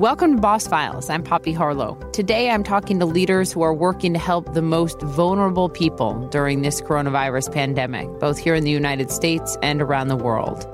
Welcome 0.00 0.36
to 0.36 0.40
Boss 0.40 0.66
Files. 0.66 1.10
I'm 1.10 1.22
Poppy 1.22 1.52
Harlow. 1.52 1.94
Today 2.14 2.48
I'm 2.48 2.64
talking 2.64 2.98
to 3.00 3.04
leaders 3.04 3.52
who 3.52 3.60
are 3.60 3.74
working 3.74 4.14
to 4.14 4.18
help 4.18 4.54
the 4.54 4.62
most 4.62 4.98
vulnerable 5.02 5.68
people 5.68 6.26
during 6.28 6.62
this 6.62 6.80
coronavirus 6.80 7.52
pandemic, 7.52 8.08
both 8.18 8.38
here 8.38 8.54
in 8.54 8.64
the 8.64 8.70
United 8.70 9.10
States 9.10 9.58
and 9.62 9.82
around 9.82 10.08
the 10.08 10.16
world. 10.16 10.66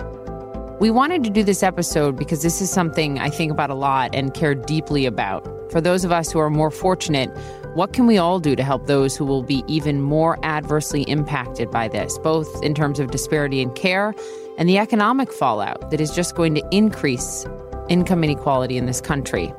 We 0.79 0.93
wanted 0.93 1.25
to 1.25 1.31
do 1.31 1.43
this 1.43 1.65
episode 1.65 2.17
because 2.17 2.43
this 2.43 2.61
is 2.61 2.71
something 2.71 3.19
I 3.19 3.29
think 3.29 3.51
about 3.51 3.69
a 3.69 3.75
lot 3.75 4.15
and 4.15 4.33
care 4.33 4.55
deeply 4.55 5.07
about. 5.07 5.45
For 5.73 5.81
those 5.81 6.05
of 6.05 6.13
us 6.13 6.31
who 6.31 6.39
are 6.39 6.49
more 6.49 6.71
fortunate, 6.71 7.37
what 7.75 7.93
can 7.93 8.07
we 8.07 8.19
all 8.19 8.39
do 8.39 8.55
to 8.55 8.63
help 8.63 8.87
those 8.87 9.17
who 9.17 9.25
will 9.25 9.43
be 9.43 9.65
even 9.67 10.03
more 10.03 10.39
adversely 10.45 11.03
impacted 11.03 11.69
by 11.73 11.89
this, 11.89 12.17
both 12.21 12.63
in 12.63 12.75
terms 12.75 13.01
of 13.01 13.11
disparity 13.11 13.61
in 13.61 13.73
care 13.73 14.15
and 14.57 14.69
the 14.69 14.79
economic 14.79 15.33
fallout 15.33 15.91
that 15.91 16.01
is 16.01 16.15
just 16.15 16.37
going 16.37 16.55
to 16.55 16.63
increase 16.71 17.45
income 17.89 18.25
inequality 18.25 18.77
in 18.77 18.87
this 18.87 19.01
country. 19.01 19.53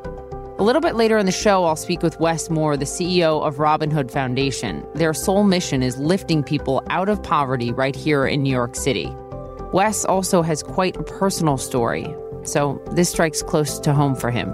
A 0.59 0.63
little 0.63 0.81
bit 0.81 0.95
later 0.95 1.19
in 1.19 1.27
the 1.27 1.31
show, 1.31 1.65
I'll 1.65 1.75
speak 1.75 2.01
with 2.01 2.19
Wes 2.19 2.49
Moore, 2.49 2.77
the 2.77 2.85
CEO 2.85 3.45
of 3.45 3.59
Robin 3.59 3.91
Hood 3.91 4.11
Foundation. 4.11 4.83
Their 4.95 5.13
sole 5.13 5.43
mission 5.43 5.83
is 5.83 5.99
lifting 5.99 6.43
people 6.43 6.81
out 6.89 7.09
of 7.09 7.21
poverty 7.21 7.71
right 7.71 7.95
here 7.95 8.25
in 8.25 8.41
New 8.41 8.49
York 8.49 8.75
City. 8.75 9.13
Wes 9.71 10.03
also 10.03 10.41
has 10.41 10.63
quite 10.63 10.97
a 10.97 11.03
personal 11.03 11.57
story, 11.57 12.15
so 12.43 12.81
this 12.91 13.09
strikes 13.09 13.43
close 13.43 13.79
to 13.79 13.93
home 13.93 14.15
for 14.15 14.31
him. 14.31 14.51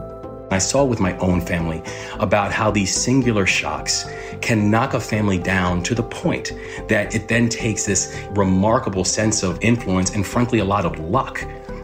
I 0.51 0.57
saw 0.57 0.83
with 0.83 0.99
my 0.99 1.17
own 1.17 1.41
family 1.41 1.81
about 2.19 2.51
how 2.51 2.69
these 2.69 2.93
singular 2.93 3.45
shocks 3.45 4.05
can 4.41 4.69
knock 4.69 4.93
a 4.93 4.99
family 4.99 5.37
down 5.37 5.81
to 5.83 5.95
the 5.95 6.03
point 6.03 6.51
that 6.89 7.15
it 7.15 7.27
then 7.27 7.47
takes 7.47 7.85
this 7.85 8.15
remarkable 8.31 9.05
sense 9.05 9.41
of 9.41 9.57
influence 9.61 10.13
and, 10.13 10.27
frankly, 10.27 10.59
a 10.59 10.65
lot 10.65 10.85
of 10.85 10.99
luck 10.99 11.43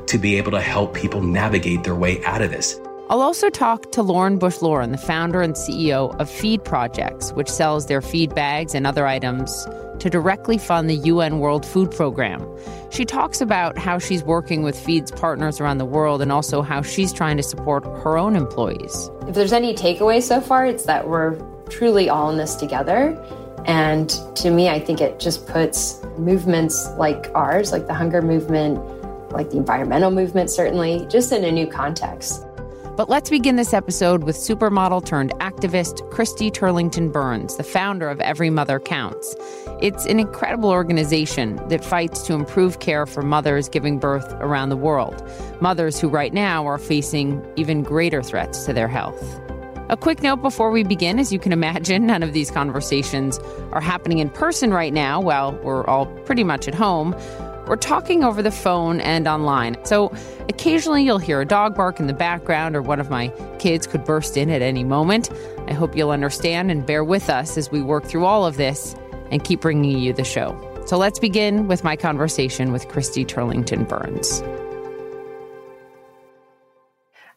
to 0.09 0.17
be 0.17 0.35
able 0.35 0.51
to 0.51 0.61
help 0.61 0.93
people 0.93 1.21
navigate 1.21 1.83
their 1.83 1.95
way 1.95 2.23
out 2.25 2.41
of 2.41 2.51
this. 2.51 2.79
I'll 3.09 3.21
also 3.21 3.49
talk 3.49 3.91
to 3.93 4.03
Lauren 4.03 4.37
Bush 4.37 4.61
Lauren, 4.61 4.91
the 4.91 4.97
founder 4.97 5.41
and 5.41 5.55
CEO 5.55 6.15
of 6.19 6.29
Feed 6.29 6.63
Projects, 6.63 7.31
which 7.33 7.49
sells 7.49 7.87
their 7.87 8.01
feed 8.01 8.35
bags 8.35 8.75
and 8.75 8.85
other 8.85 9.07
items 9.07 9.67
to 9.99 10.09
directly 10.09 10.57
fund 10.57 10.89
the 10.89 10.95
UN 10.95 11.39
World 11.39 11.65
Food 11.65 11.91
Program. 11.91 12.45
She 12.91 13.05
talks 13.05 13.41
about 13.41 13.77
how 13.77 13.97
she's 13.99 14.23
working 14.23 14.63
with 14.63 14.79
Feed's 14.79 15.11
partners 15.11 15.59
around 15.59 15.79
the 15.79 15.85
world 15.85 16.21
and 16.21 16.31
also 16.31 16.61
how 16.61 16.81
she's 16.81 17.11
trying 17.11 17.37
to 17.37 17.43
support 17.43 17.83
her 17.83 18.17
own 18.17 18.35
employees. 18.35 19.09
If 19.27 19.35
there's 19.35 19.53
any 19.53 19.73
takeaway 19.73 20.21
so 20.21 20.39
far, 20.39 20.65
it's 20.65 20.85
that 20.85 21.07
we're 21.07 21.35
truly 21.69 22.09
all 22.09 22.29
in 22.29 22.37
this 22.37 22.55
together. 22.55 23.17
And 23.65 24.09
to 24.35 24.49
me, 24.49 24.69
I 24.69 24.79
think 24.79 25.01
it 25.01 25.19
just 25.19 25.47
puts 25.47 26.01
movements 26.17 26.87
like 26.97 27.29
ours, 27.35 27.71
like 27.71 27.87
the 27.87 27.93
hunger 27.93 28.21
movement, 28.21 28.79
like 29.31 29.49
the 29.49 29.57
environmental 29.57 30.11
movement, 30.11 30.49
certainly, 30.49 31.05
just 31.09 31.31
in 31.31 31.43
a 31.43 31.51
new 31.51 31.67
context. 31.67 32.45
But 32.99 33.09
let's 33.09 33.29
begin 33.29 33.55
this 33.55 33.73
episode 33.73 34.25
with 34.25 34.35
supermodel 34.35 35.05
turned 35.05 35.31
activist 35.39 36.11
Christy 36.11 36.51
Turlington 36.51 37.13
Burns, 37.13 37.55
the 37.55 37.63
founder 37.63 38.09
of 38.09 38.19
Every 38.19 38.49
Mother 38.49 38.77
Counts. 38.77 39.37
It's 39.81 40.05
an 40.05 40.19
incredible 40.19 40.69
organization 40.69 41.65
that 41.69 41.85
fights 41.85 42.23
to 42.23 42.33
improve 42.33 42.81
care 42.81 43.05
for 43.05 43.21
mothers 43.21 43.69
giving 43.69 43.99
birth 43.99 44.29
around 44.41 44.67
the 44.67 44.75
world, 44.75 45.25
mothers 45.61 45.97
who 45.97 46.09
right 46.09 46.33
now 46.33 46.67
are 46.67 46.77
facing 46.77 47.41
even 47.55 47.83
greater 47.83 48.21
threats 48.21 48.65
to 48.65 48.73
their 48.73 48.89
health. 48.89 49.39
A 49.87 49.95
quick 49.95 50.21
note 50.21 50.41
before 50.41 50.69
we 50.69 50.83
begin 50.83 51.19
as 51.19 51.31
you 51.31 51.39
can 51.39 51.53
imagine, 51.53 52.05
none 52.05 52.21
of 52.21 52.33
these 52.33 52.51
conversations 52.51 53.39
are 53.71 53.79
happening 53.79 54.19
in 54.19 54.29
person 54.29 54.71
right 54.71 54.93
now 54.93 55.21
while 55.21 55.53
we're 55.63 55.85
all 55.87 56.05
pretty 56.25 56.43
much 56.43 56.67
at 56.67 56.75
home. 56.75 57.15
We're 57.69 57.75
talking 57.75 58.23
over 58.23 58.41
the 58.41 58.49
phone 58.49 58.99
and 58.99 59.27
online. 59.27 59.77
So 59.85 60.11
occasionally 60.49 61.03
you'll 61.03 61.19
hear 61.19 61.39
a 61.39 61.45
dog 61.45 61.75
bark 61.75 61.99
in 61.99 62.07
the 62.07 62.13
background 62.13 62.75
or 62.75 62.81
one 62.81 62.99
of 62.99 63.11
my 63.11 63.27
kids 63.59 63.85
could 63.85 64.03
burst 64.03 64.35
in 64.35 64.49
at 64.49 64.63
any 64.63 64.83
moment. 64.83 65.29
I 65.67 65.73
hope 65.73 65.95
you'll 65.95 66.09
understand 66.09 66.71
and 66.71 66.83
bear 66.83 67.03
with 67.03 67.29
us 67.29 67.59
as 67.59 67.69
we 67.69 67.83
work 67.83 68.05
through 68.05 68.25
all 68.25 68.47
of 68.47 68.57
this 68.57 68.95
and 69.29 69.43
keep 69.43 69.61
bringing 69.61 69.99
you 69.99 70.13
the 70.13 70.23
show. 70.23 70.57
So 70.87 70.97
let's 70.97 71.19
begin 71.19 71.67
with 71.67 71.83
my 71.83 71.95
conversation 71.95 72.71
with 72.71 72.87
Christy 72.87 73.23
Turlington 73.23 73.87
Burns. 73.87 74.41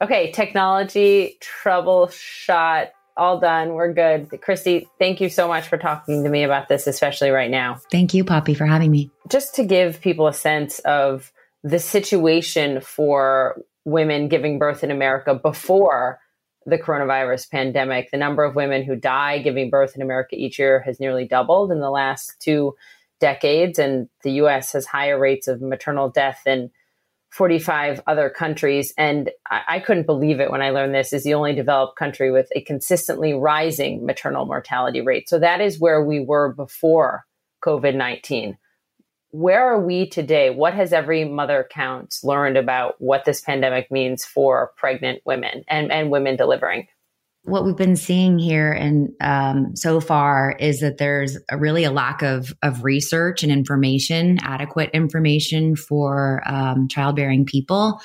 Okay, 0.00 0.32
technology 0.32 1.36
troubleshot 1.42 2.88
all 3.22 3.38
done. 3.38 3.74
We're 3.74 3.92
good. 3.92 4.28
Christy, 4.42 4.88
thank 4.98 5.20
you 5.20 5.28
so 5.28 5.46
much 5.46 5.68
for 5.68 5.78
talking 5.78 6.24
to 6.24 6.28
me 6.28 6.42
about 6.42 6.68
this, 6.68 6.88
especially 6.88 7.30
right 7.30 7.50
now. 7.50 7.80
Thank 7.90 8.14
you, 8.14 8.24
Poppy, 8.24 8.52
for 8.52 8.66
having 8.66 8.90
me. 8.90 9.10
Just 9.28 9.54
to 9.54 9.64
give 9.64 10.00
people 10.00 10.26
a 10.26 10.32
sense 10.32 10.80
of 10.80 11.32
the 11.62 11.78
situation 11.78 12.80
for 12.80 13.62
women 13.84 14.26
giving 14.26 14.58
birth 14.58 14.82
in 14.82 14.90
America 14.90 15.36
before 15.36 16.18
the 16.66 16.78
coronavirus 16.78 17.48
pandemic, 17.48 18.10
the 18.10 18.16
number 18.16 18.42
of 18.42 18.56
women 18.56 18.82
who 18.82 18.96
die 18.96 19.38
giving 19.38 19.70
birth 19.70 19.94
in 19.94 20.02
America 20.02 20.34
each 20.34 20.58
year 20.58 20.80
has 20.80 20.98
nearly 20.98 21.24
doubled 21.24 21.70
in 21.70 21.78
the 21.78 21.90
last 21.90 22.34
two 22.40 22.74
decades. 23.20 23.78
And 23.78 24.08
the 24.24 24.32
US 24.42 24.72
has 24.72 24.84
higher 24.84 25.18
rates 25.18 25.46
of 25.46 25.62
maternal 25.62 26.08
death 26.08 26.42
than 26.44 26.72
45 27.32 28.02
other 28.06 28.28
countries. 28.28 28.92
And 28.98 29.30
I, 29.50 29.62
I, 29.68 29.80
couldn't 29.80 30.04
believe 30.04 30.38
it 30.38 30.50
when 30.50 30.60
I 30.60 30.68
learned 30.68 30.94
this 30.94 31.14
is 31.14 31.24
the 31.24 31.32
only 31.32 31.54
developed 31.54 31.98
country 31.98 32.30
with 32.30 32.48
a 32.54 32.60
consistently 32.60 33.32
rising 33.32 34.04
maternal 34.04 34.44
mortality 34.44 35.00
rate. 35.00 35.30
So 35.30 35.38
that 35.38 35.62
is 35.62 35.80
where 35.80 36.04
we 36.04 36.20
were 36.20 36.52
before 36.52 37.24
COVID 37.64 37.94
19. 37.94 38.58
Where 39.30 39.66
are 39.66 39.80
we 39.80 40.10
today? 40.10 40.50
What 40.50 40.74
has 40.74 40.92
every 40.92 41.24
mother 41.24 41.66
counts 41.70 42.22
learned 42.22 42.58
about 42.58 42.96
what 42.98 43.24
this 43.24 43.40
pandemic 43.40 43.90
means 43.90 44.26
for 44.26 44.72
pregnant 44.76 45.22
women 45.24 45.64
and, 45.68 45.90
and 45.90 46.10
women 46.10 46.36
delivering? 46.36 46.86
What 47.44 47.64
we've 47.64 47.76
been 47.76 47.96
seeing 47.96 48.38
here 48.38 48.70
and 48.70 49.08
um, 49.20 49.74
so 49.74 50.00
far 50.00 50.56
is 50.60 50.80
that 50.80 50.98
there's 50.98 51.36
a 51.50 51.58
really 51.58 51.82
a 51.84 51.90
lack 51.90 52.22
of 52.22 52.52
of 52.62 52.84
research 52.84 53.42
and 53.42 53.50
information, 53.50 54.38
adequate 54.42 54.90
information 54.92 55.74
for 55.74 56.42
um, 56.46 56.86
childbearing 56.88 57.44
people. 57.44 58.00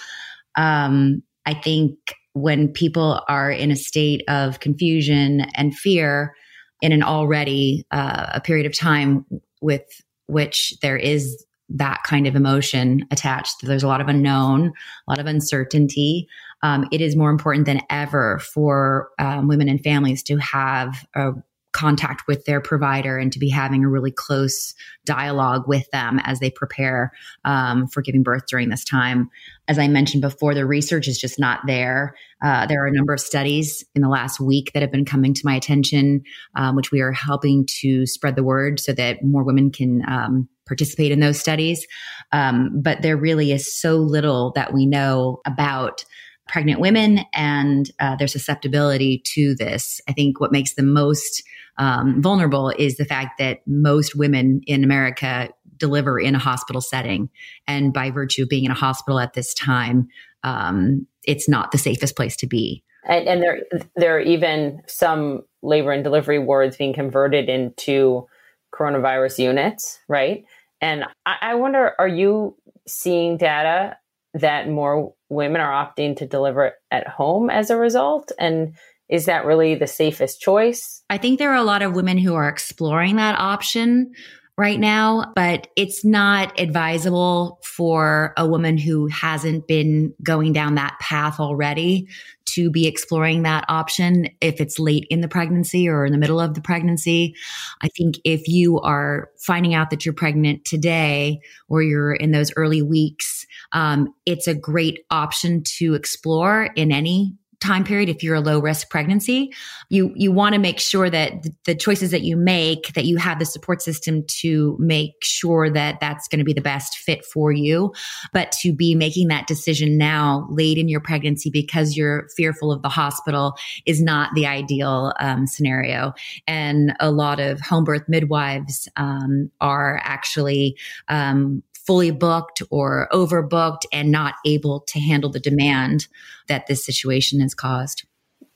Um, 0.55 1.21
I 1.45 1.53
think 1.53 1.97
when 2.33 2.67
people 2.67 3.21
are 3.27 3.51
in 3.51 3.71
a 3.71 3.75
state 3.75 4.23
of 4.27 4.59
confusion 4.59 5.41
and 5.55 5.75
fear 5.75 6.35
in 6.81 6.91
an 6.91 7.03
already 7.03 7.85
uh, 7.91 8.27
a 8.33 8.41
period 8.41 8.65
of 8.65 8.77
time 8.77 9.25
with 9.61 9.85
which 10.27 10.73
there 10.81 10.97
is 10.97 11.45
that 11.69 12.01
kind 12.05 12.27
of 12.27 12.35
emotion 12.35 13.05
attached. 13.11 13.55
There's 13.61 13.83
a 13.83 13.87
lot 13.87 14.01
of 14.01 14.07
unknown, 14.07 14.67
a 14.67 15.11
lot 15.11 15.19
of 15.19 15.25
uncertainty 15.25 16.27
um, 16.63 16.87
it 16.91 17.01
is 17.01 17.15
more 17.15 17.29
important 17.29 17.65
than 17.65 17.81
ever 17.89 18.39
for 18.39 19.09
um, 19.19 19.47
women 19.47 19.69
and 19.69 19.81
families 19.81 20.23
to 20.23 20.37
have 20.37 21.05
a 21.15 21.33
contact 21.77 22.23
with 22.27 22.43
their 22.45 22.59
provider 22.59 23.19
and 23.19 23.31
to 23.31 23.37
be 23.37 23.49
having 23.49 23.85
a 23.85 23.89
really 23.89 24.09
close 24.09 24.73
dialogue 25.05 25.67
with 25.67 25.87
them 25.91 26.19
as 26.23 26.39
they 26.39 26.49
prepare 26.49 27.11
um, 27.45 27.85
for 27.87 28.01
giving 28.01 28.23
birth 28.23 28.47
during 28.47 28.69
this 28.69 28.83
time. 28.83 29.29
As 29.67 29.77
I 29.77 29.87
mentioned 29.87 30.21
before, 30.21 30.55
the 30.55 30.65
research 30.65 31.07
is 31.07 31.19
just 31.19 31.39
not 31.39 31.59
there. 31.67 32.15
Uh, 32.43 32.65
there 32.65 32.83
are 32.83 32.87
a 32.87 32.91
number 32.91 33.13
of 33.13 33.19
studies 33.19 33.85
in 33.93 34.01
the 34.01 34.09
last 34.09 34.39
week 34.39 34.71
that 34.73 34.81
have 34.81 34.91
been 34.91 35.05
coming 35.05 35.35
to 35.35 35.41
my 35.45 35.55
attention, 35.55 36.23
um, 36.55 36.75
which 36.75 36.91
we 36.91 36.99
are 36.99 37.11
helping 37.11 37.67
to 37.81 38.07
spread 38.07 38.35
the 38.35 38.43
word 38.43 38.79
so 38.79 38.91
that 38.93 39.23
more 39.23 39.43
women 39.43 39.69
can 39.69 40.01
um, 40.09 40.49
participate 40.65 41.11
in 41.11 41.19
those 41.19 41.39
studies. 41.39 41.85
Um, 42.31 42.81
but 42.81 43.03
there 43.03 43.17
really 43.17 43.51
is 43.51 43.79
so 43.79 43.97
little 43.97 44.51
that 44.55 44.73
we 44.73 44.87
know 44.87 45.41
about 45.45 46.05
pregnant 46.47 46.79
women 46.79 47.21
and 47.33 47.91
uh, 47.99 48.15
their 48.15 48.27
susceptibility 48.27 49.21
to 49.25 49.55
this. 49.55 50.01
I 50.07 50.13
think 50.13 50.39
what 50.39 50.51
makes 50.51 50.73
them 50.73 50.93
most 50.93 51.43
um, 51.77 52.21
vulnerable 52.21 52.69
is 52.77 52.97
the 52.97 53.05
fact 53.05 53.37
that 53.39 53.59
most 53.67 54.15
women 54.15 54.61
in 54.65 54.83
America 54.83 55.49
deliver 55.77 56.19
in 56.19 56.35
a 56.35 56.39
hospital 56.39 56.81
setting. 56.81 57.29
And 57.67 57.93
by 57.93 58.09
virtue 58.09 58.43
of 58.43 58.49
being 58.49 58.65
in 58.65 58.71
a 58.71 58.75
hospital 58.75 59.19
at 59.19 59.33
this 59.33 59.53
time, 59.53 60.07
um, 60.43 61.05
it's 61.23 61.47
not 61.47 61.71
the 61.71 61.77
safest 61.77 62.15
place 62.15 62.35
to 62.37 62.47
be. 62.47 62.83
And, 63.07 63.27
and, 63.27 63.41
there, 63.41 63.59
there 63.95 64.17
are 64.17 64.21
even 64.21 64.81
some 64.87 65.43
labor 65.61 65.91
and 65.91 66.03
delivery 66.03 66.39
wards 66.39 66.77
being 66.77 66.93
converted 66.93 67.47
into 67.47 68.27
coronavirus 68.73 69.39
units, 69.39 69.99
right? 70.07 70.45
And 70.81 71.05
I, 71.25 71.35
I 71.41 71.55
wonder, 71.55 71.93
are 71.99 72.07
you 72.07 72.55
seeing 72.87 73.37
data 73.37 73.97
that 74.33 74.69
more 74.69 75.13
women 75.29 75.61
are 75.61 75.71
opting 75.71 76.17
to 76.17 76.27
deliver 76.27 76.73
at 76.91 77.07
home 77.07 77.49
as 77.49 77.69
a 77.69 77.77
result? 77.77 78.31
And 78.39 78.75
is 79.09 79.25
that 79.25 79.45
really 79.45 79.75
the 79.75 79.87
safest 79.87 80.41
choice? 80.41 81.01
I 81.09 81.17
think 81.17 81.39
there 81.39 81.51
are 81.51 81.55
a 81.55 81.63
lot 81.63 81.81
of 81.81 81.95
women 81.95 82.17
who 82.17 82.35
are 82.35 82.49
exploring 82.49 83.15
that 83.15 83.39
option 83.39 84.13
right 84.57 84.79
now, 84.79 85.31
but 85.35 85.67
it's 85.75 86.03
not 86.03 86.59
advisable 86.59 87.59
for 87.63 88.33
a 88.37 88.47
woman 88.47 88.77
who 88.77 89.05
hasn't 89.07 89.67
been 89.67 90.13
going 90.23 90.51
down 90.51 90.75
that 90.75 90.97
path 90.99 91.39
already 91.39 92.07
to 92.45 92.71
be 92.71 92.87
exploring 92.87 93.43
that 93.43 93.65
option 93.69 94.27
if 94.41 94.59
it's 94.59 94.79
late 94.79 95.05
in 95.11 95.21
the 95.21 95.27
pregnancy 95.27 95.87
or 95.87 96.05
in 96.05 96.11
the 96.11 96.17
middle 96.17 96.39
of 96.39 96.55
the 96.55 96.61
pregnancy. 96.61 97.35
I 97.81 97.89
think 97.89 98.15
if 98.23 98.47
you 98.47 98.79
are 98.79 99.29
finding 99.37 99.75
out 99.75 99.91
that 99.91 100.05
you're 100.05 100.13
pregnant 100.13 100.65
today 100.65 101.39
or 101.69 101.83
you're 101.83 102.13
in 102.13 102.31
those 102.31 102.51
early 102.55 102.81
weeks, 102.81 103.45
um, 103.73 104.11
it's 104.25 104.47
a 104.47 104.55
great 104.55 105.01
option 105.11 105.61
to 105.77 105.93
explore 105.93 106.69
in 106.75 106.91
any 106.91 107.35
time 107.59 107.83
period 107.83 108.09
if 108.09 108.21
you're 108.23 108.35
a 108.35 108.41
low 108.41 108.59
risk 108.59 108.89
pregnancy 108.89 109.51
you 109.89 110.11
you 110.15 110.31
want 110.31 110.53
to 110.53 110.59
make 110.59 110.79
sure 110.79 111.09
that 111.09 111.45
the 111.65 111.75
choices 111.75 112.11
that 112.11 112.21
you 112.21 112.37
make 112.37 112.93
that 112.93 113.05
you 113.05 113.17
have 113.17 113.39
the 113.39 113.45
support 113.45 113.81
system 113.81 114.23
to 114.27 114.75
make 114.79 115.13
sure 115.21 115.69
that 115.69 115.99
that's 115.99 116.27
going 116.27 116.39
to 116.39 116.45
be 116.45 116.53
the 116.53 116.61
best 116.61 116.97
fit 116.97 117.23
for 117.25 117.51
you. 117.51 117.93
But 118.33 118.51
to 118.63 118.73
be 118.73 118.95
making 118.95 119.27
that 119.29 119.47
decision 119.47 119.97
now 119.97 120.47
late 120.49 120.77
in 120.77 120.89
your 120.89 120.99
pregnancy 120.99 121.49
because 121.49 121.95
you're 121.95 122.27
fearful 122.35 122.71
of 122.71 122.81
the 122.81 122.89
hospital 122.89 123.55
is 123.85 124.01
not 124.01 124.33
the 124.35 124.45
ideal 124.45 125.13
um, 125.19 125.47
scenario. 125.47 126.13
And 126.47 126.93
a 126.99 127.11
lot 127.11 127.39
of 127.39 127.59
home 127.61 127.83
birth 127.83 128.03
midwives 128.07 128.89
um, 128.95 129.51
are 129.61 129.99
actually 130.03 130.77
um, 131.07 131.63
fully 131.87 132.11
booked 132.11 132.61
or 132.69 133.07
overbooked 133.11 133.85
and 133.91 134.11
not 134.11 134.35
able 134.45 134.81
to 134.81 134.99
handle 134.99 135.31
the 135.31 135.39
demand 135.39 136.07
that 136.47 136.67
this 136.67 136.85
situation 136.85 137.39
has 137.39 137.55
caused. 137.55 138.05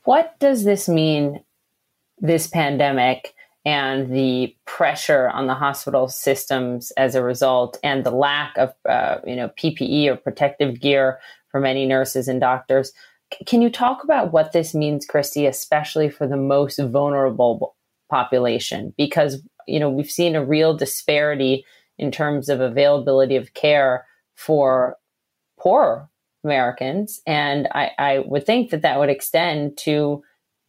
What 0.04 0.38
does 0.38 0.64
this 0.64 0.88
mean, 0.88 1.42
this 2.20 2.46
pandemic? 2.46 3.34
and 3.64 4.12
the 4.12 4.54
pressure 4.64 5.28
on 5.28 5.46
the 5.46 5.54
hospital 5.54 6.08
systems 6.08 6.90
as 6.92 7.14
a 7.14 7.22
result, 7.22 7.78
and 7.82 8.04
the 8.04 8.10
lack 8.10 8.56
of 8.58 8.72
uh, 8.88 9.18
you 9.24 9.36
know 9.36 9.50
PPE 9.50 10.08
or 10.08 10.16
protective 10.16 10.80
gear 10.80 11.20
for 11.48 11.60
many 11.60 11.86
nurses 11.86 12.28
and 12.28 12.40
doctors. 12.40 12.92
C- 13.32 13.44
can 13.44 13.62
you 13.62 13.70
talk 13.70 14.02
about 14.02 14.32
what 14.32 14.52
this 14.52 14.74
means, 14.74 15.06
Christy, 15.06 15.46
especially 15.46 16.10
for 16.10 16.26
the 16.26 16.36
most 16.36 16.78
vulnerable 16.78 17.76
population? 18.10 18.92
Because 18.96 19.40
you 19.68 19.78
know 19.78 19.88
we've 19.88 20.10
seen 20.10 20.34
a 20.34 20.44
real 20.44 20.76
disparity 20.76 21.64
in 21.98 22.10
terms 22.10 22.48
of 22.48 22.60
availability 22.60 23.36
of 23.36 23.54
care 23.54 24.06
for 24.34 24.96
poor 25.58 26.08
Americans. 26.44 27.20
And 27.26 27.68
I, 27.72 27.90
I 27.98 28.18
would 28.26 28.46
think 28.46 28.70
that 28.70 28.82
that 28.82 28.98
would 28.98 29.10
extend 29.10 29.76
to 29.78 30.22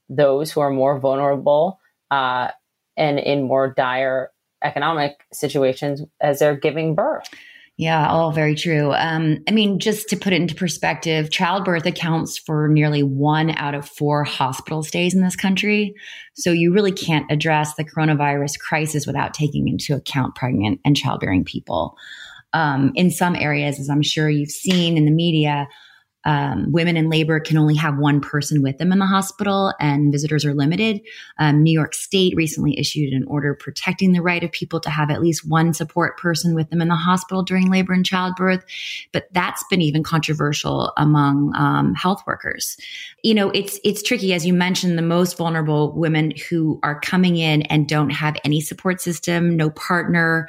those 0.09 0.51
who 0.51 0.61
are 0.61 0.69
more 0.69 0.99
vulnerable 0.99 1.79
uh, 2.11 2.49
and 2.95 3.19
in 3.19 3.43
more 3.43 3.73
dire 3.73 4.31
economic 4.63 5.25
situations 5.31 6.01
as 6.21 6.39
they're 6.39 6.55
giving 6.55 6.95
birth. 6.95 7.27
Yeah, 7.77 8.07
all 8.07 8.31
very 8.31 8.53
true. 8.53 8.93
Um, 8.93 9.39
I 9.47 9.51
mean, 9.51 9.79
just 9.79 10.07
to 10.09 10.15
put 10.15 10.31
it 10.31 10.41
into 10.41 10.53
perspective, 10.53 11.31
childbirth 11.31 11.87
accounts 11.87 12.37
for 12.37 12.67
nearly 12.67 13.01
one 13.01 13.49
out 13.57 13.73
of 13.73 13.89
four 13.89 14.23
hospital 14.23 14.83
stays 14.83 15.15
in 15.15 15.21
this 15.21 15.35
country. 15.35 15.95
So 16.35 16.51
you 16.51 16.71
really 16.71 16.91
can't 16.91 17.29
address 17.31 17.73
the 17.73 17.83
coronavirus 17.83 18.59
crisis 18.59 19.07
without 19.07 19.33
taking 19.33 19.67
into 19.67 19.95
account 19.95 20.35
pregnant 20.35 20.81
and 20.85 20.95
childbearing 20.95 21.45
people. 21.45 21.97
Um, 22.53 22.91
in 22.93 23.09
some 23.09 23.35
areas, 23.35 23.79
as 23.79 23.89
I'm 23.89 24.03
sure 24.03 24.29
you've 24.29 24.51
seen 24.51 24.95
in 24.95 25.05
the 25.05 25.11
media, 25.11 25.67
um, 26.25 26.71
women 26.71 26.97
in 26.97 27.09
labor 27.09 27.39
can 27.39 27.57
only 27.57 27.75
have 27.75 27.97
one 27.97 28.21
person 28.21 28.61
with 28.61 28.77
them 28.77 28.91
in 28.91 28.99
the 28.99 29.05
hospital 29.05 29.73
and 29.79 30.11
visitors 30.11 30.45
are 30.45 30.53
limited. 30.53 31.01
Um, 31.37 31.63
New 31.63 31.71
York 31.71 31.93
State 31.93 32.35
recently 32.35 32.79
issued 32.79 33.13
an 33.13 33.25
order 33.27 33.53
protecting 33.53 34.13
the 34.13 34.21
right 34.21 34.43
of 34.43 34.51
people 34.51 34.79
to 34.81 34.89
have 34.89 35.09
at 35.09 35.21
least 35.21 35.47
one 35.47 35.73
support 35.73 36.17
person 36.17 36.55
with 36.55 36.69
them 36.69 36.81
in 36.81 36.87
the 36.87 36.95
hospital 36.95 37.43
during 37.43 37.69
labor 37.69 37.93
and 37.93 38.05
childbirth. 38.05 38.63
But 39.11 39.27
that's 39.31 39.63
been 39.69 39.81
even 39.81 40.03
controversial 40.03 40.93
among 40.97 41.53
um, 41.55 41.93
health 41.95 42.23
workers. 42.25 42.77
You 43.23 43.33
know, 43.33 43.49
it's, 43.51 43.79
it's 43.83 44.03
tricky. 44.03 44.33
As 44.33 44.45
you 44.45 44.53
mentioned, 44.53 44.97
the 44.97 45.01
most 45.03 45.37
vulnerable 45.37 45.91
women 45.93 46.33
who 46.49 46.79
are 46.83 46.99
coming 46.99 47.37
in 47.37 47.63
and 47.63 47.87
don't 47.87 48.09
have 48.11 48.37
any 48.43 48.61
support 48.61 49.01
system, 49.01 49.55
no 49.55 49.69
partner, 49.69 50.47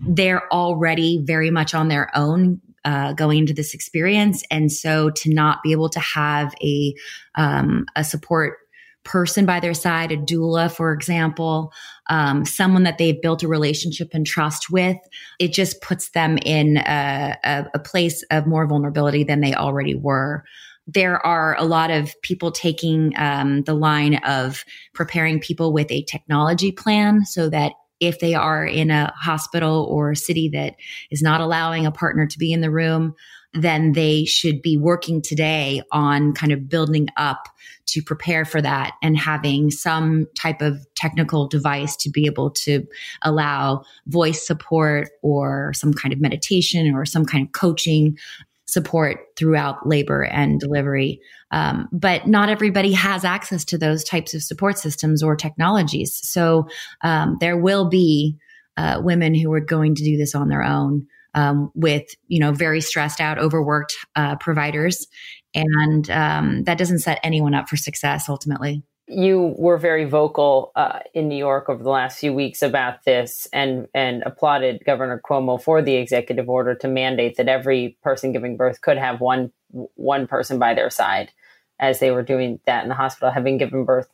they're 0.00 0.52
already 0.52 1.20
very 1.24 1.50
much 1.50 1.74
on 1.74 1.88
their 1.88 2.10
own 2.14 2.60
uh, 2.86 3.12
going 3.12 3.38
into 3.38 3.52
this 3.52 3.74
experience. 3.74 4.42
And 4.50 4.72
so 4.72 5.10
to 5.10 5.34
not 5.34 5.62
be 5.62 5.72
able 5.72 5.90
to 5.90 6.00
have 6.00 6.54
a, 6.62 6.94
um, 7.34 7.84
a 7.96 8.04
support 8.04 8.58
person 9.04 9.44
by 9.44 9.60
their 9.60 9.74
side, 9.74 10.12
a 10.12 10.16
doula, 10.16 10.72
for 10.72 10.92
example, 10.92 11.72
um, 12.08 12.44
someone 12.44 12.84
that 12.84 12.98
they've 12.98 13.20
built 13.20 13.42
a 13.42 13.48
relationship 13.48 14.10
and 14.12 14.26
trust 14.26 14.70
with, 14.70 14.96
it 15.38 15.52
just 15.52 15.82
puts 15.82 16.10
them 16.10 16.38
in 16.44 16.78
a, 16.78 17.36
a, 17.44 17.66
a 17.74 17.78
place 17.78 18.24
of 18.30 18.46
more 18.46 18.66
vulnerability 18.66 19.24
than 19.24 19.40
they 19.40 19.54
already 19.54 19.94
were 19.94 20.44
there 20.86 21.24
are 21.26 21.56
a 21.58 21.64
lot 21.64 21.90
of 21.90 22.14
people 22.22 22.52
taking 22.52 23.12
um, 23.16 23.62
the 23.62 23.74
line 23.74 24.16
of 24.24 24.64
preparing 24.94 25.40
people 25.40 25.72
with 25.72 25.90
a 25.90 26.04
technology 26.04 26.70
plan 26.70 27.24
so 27.24 27.48
that 27.50 27.72
if 28.00 28.18
they 28.18 28.34
are 28.34 28.64
in 28.64 28.90
a 28.90 29.12
hospital 29.16 29.86
or 29.90 30.10
a 30.10 30.16
city 30.16 30.48
that 30.50 30.76
is 31.10 31.22
not 31.22 31.40
allowing 31.40 31.86
a 31.86 31.92
partner 31.92 32.26
to 32.26 32.38
be 32.38 32.52
in 32.52 32.60
the 32.60 32.70
room, 32.70 33.14
then 33.52 33.92
they 33.92 34.24
should 34.24 34.60
be 34.60 34.76
working 34.76 35.22
today 35.22 35.82
on 35.92 36.32
kind 36.34 36.52
of 36.52 36.68
building 36.68 37.08
up 37.16 37.48
to 37.86 38.02
prepare 38.02 38.44
for 38.44 38.60
that 38.60 38.94
and 39.02 39.16
having 39.16 39.70
some 39.70 40.26
type 40.38 40.60
of 40.60 40.84
technical 40.94 41.46
device 41.46 41.96
to 41.96 42.10
be 42.10 42.26
able 42.26 42.50
to 42.50 42.84
allow 43.22 43.82
voice 44.06 44.46
support 44.46 45.08
or 45.22 45.72
some 45.74 45.94
kind 45.94 46.12
of 46.12 46.20
meditation 46.20 46.94
or 46.94 47.04
some 47.06 47.24
kind 47.24 47.46
of 47.46 47.52
coaching 47.52 48.18
support 48.66 49.18
throughout 49.36 49.86
labor 49.86 50.22
and 50.24 50.60
delivery. 50.60 51.20
Um, 51.50 51.88
but 51.92 52.26
not 52.26 52.48
everybody 52.48 52.92
has 52.92 53.24
access 53.24 53.64
to 53.66 53.78
those 53.78 54.02
types 54.04 54.34
of 54.34 54.42
support 54.42 54.78
systems 54.78 55.22
or 55.22 55.36
technologies. 55.36 56.20
So 56.22 56.66
um, 57.02 57.36
there 57.40 57.56
will 57.56 57.88
be 57.88 58.36
uh, 58.76 59.00
women 59.02 59.34
who 59.34 59.52
are 59.52 59.60
going 59.60 59.94
to 59.94 60.04
do 60.04 60.16
this 60.16 60.34
on 60.34 60.48
their 60.48 60.62
own. 60.62 61.06
Um, 61.34 61.70
with 61.74 62.06
you 62.28 62.40
know 62.40 62.52
very 62.52 62.80
stressed 62.80 63.20
out 63.20 63.36
overworked 63.36 63.94
uh, 64.14 64.36
providers 64.36 65.06
and 65.54 66.08
um, 66.08 66.64
that 66.64 66.78
doesn't 66.78 67.00
set 67.00 67.20
anyone 67.22 67.52
up 67.52 67.68
for 67.68 67.76
success 67.76 68.30
ultimately 68.30 68.82
you 69.08 69.54
were 69.56 69.78
very 69.78 70.04
vocal 70.04 70.72
uh, 70.74 71.00
in 71.14 71.28
New 71.28 71.36
York 71.36 71.68
over 71.68 71.82
the 71.82 71.90
last 71.90 72.18
few 72.18 72.32
weeks 72.32 72.62
about 72.62 73.04
this 73.04 73.46
and 73.52 73.86
and 73.94 74.22
applauded 74.24 74.84
Governor 74.84 75.20
Cuomo 75.24 75.62
for 75.62 75.80
the 75.80 75.94
executive 75.94 76.48
order 76.48 76.74
to 76.74 76.88
mandate 76.88 77.36
that 77.36 77.48
every 77.48 77.96
person 78.02 78.32
giving 78.32 78.56
birth 78.56 78.80
could 78.80 78.98
have 78.98 79.20
one 79.20 79.52
one 79.70 80.26
person 80.26 80.58
by 80.58 80.74
their 80.74 80.90
side 80.90 81.32
as 81.78 82.00
they 82.00 82.10
were 82.10 82.22
doing 82.22 82.58
that 82.66 82.82
in 82.82 82.88
the 82.88 82.94
hospital. 82.94 83.30
Having 83.30 83.58
given 83.58 83.84
birth 83.84 84.08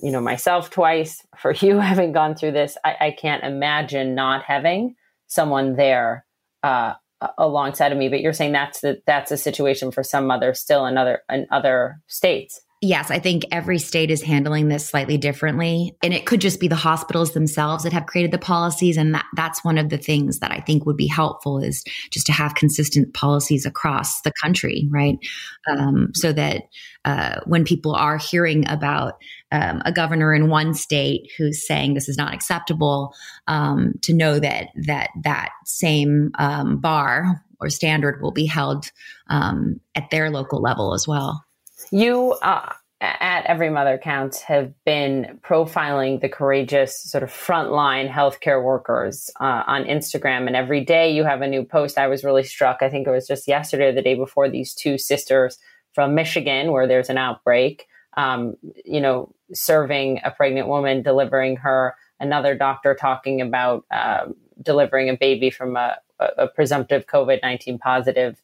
you 0.00 0.12
know 0.12 0.20
myself 0.20 0.68
twice 0.68 1.26
for 1.38 1.52
you 1.60 1.78
having 1.78 2.12
gone 2.12 2.34
through 2.34 2.52
this 2.52 2.76
I, 2.84 2.96
I 3.00 3.10
can't 3.12 3.42
imagine 3.42 4.14
not 4.14 4.44
having 4.44 4.96
someone 5.28 5.76
there 5.76 6.26
uh, 6.62 6.94
alongside 7.38 7.92
of 7.92 7.98
me. 7.98 8.10
But 8.10 8.20
you're 8.20 8.34
saying 8.34 8.52
that's 8.52 8.80
the, 8.80 9.00
that's 9.06 9.30
a 9.30 9.36
situation 9.38 9.90
for 9.90 10.02
some 10.02 10.26
mothers 10.26 10.60
still 10.60 10.84
in 10.84 10.98
other 10.98 11.22
in 11.30 11.46
other 11.50 12.02
states 12.06 12.60
Yes, 12.86 13.10
I 13.10 13.18
think 13.18 13.42
every 13.50 13.80
state 13.80 14.12
is 14.12 14.22
handling 14.22 14.68
this 14.68 14.86
slightly 14.86 15.18
differently. 15.18 15.96
And 16.04 16.14
it 16.14 16.24
could 16.24 16.40
just 16.40 16.60
be 16.60 16.68
the 16.68 16.76
hospitals 16.76 17.32
themselves 17.32 17.82
that 17.82 17.92
have 17.92 18.06
created 18.06 18.30
the 18.30 18.38
policies. 18.38 18.96
And 18.96 19.12
that, 19.12 19.24
that's 19.34 19.64
one 19.64 19.76
of 19.76 19.88
the 19.88 19.98
things 19.98 20.38
that 20.38 20.52
I 20.52 20.60
think 20.60 20.86
would 20.86 20.96
be 20.96 21.08
helpful 21.08 21.58
is 21.58 21.82
just 22.12 22.26
to 22.26 22.32
have 22.32 22.54
consistent 22.54 23.12
policies 23.12 23.66
across 23.66 24.20
the 24.20 24.32
country, 24.40 24.88
right? 24.92 25.18
Um, 25.68 26.12
so 26.14 26.32
that 26.34 26.62
uh, 27.04 27.40
when 27.44 27.64
people 27.64 27.92
are 27.92 28.18
hearing 28.18 28.68
about 28.68 29.14
um, 29.50 29.82
a 29.84 29.90
governor 29.90 30.32
in 30.32 30.48
one 30.48 30.72
state 30.72 31.28
who's 31.36 31.66
saying 31.66 31.94
this 31.94 32.08
is 32.08 32.16
not 32.16 32.34
acceptable, 32.34 33.12
um, 33.48 33.94
to 34.02 34.14
know 34.14 34.38
that 34.38 34.68
that 34.86 35.10
that 35.24 35.50
same 35.64 36.30
um, 36.38 36.78
bar 36.78 37.42
or 37.58 37.68
standard 37.68 38.22
will 38.22 38.32
be 38.32 38.46
held 38.46 38.92
um, 39.28 39.80
at 39.96 40.10
their 40.10 40.30
local 40.30 40.60
level 40.60 40.94
as 40.94 41.08
well. 41.08 41.45
You 41.90 42.32
uh, 42.42 42.72
at 43.00 43.44
Every 43.44 43.70
Mother 43.70 43.98
Counts 43.98 44.40
have 44.42 44.72
been 44.84 45.38
profiling 45.42 46.20
the 46.20 46.28
courageous 46.28 46.98
sort 46.98 47.22
of 47.22 47.30
frontline 47.30 48.10
healthcare 48.10 48.62
workers 48.62 49.30
uh, 49.38 49.62
on 49.66 49.84
Instagram, 49.84 50.46
and 50.46 50.56
every 50.56 50.84
day 50.84 51.12
you 51.12 51.24
have 51.24 51.42
a 51.42 51.48
new 51.48 51.62
post. 51.62 51.98
I 51.98 52.06
was 52.06 52.24
really 52.24 52.42
struck. 52.42 52.78
I 52.80 52.88
think 52.88 53.06
it 53.06 53.10
was 53.10 53.26
just 53.26 53.46
yesterday 53.46 53.88
or 53.88 53.92
the 53.92 54.02
day 54.02 54.14
before. 54.14 54.48
These 54.48 54.74
two 54.74 54.98
sisters 54.98 55.58
from 55.92 56.14
Michigan, 56.14 56.72
where 56.72 56.86
there's 56.86 57.10
an 57.10 57.18
outbreak, 57.18 57.86
um, 58.16 58.56
you 58.84 59.00
know, 59.00 59.34
serving 59.52 60.20
a 60.24 60.30
pregnant 60.30 60.68
woman, 60.68 61.02
delivering 61.02 61.56
her. 61.56 61.94
Another 62.18 62.54
doctor 62.54 62.94
talking 62.94 63.42
about 63.42 63.84
uh, 63.90 64.26
delivering 64.62 65.10
a 65.10 65.16
baby 65.16 65.50
from 65.50 65.76
a, 65.76 65.98
a 66.18 66.48
presumptive 66.48 67.06
COVID 67.06 67.40
nineteen 67.42 67.78
positive 67.78 68.42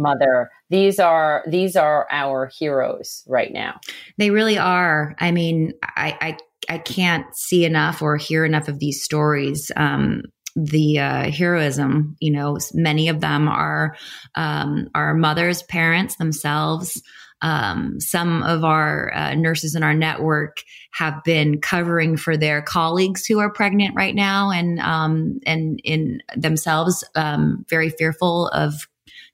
mother. 0.00 0.50
These 0.70 0.98
are 0.98 1.44
these 1.46 1.76
are 1.76 2.06
our 2.10 2.50
heroes 2.58 3.22
right 3.26 3.52
now. 3.52 3.78
They 4.18 4.30
really 4.30 4.58
are. 4.58 5.14
I 5.18 5.30
mean 5.30 5.72
i 5.82 6.16
i, 6.20 6.74
I 6.74 6.78
can't 6.78 7.26
see 7.34 7.64
enough 7.64 8.02
or 8.02 8.16
hear 8.16 8.44
enough 8.44 8.68
of 8.68 8.78
these 8.78 9.02
stories 9.02 9.70
um, 9.76 10.22
the 10.56 10.98
uh, 10.98 11.30
heroism 11.30 12.16
you 12.20 12.30
know 12.30 12.58
many 12.74 13.08
of 13.08 13.20
them 13.20 13.48
are 13.48 13.96
um, 14.34 14.88
our 14.94 15.14
mothers 15.14 15.62
parents 15.64 16.16
themselves. 16.16 17.00
Um, 17.42 17.98
some 18.00 18.42
of 18.42 18.64
our 18.64 19.14
uh, 19.14 19.34
nurses 19.34 19.74
in 19.74 19.82
our 19.82 19.94
network 19.94 20.58
have 20.92 21.24
been 21.24 21.58
covering 21.58 22.18
for 22.18 22.36
their 22.36 22.60
colleagues 22.60 23.24
who 23.24 23.38
are 23.38 23.50
pregnant 23.50 23.94
right 23.94 24.14
now 24.14 24.50
and 24.50 24.78
um, 24.80 25.40
and 25.46 25.80
in 25.82 26.20
themselves 26.36 27.02
um, 27.14 27.64
very 27.70 27.88
fearful 27.88 28.48
of 28.48 28.86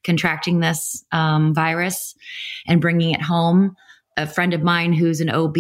contracting 0.07 0.61
this 0.61 1.05
um, 1.13 1.53
virus 1.53 2.15
and 2.67 2.81
bringing 2.81 3.11
it 3.11 3.21
home. 3.21 3.77
a 4.19 4.27
friend 4.27 4.55
of 4.55 4.63
mine 4.63 4.95
who's 4.95 5.21
an 5.21 5.29
OB 5.29 5.57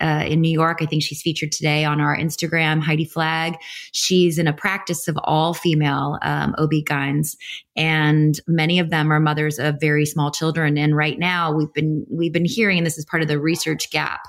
uh, 0.00 0.24
in 0.26 0.40
New 0.40 0.50
York. 0.50 0.78
I 0.80 0.86
think 0.86 1.02
she's 1.02 1.20
featured 1.20 1.52
today 1.52 1.84
on 1.84 2.00
our 2.00 2.16
Instagram, 2.16 2.80
Heidi 2.80 3.04
Flagg. 3.04 3.56
She's 3.92 4.38
in 4.38 4.46
a 4.46 4.52
practice 4.54 5.08
of 5.08 5.18
all 5.24 5.52
female 5.52 6.18
um, 6.22 6.54
OB-GYNs 6.56 7.36
and 7.78 8.40
many 8.48 8.80
of 8.80 8.90
them 8.90 9.12
are 9.12 9.20
mothers 9.20 9.60
of 9.60 9.76
very 9.80 10.04
small 10.04 10.32
children. 10.32 10.76
And 10.76 10.96
right 10.96 11.16
now 11.16 11.52
we've 11.52 11.72
been, 11.72 12.04
we've 12.10 12.32
been 12.32 12.44
hearing, 12.44 12.78
and 12.78 12.86
this 12.86 12.98
is 12.98 13.04
part 13.04 13.22
of 13.22 13.28
the 13.28 13.38
research 13.38 13.90
gap 13.90 14.20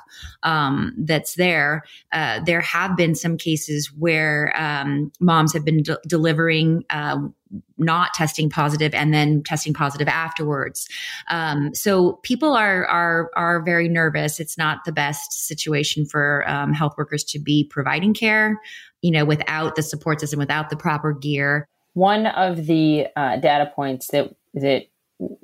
um, 0.43 0.93
that's 0.99 1.33
there. 1.33 1.81
Uh, 2.11 2.41
there 2.45 2.61
have 2.61 2.95
been 2.95 3.15
some 3.15 3.37
cases 3.37 3.91
where 3.97 4.53
um, 4.55 5.11
moms 5.19 5.51
have 5.53 5.65
been 5.65 5.81
de- 5.81 5.97
delivering 6.07 6.83
um, 6.91 7.33
not 7.77 8.13
testing 8.13 8.49
positive 8.49 8.93
and 8.93 9.13
then 9.13 9.43
testing 9.43 9.73
positive 9.73 10.07
afterwards. 10.07 10.87
Um, 11.29 11.73
so 11.73 12.13
people 12.23 12.53
are 12.55 12.85
are 12.85 13.31
are 13.35 13.61
very 13.61 13.89
nervous. 13.89 14.39
It's 14.39 14.57
not 14.57 14.85
the 14.85 14.91
best 14.91 15.47
situation 15.47 16.05
for 16.05 16.47
um, 16.47 16.73
health 16.73 16.93
workers 16.97 17.23
to 17.25 17.39
be 17.39 17.67
providing 17.69 18.13
care, 18.13 18.59
you 19.01 19.11
know, 19.11 19.25
without 19.25 19.75
the 19.75 19.83
support 19.83 20.19
system, 20.19 20.39
without 20.39 20.69
the 20.69 20.77
proper 20.77 21.13
gear. 21.13 21.67
One 21.93 22.27
of 22.27 22.65
the 22.65 23.07
uh, 23.15 23.37
data 23.37 23.71
points 23.75 24.07
that 24.07 24.35
that 24.53 24.85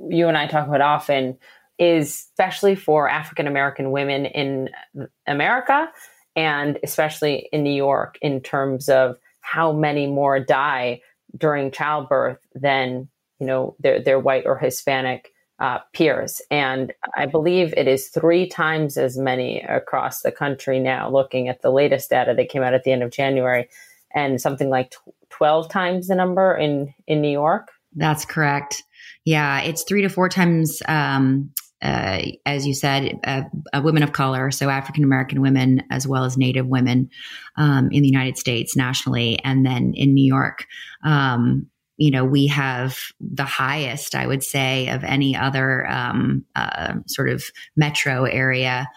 you 0.10 0.28
and 0.28 0.38
I 0.38 0.48
talk 0.48 0.68
about 0.68 0.82
often 0.82 1.38
is 1.78 2.28
especially 2.32 2.76
for 2.76 3.10
African 3.10 3.48
American 3.48 3.92
women 3.92 4.26
in 4.26 4.70
America 5.28 5.92
and 6.36 6.78
especially 6.84 7.50
in 7.52 7.64
New 7.64 7.74
York 7.74 8.18
in 8.22 8.42
terms 8.42 8.90
of 8.90 9.16
how 9.42 9.72
many 9.72 10.08
more 10.08 10.40
die 10.40 11.02
during 11.38 11.72
childbirth 11.72 12.40
than 12.54 13.08
you 13.40 13.48
know 13.48 13.76
their 13.80 14.02
their 14.02 14.20
white 14.20 14.46
or 14.46 14.58
Hispanic 14.58 15.32
uh, 15.60 15.80
peers, 15.94 16.42
and 16.52 16.94
I 17.16 17.26
believe 17.26 17.74
it 17.78 17.88
is 17.88 18.10
three 18.10 18.48
times 18.48 18.98
as 18.98 19.18
many 19.18 19.62
across 19.62 20.22
the 20.22 20.32
country 20.32 20.80
now. 20.80 21.10
Looking 21.10 21.48
at 21.48 21.62
the 21.62 21.72
latest 21.72 22.10
data 22.10 22.34
that 22.36 22.50
came 22.50 22.64
out 22.64 22.74
at 22.74 22.84
the 22.84 22.92
end 22.92 23.04
of 23.04 23.12
January, 23.12 23.70
and 24.14 24.42
something 24.42 24.70
like 24.70 24.92
tw- 24.92 25.14
twelve 25.30 25.70
times 25.70 26.08
the 26.08 26.16
number 26.16 26.56
in 26.56 26.94
in 27.08 27.22
New 27.22 27.32
York. 27.32 27.70
That's 27.96 28.26
correct. 28.26 28.84
Yeah, 29.24 29.62
it's 29.62 29.84
three 29.84 30.02
to 30.02 30.10
four 30.10 30.30
times 30.30 30.82
um, 30.88 31.52
uh, 31.86 32.32
as 32.46 32.66
you 32.66 32.74
said, 32.74 33.20
uh, 33.24 33.44
women 33.84 34.02
of 34.02 34.12
color, 34.12 34.50
so 34.50 34.70
African 34.70 35.04
American 35.04 35.42
women 35.42 35.84
as 35.92 36.08
well 36.08 36.24
as 36.24 36.38
Native 36.38 36.66
women 36.66 37.10
um, 37.58 37.90
in 37.92 38.02
the 38.02 38.10
United 38.10 38.38
States 38.38 38.76
nationally, 38.76 39.40
and 39.44 39.66
then 39.66 39.94
in 39.96 40.14
New 40.14 40.26
York. 40.26 40.66
Um, 41.04 41.68
you 41.98 42.12
know, 42.12 42.26
we 42.26 42.48
have 42.48 42.98
the 43.22 43.46
highest, 43.46 44.16
I 44.16 44.28
would 44.28 44.44
say, 44.44 44.90
of 44.90 45.04
any 45.04 45.36
other 45.36 45.88
um, 45.88 46.44
uh, 46.56 46.96
sort 47.08 47.30
of 47.30 47.46
metro 47.78 48.26
area. 48.26 48.88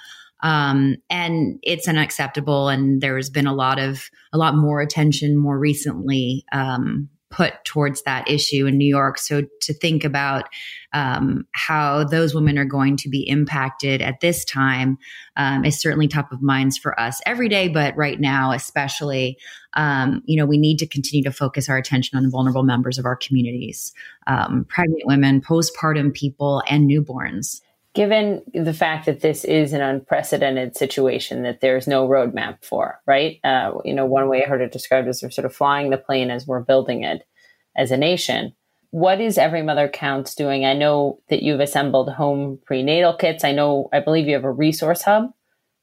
Um, 0.42 0.97
and 1.11 1.59
it's 1.62 1.88
unacceptable. 1.88 2.68
And 2.68 3.00
there's 3.00 3.30
been 3.30 3.47
a 3.47 3.54
lot 3.54 3.78
of, 3.78 4.09
a 4.33 4.38
lot 4.38 4.57
more 4.57 4.80
attention 4.80 5.37
more 5.37 5.59
recently 5.59 6.45
um, 6.52 7.09
put 7.30 7.52
towards 7.64 8.02
that 8.02 8.28
issue 8.28 8.66
in 8.66 8.78
New 8.78 8.88
York. 8.88 9.18
So 9.18 9.42
to 9.61 9.75
think 9.75 10.04
about 10.04 10.49
um, 10.92 11.47
how 11.52 12.04
those 12.04 12.35
women 12.35 12.58
are 12.58 12.64
going 12.64 12.97
to 12.99 13.08
be 13.08 13.28
impacted 13.28 14.00
at 14.00 14.20
this 14.20 14.44
time 14.44 14.97
um, 15.37 15.64
is 15.64 15.78
certainly 15.78 16.08
top 16.08 16.32
of 16.32 16.40
minds 16.42 16.78
for 16.78 16.99
us 16.99 17.20
every 17.26 17.49
day, 17.49 17.68
but 17.68 17.97
right 17.97 18.18
now 18.20 18.52
especially. 18.52 19.38
Um, 19.75 20.23
you 20.25 20.37
know, 20.37 20.47
we 20.47 20.56
need 20.56 20.78
to 20.78 20.87
continue 20.87 21.23
to 21.25 21.30
focus 21.30 21.68
our 21.68 21.76
attention 21.76 22.16
on 22.16 22.30
vulnerable 22.30 22.62
members 22.62 22.99
of 22.99 23.04
our 23.04 23.14
communities, 23.14 23.92
um, 24.26 24.64
pregnant 24.68 25.02
women, 25.04 25.42
postpartum 25.42 26.12
people, 26.12 26.62
and 26.68 26.90
newborns 26.90 27.61
given 27.99 28.40
the 28.55 28.73
fact 28.73 29.07
that 29.07 29.23
this 29.23 29.45
is 29.45 29.73
an 29.73 29.81
unprecedented 29.81 30.76
situation 30.76 31.43
that 31.43 31.61
there's 31.61 31.88
no 31.88 32.07
roadmap 32.07 32.64
for, 32.64 33.00
right? 33.09 33.40
Uh, 33.43 33.73
you 33.85 33.93
know, 33.93 34.07
one 34.07 34.28
way 34.28 34.40
I 34.40 34.47
heard 34.47 34.61
it 34.61 34.71
described 34.71 35.09
is 35.09 35.21
we're 35.21 35.31
sort 35.31 35.47
of 35.47 35.52
flying 35.52 35.90
the 35.90 35.99
plane 35.99 36.31
as 36.31 36.47
we're 36.47 36.61
building 36.61 37.02
it 37.02 37.26
as 37.76 37.90
a 37.90 37.97
nation. 37.97 38.55
What 38.90 39.21
is 39.21 39.37
Every 39.37 39.62
Mother 39.62 39.88
Counts 39.88 40.37
doing? 40.37 40.64
I 40.64 40.75
know 40.75 41.19
that 41.28 41.43
you've 41.43 41.59
assembled 41.59 42.09
home 42.11 42.61
prenatal 42.67 43.17
kits. 43.17 43.43
I 43.43 43.50
know, 43.50 43.88
I 43.93 43.99
believe 43.99 44.28
you 44.28 44.35
have 44.35 44.45
a 44.45 44.52
resource 44.52 45.02
hub 45.02 45.33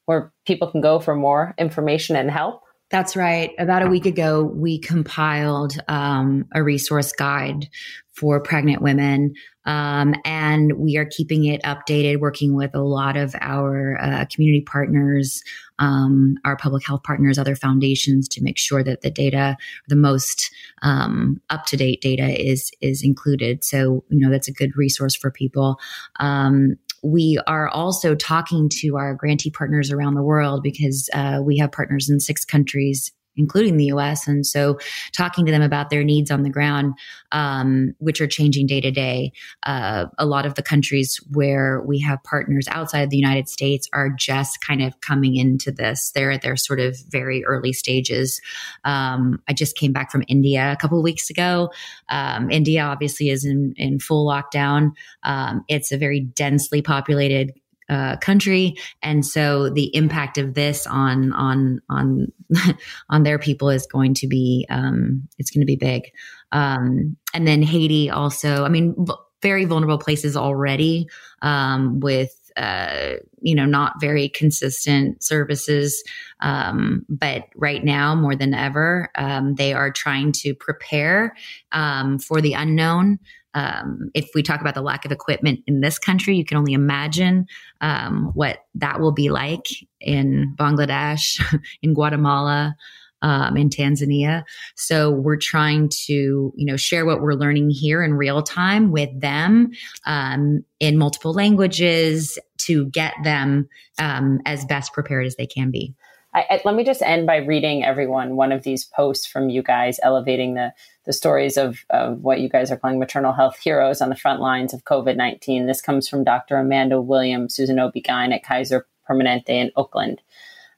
where 0.05 0.31
people 0.48 0.72
can 0.72 0.79
go 0.79 1.01
for 1.01 1.17
more 1.17 1.53
information 1.57 2.15
and 2.15 2.31
help. 2.31 2.62
That's 2.91 3.17
right. 3.17 3.51
About 3.60 3.81
a 3.81 3.89
week 3.89 4.05
ago, 4.05 4.41
we 4.41 4.79
compiled 4.79 5.77
um, 5.89 6.45
a 6.55 6.63
resource 6.63 7.12
guide 7.12 7.67
for 8.13 8.39
pregnant 8.39 8.81
women. 8.81 9.34
Um, 9.65 10.15
and 10.25 10.74
we 10.74 10.98
are 10.98 11.05
keeping 11.05 11.45
it 11.45 11.62
updated, 11.63 12.19
working 12.19 12.55
with 12.55 12.75
a 12.75 12.81
lot 12.81 13.17
of 13.17 13.36
our 13.41 14.00
uh, 14.01 14.25
community 14.34 14.62
partners, 14.62 15.43
um, 15.79 16.36
our 16.45 16.55
public 16.55 16.86
health 16.86 17.03
partners, 17.03 17.38
other 17.38 17.55
foundations 17.55 18.27
to 18.29 18.43
make 18.43 18.57
sure 18.57 18.84
that 18.84 19.01
the 19.01 19.12
data, 19.12 19.57
the 19.88 19.95
most 19.95 20.51
um, 20.81 21.41
up 21.50 21.65
to 21.65 21.77
date 21.77 22.01
data, 22.01 22.39
is 22.39 22.72
is 22.81 23.03
included. 23.03 23.63
So 23.63 24.03
you 24.10 24.19
know 24.19 24.29
that's 24.29 24.48
a 24.48 24.53
good 24.53 24.75
resource 24.75 25.15
for 25.15 25.31
people. 25.31 25.79
Um, 26.19 26.77
we 27.03 27.39
are 27.45 27.69
also 27.69 28.15
talking 28.15 28.67
to 28.67 28.98
our 28.98 29.13
grantee 29.13 29.51
partners 29.51 29.91
around 29.91 30.15
the 30.15 30.24
world 30.24 30.63
because 30.63 31.07
uh, 31.13 31.39
we 31.43 31.57
have 31.57 31.72
partners 31.72 32.10
in 32.10 32.19
six 32.19 32.43
countries 32.43 33.12
including 33.38 33.77
the 33.77 33.86
US. 33.86 34.27
And 34.27 34.46
so 34.46 34.77
talking 35.15 35.46
to 35.46 35.51
them 35.51 35.62
about 35.62 35.89
their 35.89 36.04
needs 36.04 36.32
on 36.32 36.44
the 36.44 36.50
ground, 36.50 36.94
um, 37.32 37.94
which 38.00 38.22
are 38.22 38.27
changing 38.27 38.68
day 38.68 38.82
to 38.82 38.92
day. 38.92 39.32
Uh, 39.63 40.06
a 40.18 40.25
lot 40.25 40.46
of 40.46 40.56
the 40.56 40.63
countries 40.63 41.20
where 41.32 41.82
we 41.82 42.00
have 42.00 42.24
partners 42.24 42.68
outside 42.70 43.01
of 43.01 43.10
the 43.10 43.18
United 43.18 43.50
States 43.50 43.88
are 43.94 44.10
just 44.10 44.62
kind 44.62 44.82
of 44.82 45.00
coming 45.01 45.36
into 45.36 45.72
this. 45.72 46.12
They're 46.13 46.32
at 46.32 46.42
their 46.42 46.56
sort 46.56 46.80
of 46.80 46.98
very 47.10 47.44
early 47.46 47.74
stages. 47.74 48.42
Um, 48.84 49.42
I 49.48 49.54
just 49.54 49.77
came 49.77 49.92
back 49.92 50.12
from 50.12 50.24
India 50.27 50.72
a 50.72 50.75
couple 50.75 50.98
of 50.98 51.04
weeks 51.04 51.30
ago. 51.30 51.72
Um, 52.10 52.50
India 52.50 52.84
obviously 52.84 53.30
is 53.30 53.46
in, 53.46 53.74
in 53.77 54.00
full 54.00 54.27
lockdown. 54.27 54.92
Um, 55.24 55.63
it's 55.68 55.92
a 55.92 55.98
very 55.98 56.22
densely 56.22 56.82
populated 56.82 57.54
uh, 57.89 58.18
country, 58.18 58.75
and 59.01 59.25
so 59.25 59.70
the 59.70 59.96
impact 59.96 60.38
of 60.38 60.54
this 60.54 60.88
on 60.88 61.34
on 61.34 61.82
on 61.89 62.27
on 63.10 63.24
their 63.24 63.39
people 63.39 63.70
is 63.70 63.86
going 63.86 64.13
to 64.15 64.27
be 64.27 64.65
um, 64.70 65.27
it's 65.38 65.51
going 65.51 65.62
to 65.62 65.65
be 65.65 65.75
big. 65.75 66.12
Um, 66.51 67.18
and 67.34 67.48
then 67.48 67.62
Haiti 67.62 68.10
also, 68.10 68.63
I 68.63 68.70
mean, 68.70 68.96
v- 68.98 69.13
very 69.42 69.65
vulnerable 69.65 70.00
places 70.00 70.36
already 70.36 71.08
um, 71.42 72.00
with 72.00 72.46
uh, 72.56 73.15
you 73.42 73.54
know 73.54 73.65
not 73.65 74.00
very 74.00 74.30
consistent 74.30 75.22
services 75.22 76.04
um, 76.39 77.06
but 77.10 77.44
right 77.56 77.84
now 77.84 78.15
more 78.15 78.36
than 78.36 78.54
ever 78.54 79.10
um, 79.15 79.56
they 79.56 79.74
are 79.74 79.92
trying 79.92 80.32
to 80.32 80.56
prepare 80.56 81.36
um, 81.74 82.18
for 82.18 82.39
the 82.42 82.54
unknown 82.54 83.20
um, 83.55 84.12
if 84.13 84.29
we 84.35 84.43
talk 84.43 84.62
about 84.62 84.75
the 84.75 84.81
lack 84.81 85.05
of 85.05 85.12
equipment 85.12 85.62
in 85.65 85.79
this 85.79 85.97
country, 85.97 86.35
you 86.35 86.45
can 86.45 86.57
only 86.57 86.74
imagine 86.74 87.47
um, 87.81 88.31
what 88.33 88.59
that 88.75 89.00
will 89.00 89.13
be 89.13 89.29
like 89.29 89.67
in 90.00 90.53
Bangladesh, 90.59 91.41
in 91.81 91.93
Guatemala, 91.93 92.75
um, 93.21 93.55
in 93.55 93.69
Tanzania. 93.69 94.43
So 94.75 95.09
we're 95.09 95.38
trying 95.38 95.89
to, 96.05 96.53
you 96.55 96.65
know, 96.65 96.75
share 96.75 97.05
what 97.05 97.21
we're 97.21 97.33
learning 97.33 97.69
here 97.69 98.03
in 98.03 98.13
real 98.13 98.43
time 98.43 98.91
with 98.91 99.09
them 99.19 99.71
um, 100.05 100.63
in 100.81 100.97
multiple 100.97 101.33
languages 101.33 102.38
to 102.57 102.85
get 102.88 103.13
them 103.24 103.69
um, 103.97 104.41
as 104.45 104.65
best 104.65 104.93
prepared 104.93 105.25
as 105.25 105.38
they 105.38 105.47
can 105.47 105.71
be. 105.71 105.95
I, 106.36 106.46
I, 106.50 106.62
let 106.65 106.75
me 106.75 106.84
just 106.84 107.01
end 107.01 107.25
by 107.25 107.38
reading 107.38 107.86
everyone 107.86 108.36
one 108.36 108.51
of 108.51 108.63
these 108.63 108.84
posts 108.84 109.25
from 109.25 109.50
you 109.50 109.63
guys 109.63 110.00
elevating 110.04 110.56
the 110.56 110.74
the 111.06 111.13
stories 111.13 111.56
of, 111.56 111.86
of 111.92 112.24
what 112.24 112.42
you 112.42 112.50
guys 112.50 112.72
are 112.72 112.77
calling 112.77 113.00
maternal 113.00 113.32
health 113.32 113.58
heroes 113.58 114.01
on 114.01 114.10
the 114.10 114.15
front 114.15 114.42
lines 114.42 114.74
of 114.74 114.84
COVID 114.84 115.15
19. 115.15 115.65
This 115.65 115.82
comes 115.82 116.10
from 116.10 116.24
Dr. 116.24 116.58
Amanda 116.58 117.00
Williams, 117.00 117.56
who's 117.56 117.70
an 117.70 117.80
OB-GYN 117.80 118.34
at 118.34 118.44
Kaiser 118.44 118.88
Permanente 119.08 119.50
in 119.50 119.72
Oakland, 119.75 120.22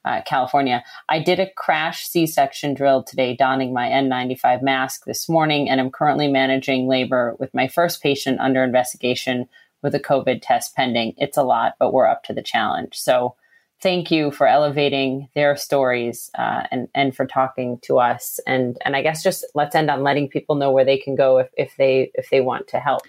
uh, 0.04 0.20
California. 0.26 0.84
I 1.08 1.18
did 1.18 1.40
a 1.40 1.50
crash 1.56 2.06
C 2.06 2.26
section 2.26 2.74
drill 2.74 3.02
today, 3.02 3.34
donning 3.34 3.72
my 3.72 3.88
N95 3.88 4.62
mask 4.62 5.06
this 5.06 5.28
morning, 5.28 5.68
and 5.68 5.80
I'm 5.80 5.90
currently 5.90 6.28
managing 6.28 6.86
labor 6.86 7.34
with 7.40 7.52
my 7.54 7.66
first 7.66 8.02
patient 8.02 8.38
under 8.38 8.62
investigation 8.62 9.48
with 9.82 9.94
a 9.94 10.00
COVID 10.00 10.40
test 10.42 10.76
pending. 10.76 11.14
It's 11.16 11.38
a 11.38 11.42
lot, 11.42 11.74
but 11.80 11.92
we're 11.92 12.06
up 12.06 12.22
to 12.24 12.34
the 12.34 12.42
challenge. 12.42 12.98
So, 12.98 13.34
thank 13.80 14.10
you 14.10 14.30
for 14.30 14.46
elevating 14.46 15.28
their 15.34 15.56
stories 15.56 16.30
uh, 16.38 16.64
and 16.70 16.88
and 16.94 17.14
for 17.14 17.26
talking 17.26 17.78
to 17.82 17.98
us 17.98 18.40
and 18.46 18.76
and 18.84 18.96
I 18.96 19.02
guess 19.02 19.22
just 19.22 19.44
let's 19.54 19.74
end 19.74 19.90
on 19.90 20.02
letting 20.02 20.28
people 20.28 20.56
know 20.56 20.70
where 20.70 20.84
they 20.84 20.98
can 20.98 21.14
go 21.14 21.38
if, 21.38 21.48
if 21.56 21.76
they 21.76 22.10
if 22.14 22.30
they 22.30 22.40
want 22.40 22.68
to 22.68 22.80
help. 22.80 23.02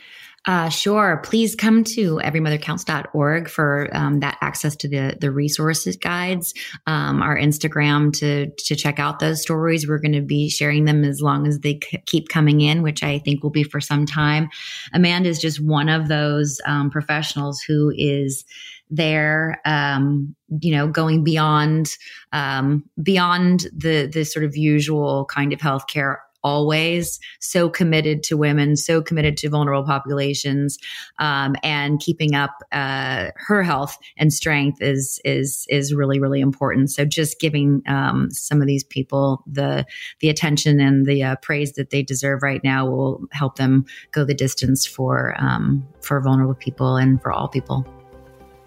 Uh, 0.46 0.70
sure. 0.70 1.18
Please 1.24 1.54
come 1.54 1.84
to 1.84 2.16
everymothercounts.org 2.24 3.50
for 3.50 3.90
um, 3.92 4.22
that 4.22 4.38
access 4.42 4.76
to 4.78 4.88
the 4.88 5.18
the 5.20 5.32
resources 5.32 5.98
guides, 5.98 6.54
um, 6.88 7.22
our 7.22 7.38
Instagram 7.38 8.14
to 8.14 8.50
to 8.66 8.76
check 8.76 9.00
out 9.00 9.20
those 9.20 9.42
stories. 9.42 9.88
We're 9.88 10.00
going 10.00 10.14
to 10.14 10.22
be 10.22 10.50
sharing 10.50 10.86
them 10.86 11.04
as 11.04 11.22
long 11.22 11.46
as 11.46 11.60
they 11.60 11.80
c- 11.84 12.02
keep 12.06 12.30
coming 12.30 12.62
in, 12.62 12.82
which 12.82 13.04
I 13.04 13.20
think 13.20 13.44
will 13.44 13.50
be 13.50 13.64
for 13.64 13.82
some 13.82 14.06
time. 14.06 14.50
Amanda 14.94 15.28
is 15.28 15.40
just 15.40 15.62
one 15.62 15.90
of 15.90 16.08
those 16.08 16.62
um, 16.66 16.90
professionals 16.90 17.62
who 17.62 17.92
is 17.96 18.46
there, 18.90 19.62
um, 19.66 20.36
you 20.62 20.76
know, 20.76 20.88
going 20.88 21.24
beyond 21.24 21.96
um, 22.34 22.84
beyond 23.02 23.68
the 23.76 24.08
the 24.08 24.24
sort 24.24 24.46
of 24.46 24.58
usual 24.58 25.26
kind 25.26 25.54
of 25.54 25.60
healthcare 25.60 26.18
always 26.44 27.20
so 27.40 27.70
committed 27.70 28.24
to 28.24 28.38
women, 28.38 28.76
so 28.76 29.02
committed 29.02 29.38
to 29.38 29.50
vulnerable 29.50 29.86
populations, 29.86 30.78
um, 31.20 31.56
and 31.64 32.00
keeping 32.00 32.36
up 32.36 32.52
uh, 32.72 33.30
her 33.36 33.64
health 33.64 33.98
and 34.18 34.34
strength 34.34 34.82
is 34.82 35.20
is 35.26 35.66
is 35.70 35.94
really 35.94 36.20
really 36.20 36.42
important. 36.42 36.92
So 36.92 37.06
just 37.06 37.40
giving 37.40 37.82
um, 37.88 38.32
some 38.32 38.62
of 38.62 38.68
these 38.68 38.84
people 38.84 39.44
the 39.46 39.86
the 40.20 40.30
attention 40.30 40.80
and 40.80 41.06
the 41.06 41.24
uh, 41.24 41.36
praise 41.38 41.74
that 41.74 41.90
they 41.90 42.04
deserve 42.04 42.44
right 42.44 42.64
now 42.64 42.90
will 42.90 43.26
help 43.32 43.58
them 43.58 43.86
go 44.12 44.24
the 44.24 44.34
distance 44.34 44.86
for 44.86 45.36
um, 45.40 45.88
for 46.02 46.22
vulnerable 46.22 46.56
people 46.56 46.96
and 46.96 47.22
for 47.22 47.32
all 47.32 47.48
people. 47.48 47.86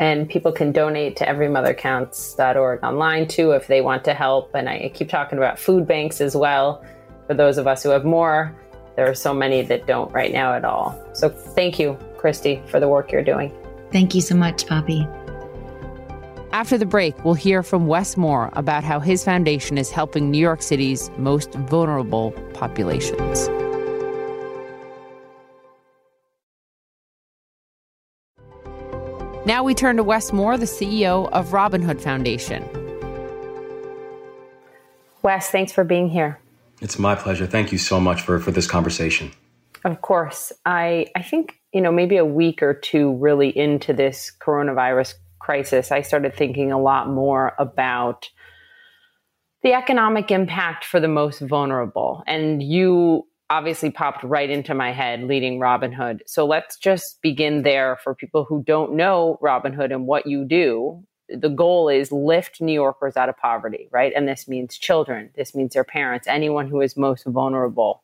And 0.02 0.28
people 0.28 0.50
can 0.50 0.72
donate 0.72 1.14
to 1.18 1.24
everymothercounts.org 1.24 2.82
online 2.82 3.28
too 3.28 3.52
if 3.52 3.68
they 3.68 3.80
want 3.80 4.02
to 4.06 4.14
help. 4.14 4.50
And 4.52 4.68
I 4.68 4.90
keep 4.92 5.08
talking 5.08 5.38
about 5.38 5.60
food 5.60 5.86
banks 5.86 6.20
as 6.20 6.34
well 6.34 6.84
for 7.28 7.34
those 7.34 7.56
of 7.56 7.68
us 7.68 7.84
who 7.84 7.90
have 7.90 8.04
more, 8.04 8.52
there 8.96 9.08
are 9.08 9.14
so 9.14 9.32
many 9.32 9.62
that 9.62 9.86
don't 9.86 10.12
right 10.12 10.32
now 10.32 10.54
at 10.54 10.64
all. 10.64 11.00
So 11.12 11.28
thank 11.28 11.78
you, 11.78 11.96
Christy, 12.18 12.60
for 12.66 12.80
the 12.80 12.88
work 12.88 13.12
you're 13.12 13.22
doing. 13.22 13.56
Thank 13.92 14.14
you 14.14 14.20
so 14.20 14.34
much, 14.34 14.66
Poppy. 14.66 15.06
After 16.50 16.76
the 16.76 16.84
break, 16.84 17.24
we'll 17.24 17.34
hear 17.34 17.62
from 17.62 17.86
Wes 17.86 18.16
Moore 18.16 18.50
about 18.54 18.82
how 18.82 18.98
his 18.98 19.24
foundation 19.24 19.78
is 19.78 19.90
helping 19.90 20.32
New 20.32 20.38
York 20.38 20.62
City's 20.62 21.10
most 21.16 21.54
vulnerable 21.54 22.32
populations. 22.54 23.48
Now 29.44 29.64
we 29.64 29.74
turn 29.74 29.96
to 29.96 30.04
Wes 30.04 30.32
Moore, 30.32 30.56
the 30.56 30.66
CEO 30.66 31.28
of 31.32 31.52
Robin 31.52 31.82
Hood 31.82 32.00
Foundation. 32.00 32.62
Wes, 35.22 35.50
thanks 35.50 35.72
for 35.72 35.82
being 35.82 36.08
here. 36.08 36.38
It's 36.80 36.96
my 36.96 37.16
pleasure. 37.16 37.46
Thank 37.46 37.72
you 37.72 37.78
so 37.78 37.98
much 37.98 38.22
for, 38.22 38.38
for 38.38 38.52
this 38.52 38.68
conversation. 38.68 39.32
Of 39.84 40.00
course. 40.00 40.52
I, 40.64 41.06
I 41.16 41.22
think, 41.22 41.58
you 41.72 41.80
know, 41.80 41.90
maybe 41.90 42.18
a 42.18 42.24
week 42.24 42.62
or 42.62 42.72
two 42.72 43.16
really 43.16 43.56
into 43.56 43.92
this 43.92 44.30
coronavirus 44.40 45.14
crisis, 45.40 45.90
I 45.90 46.02
started 46.02 46.36
thinking 46.36 46.70
a 46.70 46.80
lot 46.80 47.08
more 47.08 47.54
about 47.58 48.30
the 49.64 49.72
economic 49.72 50.30
impact 50.30 50.84
for 50.84 51.00
the 51.00 51.08
most 51.08 51.40
vulnerable. 51.40 52.22
And 52.28 52.62
you 52.62 53.26
obviously 53.52 53.90
popped 53.90 54.24
right 54.24 54.48
into 54.48 54.74
my 54.74 54.92
head 54.92 55.22
leading 55.24 55.58
Robin 55.58 55.92
Hood. 55.92 56.22
So 56.26 56.46
let's 56.46 56.78
just 56.78 57.20
begin 57.20 57.62
there 57.62 57.98
for 58.02 58.14
people 58.14 58.44
who 58.44 58.62
don't 58.66 58.94
know 58.94 59.38
Robin 59.42 59.74
Hood 59.74 59.92
and 59.92 60.06
what 60.06 60.26
you 60.26 60.44
do 60.44 61.04
the 61.28 61.48
goal 61.48 61.88
is 61.88 62.12
lift 62.12 62.60
New 62.60 62.72
Yorkers 62.72 63.16
out 63.16 63.28
of 63.30 63.36
poverty, 63.38 63.88
right? 63.90 64.12
And 64.14 64.28
this 64.28 64.46
means 64.48 64.76
children, 64.76 65.30
this 65.34 65.54
means 65.54 65.72
their 65.72 65.84
parents, 65.84 66.26
anyone 66.26 66.68
who 66.68 66.82
is 66.82 66.94
most 66.94 67.24
vulnerable. 67.24 68.02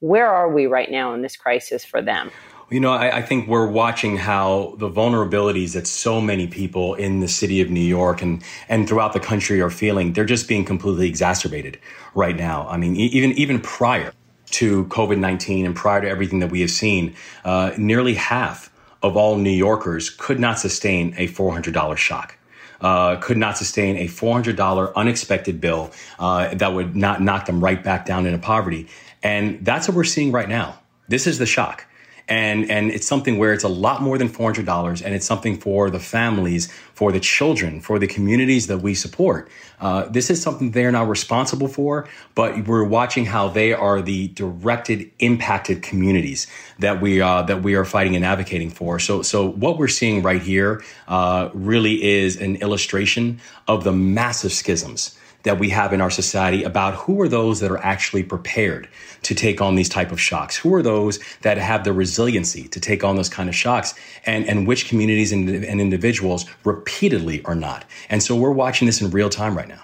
Where 0.00 0.28
are 0.28 0.50
we 0.50 0.66
right 0.66 0.90
now 0.90 1.12
in 1.12 1.20
this 1.20 1.36
crisis 1.36 1.84
for 1.84 2.00
them? 2.00 2.30
You 2.70 2.80
know, 2.80 2.92
I, 2.92 3.18
I, 3.18 3.22
think 3.22 3.48
we're 3.48 3.68
watching 3.68 4.16
how 4.16 4.76
the 4.78 4.88
vulnerabilities 4.88 5.74
that 5.74 5.86
so 5.86 6.22
many 6.22 6.46
people 6.46 6.94
in 6.94 7.20
the 7.20 7.28
city 7.28 7.60
of 7.60 7.68
New 7.68 7.82
York 7.82 8.22
and 8.22 8.42
and 8.70 8.88
throughout 8.88 9.12
the 9.12 9.20
country 9.20 9.60
are 9.60 9.68
feeling, 9.68 10.14
they're 10.14 10.24
just 10.24 10.48
being 10.48 10.64
completely 10.64 11.06
exacerbated 11.06 11.78
right 12.14 12.36
now. 12.36 12.66
I 12.68 12.78
mean, 12.78 12.96
even 12.96 13.32
even 13.32 13.60
prior 13.60 14.14
to 14.52 14.84
COVID 14.86 15.18
nineteen 15.18 15.66
and 15.66 15.74
prior 15.74 16.00
to 16.00 16.08
everything 16.08 16.38
that 16.40 16.50
we 16.50 16.60
have 16.60 16.70
seen, 16.70 17.14
uh, 17.44 17.72
nearly 17.76 18.14
half 18.14 18.70
of 19.02 19.16
all 19.16 19.36
New 19.36 19.50
Yorkers 19.50 20.10
could 20.10 20.38
not 20.38 20.58
sustain 20.58 21.14
a 21.18 21.26
four 21.26 21.52
hundred 21.52 21.74
dollar 21.74 21.96
shock 21.96 22.38
uh, 22.82 23.16
could 23.16 23.38
not 23.38 23.56
sustain 23.56 23.96
a 23.96 24.06
$400 24.06 24.94
unexpected 24.94 25.60
bill 25.60 25.90
uh, 26.18 26.54
that 26.54 26.74
would 26.74 26.96
not 26.96 27.22
knock 27.22 27.46
them 27.46 27.62
right 27.62 27.82
back 27.82 28.04
down 28.04 28.26
into 28.26 28.38
poverty. 28.38 28.88
And 29.22 29.64
that's 29.64 29.88
what 29.88 29.96
we're 29.96 30.04
seeing 30.04 30.32
right 30.32 30.48
now. 30.48 30.78
This 31.08 31.26
is 31.26 31.38
the 31.38 31.46
shock 31.46 31.86
and 32.28 32.70
and 32.70 32.90
it's 32.90 33.06
something 33.06 33.38
where 33.38 33.52
it's 33.52 33.64
a 33.64 33.68
lot 33.68 34.02
more 34.02 34.18
than 34.18 34.28
four 34.28 34.46
hundred 34.46 34.66
dollars, 34.66 35.02
and 35.02 35.14
it's 35.14 35.26
something 35.26 35.56
for 35.58 35.90
the 35.90 35.98
families, 35.98 36.72
for 36.94 37.12
the 37.12 37.20
children, 37.20 37.80
for 37.80 37.98
the 37.98 38.06
communities 38.06 38.66
that 38.66 38.78
we 38.78 38.94
support. 38.94 39.50
Uh, 39.80 40.06
this 40.08 40.30
is 40.30 40.40
something 40.40 40.70
they're 40.70 40.92
not 40.92 41.08
responsible 41.08 41.68
for, 41.68 42.08
but 42.34 42.66
we're 42.66 42.84
watching 42.84 43.26
how 43.26 43.48
they 43.48 43.72
are 43.72 44.00
the 44.00 44.28
directed, 44.28 45.10
impacted 45.18 45.82
communities 45.82 46.46
that 46.78 47.00
we 47.00 47.20
uh, 47.20 47.42
that 47.42 47.62
we 47.62 47.74
are 47.74 47.84
fighting 47.84 48.14
and 48.16 48.24
advocating 48.24 48.70
for. 48.70 48.98
So 48.98 49.22
so 49.22 49.48
what 49.48 49.78
we're 49.78 49.88
seeing 49.88 50.22
right 50.22 50.42
here 50.42 50.82
uh, 51.08 51.50
really 51.52 52.02
is 52.02 52.40
an 52.40 52.56
illustration 52.56 53.40
of 53.66 53.84
the 53.84 53.92
massive 53.92 54.52
schisms 54.52 55.18
that 55.42 55.58
we 55.58 55.68
have 55.70 55.92
in 55.92 56.00
our 56.00 56.10
society 56.10 56.62
about 56.62 56.94
who 56.94 57.20
are 57.20 57.28
those 57.28 57.60
that 57.60 57.70
are 57.70 57.78
actually 57.78 58.22
prepared 58.22 58.88
to 59.22 59.34
take 59.34 59.60
on 59.60 59.74
these 59.74 59.88
type 59.88 60.12
of 60.12 60.20
shocks? 60.20 60.56
Who 60.56 60.74
are 60.74 60.82
those 60.82 61.18
that 61.42 61.58
have 61.58 61.84
the 61.84 61.92
resiliency 61.92 62.68
to 62.68 62.80
take 62.80 63.04
on 63.04 63.16
those 63.16 63.28
kind 63.28 63.48
of 63.48 63.54
shocks? 63.54 63.94
And, 64.24 64.46
and 64.48 64.66
which 64.66 64.88
communities 64.88 65.32
and, 65.32 65.48
and 65.48 65.80
individuals 65.80 66.46
repeatedly 66.64 67.44
are 67.44 67.54
not? 67.54 67.84
And 68.08 68.22
so 68.22 68.36
we're 68.36 68.52
watching 68.52 68.86
this 68.86 69.00
in 69.00 69.10
real 69.10 69.30
time 69.30 69.56
right 69.56 69.68
now. 69.68 69.82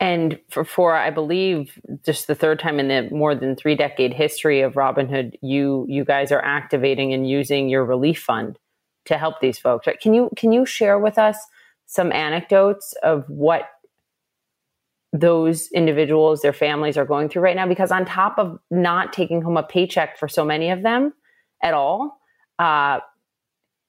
And 0.00 0.38
for, 0.48 0.64
for 0.64 0.94
I 0.94 1.10
believe 1.10 1.78
just 2.04 2.28
the 2.28 2.34
third 2.34 2.60
time 2.60 2.78
in 2.78 2.88
the 2.88 3.14
more 3.14 3.34
than 3.34 3.56
three 3.56 3.74
decade 3.74 4.14
history 4.14 4.60
of 4.60 4.76
Robin 4.76 5.08
Hood, 5.08 5.36
you 5.42 5.86
you 5.88 6.04
guys 6.04 6.30
are 6.30 6.44
activating 6.44 7.12
and 7.12 7.28
using 7.28 7.68
your 7.68 7.84
relief 7.84 8.22
fund 8.22 8.58
to 9.06 9.18
help 9.18 9.40
these 9.40 9.58
folks. 9.58 9.88
Can 10.00 10.14
you 10.14 10.30
can 10.36 10.52
you 10.52 10.64
share 10.64 10.98
with 10.98 11.18
us 11.18 11.36
some 11.86 12.12
anecdotes 12.12 12.94
of 13.02 13.24
what 13.28 13.68
those 15.12 15.70
individuals, 15.72 16.42
their 16.42 16.52
families 16.52 16.96
are 16.96 17.04
going 17.04 17.28
through 17.28 17.42
right 17.42 17.56
now. 17.56 17.66
Because 17.66 17.90
on 17.90 18.04
top 18.04 18.38
of 18.38 18.58
not 18.70 19.12
taking 19.12 19.42
home 19.42 19.56
a 19.56 19.62
paycheck 19.62 20.18
for 20.18 20.28
so 20.28 20.44
many 20.44 20.70
of 20.70 20.82
them 20.82 21.14
at 21.62 21.74
all, 21.74 22.20
uh, 22.58 23.00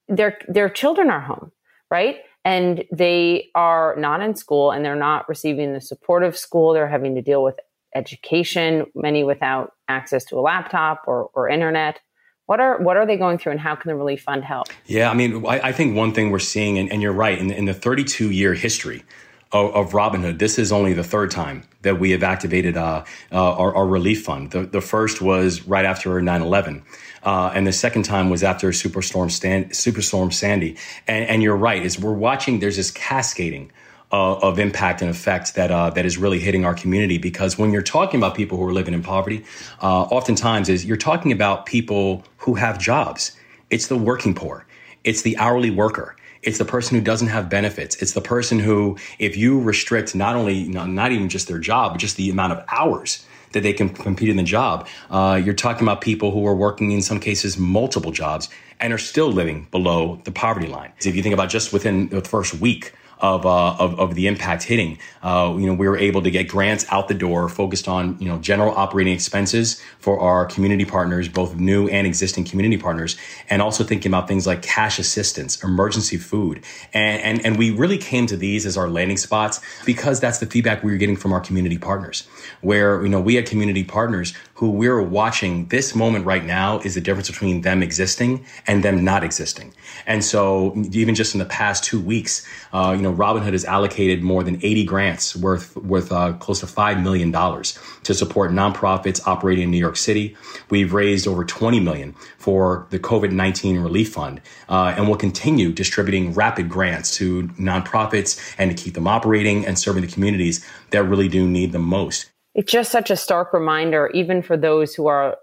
their 0.08 0.38
their 0.48 0.68
children 0.68 1.10
are 1.10 1.20
home, 1.20 1.52
right? 1.90 2.18
And 2.44 2.84
they 2.90 3.50
are 3.54 3.94
not 3.96 4.22
in 4.22 4.34
school 4.34 4.70
and 4.70 4.84
they're 4.84 4.96
not 4.96 5.28
receiving 5.28 5.74
the 5.74 5.80
support 5.80 6.22
of 6.22 6.36
school. 6.36 6.72
They're 6.72 6.88
having 6.88 7.14
to 7.14 7.22
deal 7.22 7.42
with 7.42 7.56
education, 7.94 8.86
many 8.94 9.24
without 9.24 9.72
access 9.88 10.24
to 10.26 10.38
a 10.38 10.40
laptop 10.40 11.04
or, 11.06 11.30
or 11.34 11.48
internet. 11.48 12.00
What 12.46 12.60
are 12.60 12.78
what 12.78 12.96
are 12.96 13.06
they 13.06 13.16
going 13.16 13.38
through, 13.38 13.52
and 13.52 13.60
how 13.60 13.76
can 13.76 13.90
the 13.90 13.94
relief 13.94 14.22
fund 14.22 14.42
help? 14.42 14.66
Yeah, 14.86 15.08
I 15.08 15.14
mean, 15.14 15.46
I, 15.46 15.68
I 15.68 15.72
think 15.72 15.94
one 15.94 16.12
thing 16.12 16.30
we're 16.30 16.40
seeing, 16.40 16.78
and, 16.78 16.90
and 16.90 17.00
you're 17.00 17.12
right, 17.12 17.38
in, 17.38 17.52
in 17.52 17.66
the 17.66 17.74
32 17.74 18.32
year 18.32 18.54
history 18.54 19.04
of, 19.52 19.74
of 19.74 19.94
Robin 19.94 20.22
Hood. 20.22 20.38
This 20.38 20.58
is 20.58 20.72
only 20.72 20.92
the 20.92 21.04
third 21.04 21.30
time 21.30 21.62
that 21.82 21.98
we 21.98 22.10
have 22.10 22.22
activated 22.22 22.76
uh, 22.76 23.04
uh, 23.32 23.54
our, 23.54 23.74
our, 23.74 23.86
relief 23.86 24.24
fund. 24.24 24.50
The, 24.50 24.66
the 24.66 24.80
first 24.80 25.20
was 25.20 25.66
right 25.66 25.84
after 25.84 26.20
9 26.20 26.42
11. 26.42 26.82
Uh, 27.22 27.52
and 27.54 27.66
the 27.66 27.72
second 27.72 28.04
time 28.04 28.30
was 28.30 28.42
after 28.42 28.70
Superstorm, 28.70 29.30
Stan- 29.30 29.70
Superstorm 29.70 30.32
Sandy. 30.32 30.76
And, 31.06 31.24
and 31.26 31.42
you're 31.42 31.56
right, 31.56 31.84
is 31.84 31.98
we're 31.98 32.12
watching, 32.12 32.60
there's 32.60 32.76
this 32.76 32.90
cascading 32.90 33.72
uh, 34.12 34.36
of 34.38 34.58
impact 34.58 35.02
and 35.02 35.10
effect 35.10 35.54
that 35.54 35.70
uh, 35.70 35.90
that 35.90 36.04
is 36.04 36.18
really 36.18 36.40
hitting 36.40 36.64
our 36.64 36.74
community. 36.74 37.18
Because 37.18 37.58
when 37.58 37.70
you're 37.70 37.82
talking 37.82 38.18
about 38.18 38.34
people 38.34 38.58
who 38.58 38.66
are 38.66 38.72
living 38.72 38.94
in 38.94 39.02
poverty, 39.02 39.44
uh, 39.82 40.02
oftentimes 40.02 40.68
is 40.68 40.84
you're 40.84 40.96
talking 40.96 41.32
about 41.32 41.66
people 41.66 42.24
who 42.38 42.54
have 42.54 42.78
jobs. 42.78 43.36
It's 43.70 43.86
the 43.86 43.96
working 43.96 44.34
poor. 44.34 44.66
It's 45.04 45.22
the 45.22 45.36
hourly 45.38 45.70
worker. 45.70 46.16
It's 46.42 46.58
the 46.58 46.64
person 46.64 46.96
who 46.96 47.02
doesn't 47.02 47.28
have 47.28 47.48
benefits. 47.48 47.96
It's 47.96 48.12
the 48.12 48.20
person 48.20 48.58
who, 48.58 48.96
if 49.18 49.36
you 49.36 49.60
restrict 49.60 50.14
not 50.14 50.36
only, 50.36 50.64
not 50.68 51.12
even 51.12 51.28
just 51.28 51.48
their 51.48 51.58
job, 51.58 51.92
but 51.92 51.98
just 51.98 52.16
the 52.16 52.30
amount 52.30 52.52
of 52.52 52.64
hours 52.68 53.26
that 53.52 53.62
they 53.62 53.72
can 53.72 53.88
compete 53.88 54.28
in 54.28 54.36
the 54.36 54.42
job, 54.42 54.86
uh, 55.10 55.40
you're 55.42 55.54
talking 55.54 55.82
about 55.82 56.00
people 56.00 56.30
who 56.30 56.46
are 56.46 56.54
working 56.54 56.92
in 56.92 57.02
some 57.02 57.20
cases 57.20 57.58
multiple 57.58 58.12
jobs 58.12 58.48
and 58.78 58.92
are 58.92 58.98
still 58.98 59.30
living 59.30 59.66
below 59.70 60.20
the 60.24 60.32
poverty 60.32 60.66
line. 60.66 60.92
If 61.04 61.14
you 61.16 61.22
think 61.22 61.34
about 61.34 61.50
just 61.50 61.72
within 61.72 62.08
the 62.08 62.22
first 62.22 62.54
week 62.54 62.94
of, 63.20 63.46
uh, 63.46 63.74
of, 63.74 63.98
of 63.98 64.14
the 64.14 64.26
impact 64.26 64.62
hitting. 64.64 64.98
Uh, 65.22 65.54
you 65.58 65.66
know, 65.66 65.74
we 65.74 65.88
were 65.88 65.96
able 65.96 66.22
to 66.22 66.30
get 66.30 66.48
grants 66.48 66.84
out 66.90 67.08
the 67.08 67.14
door 67.14 67.48
focused 67.48 67.88
on 67.88 68.18
you 68.20 68.28
know 68.28 68.38
general 68.38 68.74
operating 68.74 69.12
expenses 69.12 69.80
for 69.98 70.18
our 70.20 70.46
community 70.46 70.84
partners, 70.84 71.28
both 71.28 71.56
new 71.56 71.88
and 71.88 72.06
existing 72.06 72.44
community 72.44 72.80
partners, 72.80 73.16
and 73.48 73.60
also 73.60 73.84
thinking 73.84 74.10
about 74.10 74.28
things 74.28 74.46
like 74.46 74.62
cash 74.62 74.98
assistance, 74.98 75.62
emergency 75.62 76.16
food, 76.16 76.62
and 76.92 77.20
and, 77.22 77.46
and 77.46 77.58
we 77.58 77.70
really 77.70 77.98
came 77.98 78.26
to 78.26 78.36
these 78.36 78.66
as 78.66 78.76
our 78.76 78.88
landing 78.88 79.16
spots 79.16 79.60
because 79.84 80.20
that's 80.20 80.38
the 80.38 80.46
feedback 80.46 80.82
we 80.82 80.90
were 80.90 80.98
getting 80.98 81.16
from 81.16 81.32
our 81.32 81.40
community 81.40 81.78
partners, 81.78 82.26
where 82.60 83.02
you 83.02 83.08
know 83.08 83.20
we 83.20 83.34
had 83.34 83.46
community 83.46 83.84
partners 83.84 84.34
who 84.60 84.68
we're 84.68 85.00
watching 85.00 85.64
this 85.68 85.94
moment 85.94 86.26
right 86.26 86.44
now 86.44 86.80
is 86.80 86.94
the 86.94 87.00
difference 87.00 87.30
between 87.30 87.62
them 87.62 87.82
existing 87.82 88.44
and 88.66 88.84
them 88.84 89.02
not 89.02 89.24
existing. 89.24 89.72
And 90.06 90.22
so 90.22 90.74
even 90.92 91.14
just 91.14 91.34
in 91.34 91.38
the 91.38 91.46
past 91.46 91.82
two 91.82 91.98
weeks, 91.98 92.46
uh, 92.74 92.92
you 92.94 93.00
know, 93.00 93.10
Robin 93.10 93.42
Hood 93.42 93.54
has 93.54 93.64
allocated 93.64 94.22
more 94.22 94.44
than 94.44 94.56
80 94.56 94.84
grants 94.84 95.34
worth, 95.34 95.74
worth 95.78 96.12
uh, 96.12 96.34
close 96.34 96.60
to 96.60 96.66
$5 96.66 97.02
million 97.02 97.32
to 97.32 98.12
support 98.12 98.50
nonprofits 98.50 99.26
operating 99.26 99.64
in 99.64 99.70
New 99.70 99.78
York 99.78 99.96
City. 99.96 100.36
We've 100.68 100.92
raised 100.92 101.26
over 101.26 101.42
20 101.42 101.80
million 101.80 102.12
for 102.36 102.86
the 102.90 102.98
COVID-19 102.98 103.82
relief 103.82 104.12
fund, 104.12 104.42
uh, 104.68 104.92
and 104.94 105.08
we'll 105.08 105.16
continue 105.16 105.72
distributing 105.72 106.34
rapid 106.34 106.68
grants 106.68 107.16
to 107.16 107.44
nonprofits 107.58 108.38
and 108.58 108.76
to 108.76 108.82
keep 108.82 108.92
them 108.92 109.08
operating 109.08 109.64
and 109.64 109.78
serving 109.78 110.02
the 110.02 110.12
communities 110.12 110.62
that 110.90 111.02
really 111.04 111.28
do 111.28 111.48
need 111.48 111.72
them 111.72 111.84
most 111.84 112.29
it's 112.54 112.72
just 112.72 112.90
such 112.90 113.10
a 113.10 113.16
stark 113.16 113.52
reminder, 113.52 114.10
even 114.14 114.42
for 114.42 114.56
those 114.56 114.94
who 114.94 115.06
are, 115.06 115.36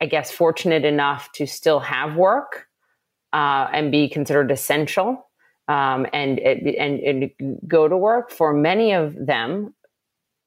I 0.00 0.06
guess, 0.06 0.30
fortunate 0.30 0.84
enough 0.84 1.30
to 1.32 1.46
still 1.46 1.80
have 1.80 2.16
work 2.16 2.66
uh, 3.32 3.68
and 3.72 3.92
be 3.92 4.08
considered 4.08 4.50
essential 4.50 5.28
um, 5.68 6.06
and, 6.12 6.38
and 6.38 7.00
and 7.00 7.30
go 7.66 7.88
to 7.88 7.96
work. 7.96 8.30
For 8.30 8.52
many 8.52 8.92
of 8.92 9.14
them, 9.14 9.74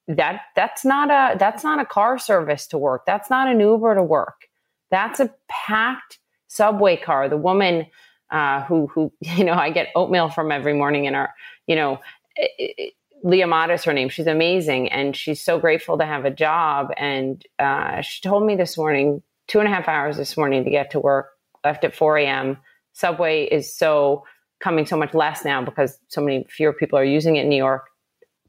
that 0.07 0.41
that's 0.55 0.83
not 0.83 1.09
a 1.11 1.37
that's 1.37 1.63
not 1.63 1.79
a 1.79 1.85
car 1.85 2.17
service 2.17 2.67
to 2.67 2.77
work. 2.77 3.05
That's 3.05 3.29
not 3.29 3.47
an 3.47 3.59
Uber 3.59 3.95
to 3.95 4.03
work. 4.03 4.47
That's 4.89 5.19
a 5.19 5.33
packed 5.49 6.19
subway 6.47 6.97
car. 6.97 7.29
The 7.29 7.37
woman 7.37 7.87
uh, 8.31 8.63
who 8.63 8.87
who 8.87 9.11
you 9.21 9.43
know 9.43 9.53
I 9.53 9.69
get 9.69 9.89
oatmeal 9.95 10.29
from 10.29 10.51
every 10.51 10.73
morning 10.73 11.05
in 11.05 11.15
our 11.15 11.33
you 11.67 11.75
know. 11.75 11.99
It, 12.35 12.93
Leah 13.23 13.47
Mott 13.47 13.71
is 13.71 13.83
her 13.83 13.93
name. 13.93 14.09
She's 14.09 14.27
amazing, 14.27 14.91
and 14.91 15.15
she's 15.15 15.41
so 15.41 15.59
grateful 15.59 15.97
to 15.97 16.05
have 16.05 16.25
a 16.25 16.31
job. 16.31 16.91
And 16.97 17.43
uh, 17.59 18.01
she 18.01 18.21
told 18.21 18.45
me 18.45 18.55
this 18.55 18.77
morning, 18.77 19.21
two 19.47 19.59
and 19.59 19.67
a 19.67 19.71
half 19.71 19.87
hours 19.87 20.17
this 20.17 20.37
morning 20.37 20.63
to 20.63 20.69
get 20.69 20.91
to 20.91 20.99
work. 20.99 21.29
Left 21.63 21.83
at 21.83 21.95
4 21.95 22.17
a.m. 22.19 22.57
Subway 22.93 23.45
is 23.45 23.75
so 23.75 24.23
coming 24.59 24.85
so 24.85 24.97
much 24.97 25.13
less 25.13 25.43
now 25.43 25.63
because 25.63 25.99
so 26.07 26.21
many 26.21 26.45
fewer 26.49 26.73
people 26.73 26.97
are 26.97 27.03
using 27.03 27.35
it 27.35 27.43
in 27.43 27.49
New 27.49 27.57
York. 27.57 27.85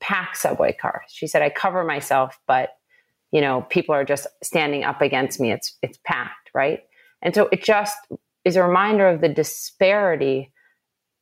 Packed 0.00 0.36
subway 0.36 0.72
cars. 0.72 1.02
She 1.08 1.26
said, 1.26 1.42
"I 1.42 1.50
cover 1.50 1.82
myself, 1.82 2.38
but 2.46 2.70
you 3.32 3.40
know, 3.40 3.62
people 3.62 3.94
are 3.94 4.04
just 4.04 4.26
standing 4.42 4.84
up 4.84 5.02
against 5.02 5.40
me. 5.40 5.50
It's 5.52 5.76
it's 5.82 5.98
packed, 6.04 6.50
right?" 6.54 6.80
And 7.20 7.34
so 7.34 7.48
it 7.50 7.64
just 7.64 7.96
is 8.44 8.54
a 8.56 8.62
reminder 8.62 9.08
of 9.08 9.20
the 9.20 9.28
disparity 9.28 10.52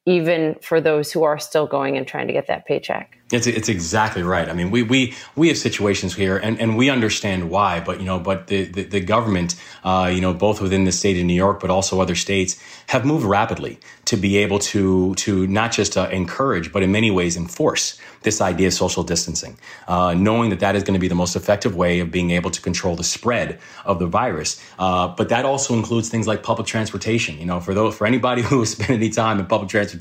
even 0.07 0.55
for 0.63 0.81
those 0.81 1.11
who 1.11 1.25
are 1.25 1.39
still 1.39 1.67
going 1.67 1.97
and 1.97 2.07
trying 2.07 2.29
to 2.29 2.33
get 2.33 2.47
that 2.47 2.65
paycheck. 2.65 3.19
It's, 3.33 3.49
it's 3.49 3.69
exactly 3.69 4.23
right. 4.23 4.49
I 4.49 4.53
mean, 4.53 4.71
we, 4.71 4.85
we, 4.85 5.15
we 5.35 5.49
have 5.49 5.59
situations 5.59 6.15
here 6.15 6.37
and, 6.37 6.61
and 6.61 6.77
we 6.77 6.91
understand 6.91 7.51
why, 7.51 7.81
but, 7.81 7.99
you 7.99 8.07
know, 8.07 8.21
but 8.21 8.47
the, 8.47 8.67
the, 8.67 8.85
the 8.85 9.01
government, 9.01 9.57
uh, 9.83 10.09
you 10.15 10.21
know, 10.21 10.33
both 10.33 10.61
within 10.61 10.85
the 10.85 10.93
state 10.93 11.19
of 11.19 11.25
New 11.25 11.35
York, 11.35 11.59
but 11.59 11.69
also 11.69 12.01
other 12.01 12.15
states 12.15 12.63
have 12.87 13.05
moved 13.05 13.25
rapidly 13.25 13.81
to 14.05 14.17
be 14.17 14.37
able 14.37 14.61
to, 14.61 15.17
to 15.17 15.45
not 15.49 15.73
just 15.73 15.97
uh, 15.97 16.09
encourage, 16.13 16.73
but 16.73 16.85
in 16.85 16.93
many 16.93 17.11
ways 17.11 17.37
enforce 17.37 17.99
this 18.23 18.41
idea 18.41 18.69
of 18.69 18.75
social 18.75 19.03
distancing, 19.03 19.59
uh, 19.89 20.15
knowing 20.15 20.51
that 20.51 20.61
that 20.61 20.77
is 20.77 20.85
going 20.85 20.95
to 20.95 21.01
be 21.01 21.09
the 21.09 21.15
most 21.15 21.35
effective 21.35 21.75
way 21.75 21.99
of 21.99 22.13
being 22.13 22.31
able 22.31 22.51
to 22.51 22.61
control 22.61 22.95
the 22.95 23.05
spread 23.05 23.59
of 23.85 23.99
the 23.99 24.07
virus. 24.07 24.63
Uh, 24.79 25.09
but 25.09 25.29
that 25.29 25.45
also 25.45 25.75
includes 25.75 26.09
things 26.09 26.29
like 26.29 26.45
public 26.45 26.67
transportation. 26.67 27.39
You 27.39 27.47
know, 27.47 27.61
for 27.61 27.75
those, 27.75 27.97
for 27.97 28.07
anybody 28.07 28.43
who 28.49 28.61
has 28.61 28.71
spent 28.71 28.91
any 28.91 29.11
time 29.11 29.41
in 29.41 29.47
public 29.47 29.69
transportation, 29.69 29.96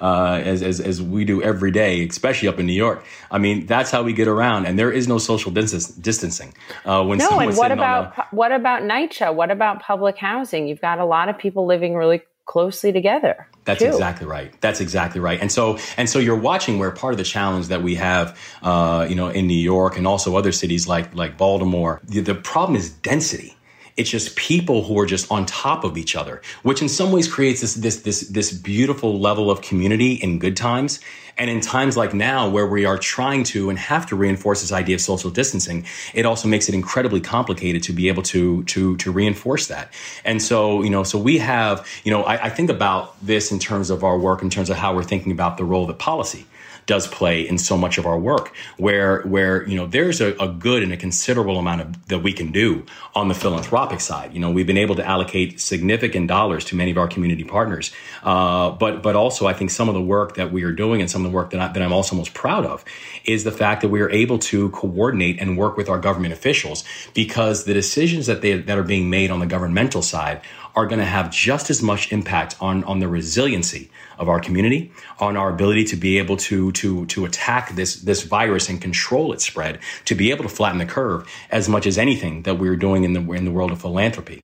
uh, 0.00 0.40
as, 0.44 0.62
as, 0.62 0.80
as 0.80 1.02
we 1.02 1.24
do 1.24 1.42
every 1.42 1.70
day, 1.70 2.06
especially 2.06 2.48
up 2.48 2.58
in 2.58 2.66
New 2.66 2.72
York, 2.72 3.04
I 3.30 3.38
mean, 3.38 3.66
that's 3.66 3.90
how 3.90 4.02
we 4.02 4.12
get 4.12 4.28
around. 4.28 4.66
And 4.66 4.78
there 4.78 4.92
is 4.92 5.08
no 5.08 5.18
social 5.18 5.50
distancing. 5.50 6.54
Uh, 6.84 7.04
when 7.04 7.18
no, 7.18 7.38
and 7.40 7.56
what 7.56 7.72
about, 7.72 8.16
the, 8.16 8.24
what 8.30 8.52
about 8.52 8.82
NYCHA? 8.82 9.34
What 9.34 9.50
about 9.50 9.82
public 9.82 10.16
housing? 10.16 10.66
You've 10.68 10.80
got 10.80 10.98
a 10.98 11.04
lot 11.04 11.28
of 11.28 11.38
people 11.38 11.66
living 11.66 11.94
really 11.94 12.22
closely 12.46 12.92
together. 12.92 13.48
That's 13.64 13.80
too. 13.80 13.86
exactly 13.86 14.26
right. 14.26 14.52
That's 14.60 14.80
exactly 14.80 15.20
right. 15.20 15.40
And 15.40 15.50
so, 15.50 15.78
and 15.96 16.08
so 16.08 16.18
you're 16.18 16.38
watching 16.38 16.78
where 16.78 16.90
part 16.90 17.14
of 17.14 17.18
the 17.18 17.24
challenge 17.24 17.68
that 17.68 17.82
we 17.82 17.94
have, 17.94 18.38
uh, 18.62 19.06
you 19.08 19.14
know, 19.14 19.28
in 19.28 19.46
New 19.46 19.54
York 19.54 19.96
and 19.96 20.06
also 20.06 20.36
other 20.36 20.52
cities 20.52 20.86
like, 20.86 21.14
like 21.14 21.38
Baltimore, 21.38 22.00
the, 22.04 22.20
the 22.20 22.34
problem 22.34 22.76
is 22.76 22.90
density. 22.90 23.53
It's 23.96 24.10
just 24.10 24.36
people 24.36 24.82
who 24.84 24.98
are 24.98 25.06
just 25.06 25.30
on 25.30 25.46
top 25.46 25.84
of 25.84 25.96
each 25.96 26.16
other, 26.16 26.42
which 26.62 26.82
in 26.82 26.88
some 26.88 27.12
ways 27.12 27.32
creates 27.32 27.60
this, 27.60 27.74
this, 27.74 28.02
this, 28.02 28.28
this 28.28 28.52
beautiful 28.52 29.20
level 29.20 29.50
of 29.50 29.62
community 29.62 30.14
in 30.14 30.38
good 30.38 30.56
times. 30.56 31.00
And 31.36 31.50
in 31.50 31.60
times 31.60 31.96
like 31.96 32.14
now, 32.14 32.48
where 32.48 32.66
we 32.66 32.84
are 32.84 32.96
trying 32.96 33.42
to 33.44 33.68
and 33.68 33.76
have 33.76 34.06
to 34.06 34.16
reinforce 34.16 34.60
this 34.60 34.70
idea 34.70 34.94
of 34.94 35.00
social 35.00 35.30
distancing, 35.30 35.84
it 36.12 36.26
also 36.26 36.46
makes 36.46 36.68
it 36.68 36.76
incredibly 36.76 37.20
complicated 37.20 37.82
to 37.84 37.92
be 37.92 38.06
able 38.06 38.22
to 38.24 38.62
to 38.64 38.96
to 38.98 39.10
reinforce 39.10 39.66
that. 39.66 39.92
And 40.24 40.40
so, 40.40 40.82
you 40.82 40.90
know, 40.90 41.02
so 41.02 41.18
we 41.18 41.38
have, 41.38 41.84
you 42.04 42.12
know, 42.12 42.22
I, 42.22 42.44
I 42.44 42.50
think 42.50 42.70
about 42.70 43.16
this 43.24 43.50
in 43.50 43.58
terms 43.58 43.90
of 43.90 44.04
our 44.04 44.16
work, 44.16 44.42
in 44.42 44.50
terms 44.50 44.70
of 44.70 44.76
how 44.76 44.94
we're 44.94 45.02
thinking 45.02 45.32
about 45.32 45.56
the 45.56 45.64
role 45.64 45.86
that 45.86 45.98
policy 45.98 46.46
does 46.86 47.06
play 47.06 47.46
in 47.46 47.58
so 47.58 47.76
much 47.76 47.98
of 47.98 48.06
our 48.06 48.18
work 48.18 48.54
where 48.76 49.22
where 49.22 49.66
you 49.68 49.76
know 49.76 49.86
there's 49.86 50.20
a, 50.20 50.34
a, 50.36 50.48
good 50.48 50.82
and 50.82 50.92
a 50.92 50.96
considerable 50.96 51.58
amount 51.58 51.80
of 51.80 52.08
that 52.08 52.20
we 52.20 52.32
can 52.32 52.52
do 52.52 52.84
on 53.14 53.28
the 53.28 53.34
philanthropic 53.34 54.00
side. 54.00 54.32
You 54.32 54.40
know 54.40 54.50
we've 54.50 54.66
been 54.66 54.76
able 54.78 54.94
to 54.96 55.04
allocate 55.04 55.60
significant 55.60 56.28
dollars 56.28 56.64
to 56.66 56.76
many 56.76 56.90
of 56.90 56.98
our 56.98 57.08
community 57.08 57.44
partners. 57.44 57.92
Uh, 58.22 58.70
but 58.70 59.02
but 59.02 59.16
also 59.16 59.46
I 59.46 59.52
think 59.52 59.70
some 59.70 59.88
of 59.88 59.94
the 59.94 60.02
work 60.02 60.36
that 60.36 60.52
we 60.52 60.62
are 60.64 60.72
doing 60.72 61.00
and 61.00 61.10
some 61.10 61.24
of 61.24 61.30
the 61.30 61.34
work 61.34 61.50
that, 61.50 61.60
I, 61.60 61.68
that 61.72 61.82
I'm 61.82 61.92
also 61.92 62.16
most 62.16 62.34
proud 62.34 62.66
of 62.66 62.84
is 63.24 63.44
the 63.44 63.52
fact 63.52 63.82
that 63.82 63.88
we 63.88 64.00
are 64.00 64.10
able 64.10 64.38
to 64.38 64.70
coordinate 64.70 65.40
and 65.40 65.56
work 65.56 65.76
with 65.76 65.88
our 65.88 65.98
government 65.98 66.32
officials 66.32 66.84
because 67.14 67.64
the 67.64 67.74
decisions 67.74 68.26
that 68.26 68.42
they 68.42 68.58
that 68.58 68.78
are 68.78 68.82
being 68.82 69.10
made 69.10 69.30
on 69.30 69.40
the 69.40 69.46
governmental 69.46 70.02
side 70.02 70.40
are 70.76 70.86
going 70.86 70.98
to 70.98 71.04
have 71.04 71.30
just 71.30 71.70
as 71.70 71.82
much 71.82 72.12
impact 72.12 72.56
on, 72.60 72.82
on 72.84 72.98
the 72.98 73.08
resiliency 73.08 73.90
of 74.18 74.28
our 74.28 74.40
community, 74.40 74.92
on 75.20 75.36
our 75.36 75.50
ability 75.50 75.84
to 75.84 75.96
be 75.96 76.18
able 76.18 76.36
to, 76.36 76.72
to, 76.72 77.06
to 77.06 77.24
attack 77.24 77.74
this, 77.74 77.96
this 77.96 78.22
virus 78.22 78.68
and 78.68 78.80
control 78.80 79.32
its 79.32 79.44
spread, 79.44 79.78
to 80.04 80.14
be 80.14 80.30
able 80.30 80.44
to 80.44 80.48
flatten 80.48 80.78
the 80.78 80.86
curve 80.86 81.28
as 81.50 81.68
much 81.68 81.86
as 81.86 81.98
anything 81.98 82.42
that 82.42 82.58
we're 82.58 82.76
doing 82.76 83.04
in 83.04 83.12
the, 83.12 83.32
in 83.32 83.44
the 83.44 83.50
world 83.50 83.70
of 83.70 83.80
philanthropy. 83.80 84.40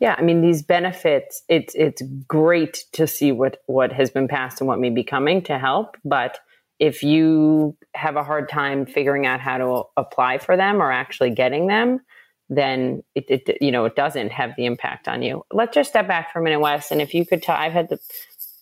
Yeah, 0.00 0.14
I 0.18 0.22
mean 0.22 0.40
these 0.40 0.62
benefits. 0.62 1.42
It's 1.48 1.74
it's 1.76 2.02
great 2.26 2.84
to 2.94 3.06
see 3.06 3.32
what 3.32 3.58
what 3.66 3.92
has 3.92 4.10
been 4.10 4.28
passed 4.28 4.60
and 4.60 4.68
what 4.68 4.80
may 4.80 4.90
be 4.90 5.04
coming 5.04 5.42
to 5.42 5.58
help. 5.58 5.96
But 6.04 6.38
if 6.78 7.02
you 7.02 7.76
have 7.94 8.16
a 8.16 8.24
hard 8.24 8.48
time 8.48 8.86
figuring 8.86 9.26
out 9.26 9.40
how 9.40 9.58
to 9.58 9.82
apply 9.96 10.38
for 10.38 10.56
them 10.56 10.80
or 10.80 10.92
actually 10.92 11.30
getting 11.30 11.66
them, 11.66 12.00
then 12.48 13.02
it, 13.14 13.26
it, 13.28 13.58
you 13.60 13.70
know 13.72 13.84
it 13.84 13.96
doesn't 13.96 14.30
have 14.30 14.52
the 14.56 14.66
impact 14.66 15.08
on 15.08 15.22
you. 15.22 15.44
Let's 15.52 15.74
just 15.74 15.90
step 15.90 16.06
back 16.06 16.32
for 16.32 16.40
a 16.40 16.42
minute, 16.42 16.60
Wes, 16.60 16.90
and 16.90 17.02
if 17.02 17.14
you 17.14 17.26
could 17.26 17.42
tell, 17.42 17.56
I've 17.56 17.72
had 17.72 17.88
the 17.88 17.98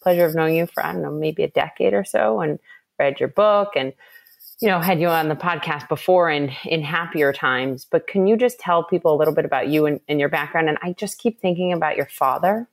pleasure 0.06 0.24
of 0.24 0.36
knowing 0.36 0.54
you 0.54 0.66
for 0.66 0.86
I 0.86 0.92
don't 0.92 1.02
know 1.02 1.10
maybe 1.10 1.42
a 1.42 1.48
decade 1.48 1.92
or 1.92 2.04
so, 2.04 2.40
and 2.40 2.60
read 2.96 3.18
your 3.18 3.28
book, 3.28 3.70
and 3.74 3.92
you 4.60 4.68
know 4.68 4.78
had 4.78 5.00
you 5.00 5.08
on 5.08 5.28
the 5.28 5.34
podcast 5.34 5.88
before 5.88 6.30
in 6.30 6.52
in 6.64 6.80
happier 6.82 7.32
times. 7.32 7.84
But 7.90 8.06
can 8.06 8.28
you 8.28 8.36
just 8.36 8.60
tell 8.60 8.84
people 8.84 9.12
a 9.12 9.18
little 9.18 9.34
bit 9.34 9.44
about 9.44 9.66
you 9.66 9.84
and, 9.86 10.00
and 10.06 10.20
your 10.20 10.28
background? 10.28 10.68
And 10.68 10.78
I 10.80 10.92
just 10.92 11.18
keep 11.18 11.40
thinking 11.40 11.72
about 11.72 11.96
your 11.96 12.06
father 12.06 12.68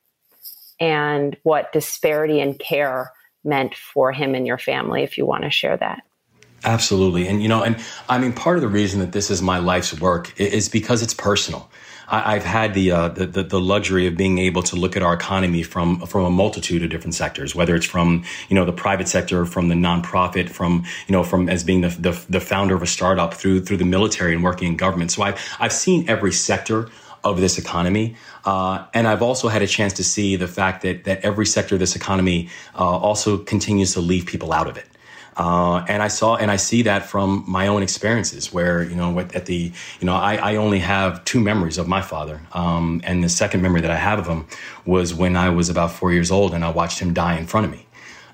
and 0.79 1.35
what 1.41 1.73
disparity 1.73 2.39
in 2.39 2.53
care 2.53 3.11
meant 3.43 3.73
for 3.73 4.11
him 4.11 4.35
and 4.35 4.45
your 4.45 4.59
family. 4.59 5.01
If 5.01 5.17
you 5.17 5.25
want 5.25 5.43
to 5.43 5.49
share 5.49 5.77
that. 5.77 6.03
Absolutely. 6.65 7.27
And, 7.27 7.41
you 7.41 7.49
know, 7.49 7.61
and 7.61 7.75
I 8.07 8.19
mean, 8.19 8.31
part 8.31 8.55
of 8.55 8.61
the 8.61 8.69
reason 8.69 9.01
that 9.01 9.11
this 9.11 9.29
is 9.29 9.41
my 9.41 9.57
life's 9.57 9.99
work 9.99 10.39
is 10.39 10.69
because 10.69 11.01
it's 11.01 11.13
personal. 11.13 11.69
I, 12.07 12.33
have 12.33 12.43
had 12.43 12.73
the, 12.73 12.91
uh, 12.91 13.09
the, 13.09 13.43
the 13.43 13.59
luxury 13.59 14.07
of 14.07 14.17
being 14.17 14.37
able 14.37 14.63
to 14.63 14.75
look 14.75 14.95
at 14.95 15.03
our 15.03 15.13
economy 15.13 15.63
from 15.63 15.99
from 16.01 16.25
a 16.25 16.29
multitude 16.29 16.83
of 16.83 16.89
different 16.89 17.15
sectors, 17.15 17.55
whether 17.55 17.75
it's 17.75 17.85
from 17.85 18.23
you 18.49 18.55
know 18.55 18.65
the 18.65 18.73
private 18.73 19.07
sector, 19.07 19.45
from 19.45 19.69
the 19.69 19.75
nonprofit, 19.75 20.49
from 20.49 20.83
you 21.07 21.13
know 21.13 21.23
from 21.23 21.49
as 21.49 21.63
being 21.63 21.81
the, 21.81 21.89
the, 21.89 22.25
the 22.29 22.39
founder 22.39 22.75
of 22.75 22.81
a 22.81 22.87
startup 22.87 23.33
through 23.33 23.61
through 23.61 23.77
the 23.77 23.85
military 23.85 24.33
and 24.33 24.43
working 24.43 24.67
in 24.67 24.77
government. 24.77 25.11
So 25.11 25.23
I've 25.23 25.39
I've 25.59 25.73
seen 25.73 26.09
every 26.09 26.31
sector 26.31 26.89
of 27.23 27.39
this 27.39 27.57
economy. 27.57 28.15
Uh, 28.45 28.85
and 28.93 29.07
I've 29.07 29.21
also 29.21 29.47
had 29.47 29.61
a 29.61 29.67
chance 29.67 29.93
to 29.93 30.03
see 30.03 30.35
the 30.35 30.47
fact 30.47 30.81
that, 30.81 31.05
that 31.05 31.21
every 31.21 31.45
sector 31.45 31.75
of 31.75 31.79
this 31.79 31.95
economy 31.95 32.49
uh, 32.77 32.83
also 32.83 33.37
continues 33.37 33.93
to 33.93 34.01
leave 34.01 34.25
people 34.25 34.51
out 34.51 34.67
of 34.67 34.77
it. 34.77 34.85
Uh, 35.35 35.83
and 35.87 36.03
I 36.03 36.07
saw 36.07 36.35
and 36.35 36.51
I 36.51 36.57
see 36.57 36.83
that 36.83 37.05
from 37.05 37.43
my 37.47 37.67
own 37.67 37.81
experiences 37.81 38.53
where, 38.53 38.83
you 38.83 38.95
know, 38.95 39.19
at 39.19 39.45
the, 39.45 39.71
you 39.99 40.05
know, 40.05 40.15
I, 40.15 40.35
I 40.35 40.55
only 40.57 40.79
have 40.79 41.23
two 41.25 41.39
memories 41.39 41.77
of 41.77 41.87
my 41.87 42.01
father. 42.01 42.41
Um, 42.53 43.01
and 43.03 43.23
the 43.23 43.29
second 43.29 43.61
memory 43.61 43.81
that 43.81 43.91
I 43.91 43.95
have 43.95 44.19
of 44.19 44.27
him 44.27 44.45
was 44.85 45.13
when 45.13 45.35
I 45.35 45.49
was 45.49 45.69
about 45.69 45.91
four 45.91 46.11
years 46.11 46.29
old 46.31 46.53
and 46.53 46.63
I 46.63 46.69
watched 46.69 46.99
him 46.99 47.13
die 47.13 47.37
in 47.37 47.47
front 47.47 47.65
of 47.65 47.71
me. 47.71 47.85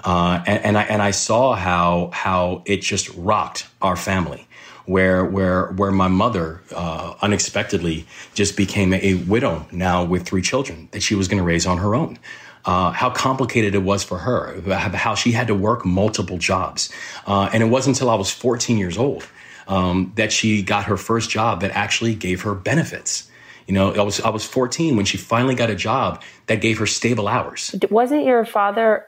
Uh, 0.03 0.43
and, 0.45 0.63
and, 0.63 0.77
I, 0.77 0.83
and 0.83 1.01
I 1.01 1.11
saw 1.11 1.55
how, 1.55 2.09
how 2.13 2.63
it 2.65 2.81
just 2.81 3.09
rocked 3.15 3.67
our 3.81 3.95
family. 3.95 4.45
Where, 4.85 5.23
where, 5.23 5.67
where 5.73 5.91
my 5.91 6.07
mother 6.07 6.63
uh, 6.75 7.13
unexpectedly 7.21 8.07
just 8.33 8.57
became 8.57 8.91
a 8.91 9.13
widow 9.27 9.67
now 9.71 10.03
with 10.03 10.25
three 10.25 10.41
children 10.41 10.89
that 10.93 11.03
she 11.03 11.13
was 11.13 11.27
going 11.27 11.37
to 11.37 11.43
raise 11.43 11.67
on 11.67 11.77
her 11.77 11.93
own 11.93 12.17
uh, 12.65 12.91
how 12.91 13.09
complicated 13.09 13.75
it 13.75 13.83
was 13.83 14.03
for 14.03 14.17
her, 14.19 14.59
how 14.75 15.15
she 15.15 15.31
had 15.31 15.47
to 15.47 15.55
work 15.55 15.85
multiple 15.85 16.37
jobs. 16.37 16.89
Uh, 17.25 17.49
and 17.53 17.63
it 17.63 17.67
wasn't 17.67 17.95
until 17.95 18.09
I 18.09 18.15
was 18.15 18.31
14 18.31 18.77
years 18.77 18.97
old 18.97 19.25
um, 19.67 20.11
that 20.15 20.31
she 20.31 20.61
got 20.61 20.85
her 20.85 20.97
first 20.97 21.29
job 21.29 21.61
that 21.61 21.71
actually 21.71 22.15
gave 22.15 22.41
her 22.41 22.53
benefits. 22.53 23.29
You 23.67 23.75
know, 23.75 23.93
I 23.93 24.01
was 24.01 24.19
I 24.21 24.29
was 24.29 24.43
14 24.45 24.95
when 24.95 25.05
she 25.05 25.17
finally 25.17 25.53
got 25.53 25.69
a 25.69 25.75
job 25.75 26.23
that 26.47 26.59
gave 26.59 26.79
her 26.79 26.87
stable 26.87 27.27
hours. 27.27 27.75
Wasn't 27.91 28.25
your 28.25 28.43
father 28.43 29.05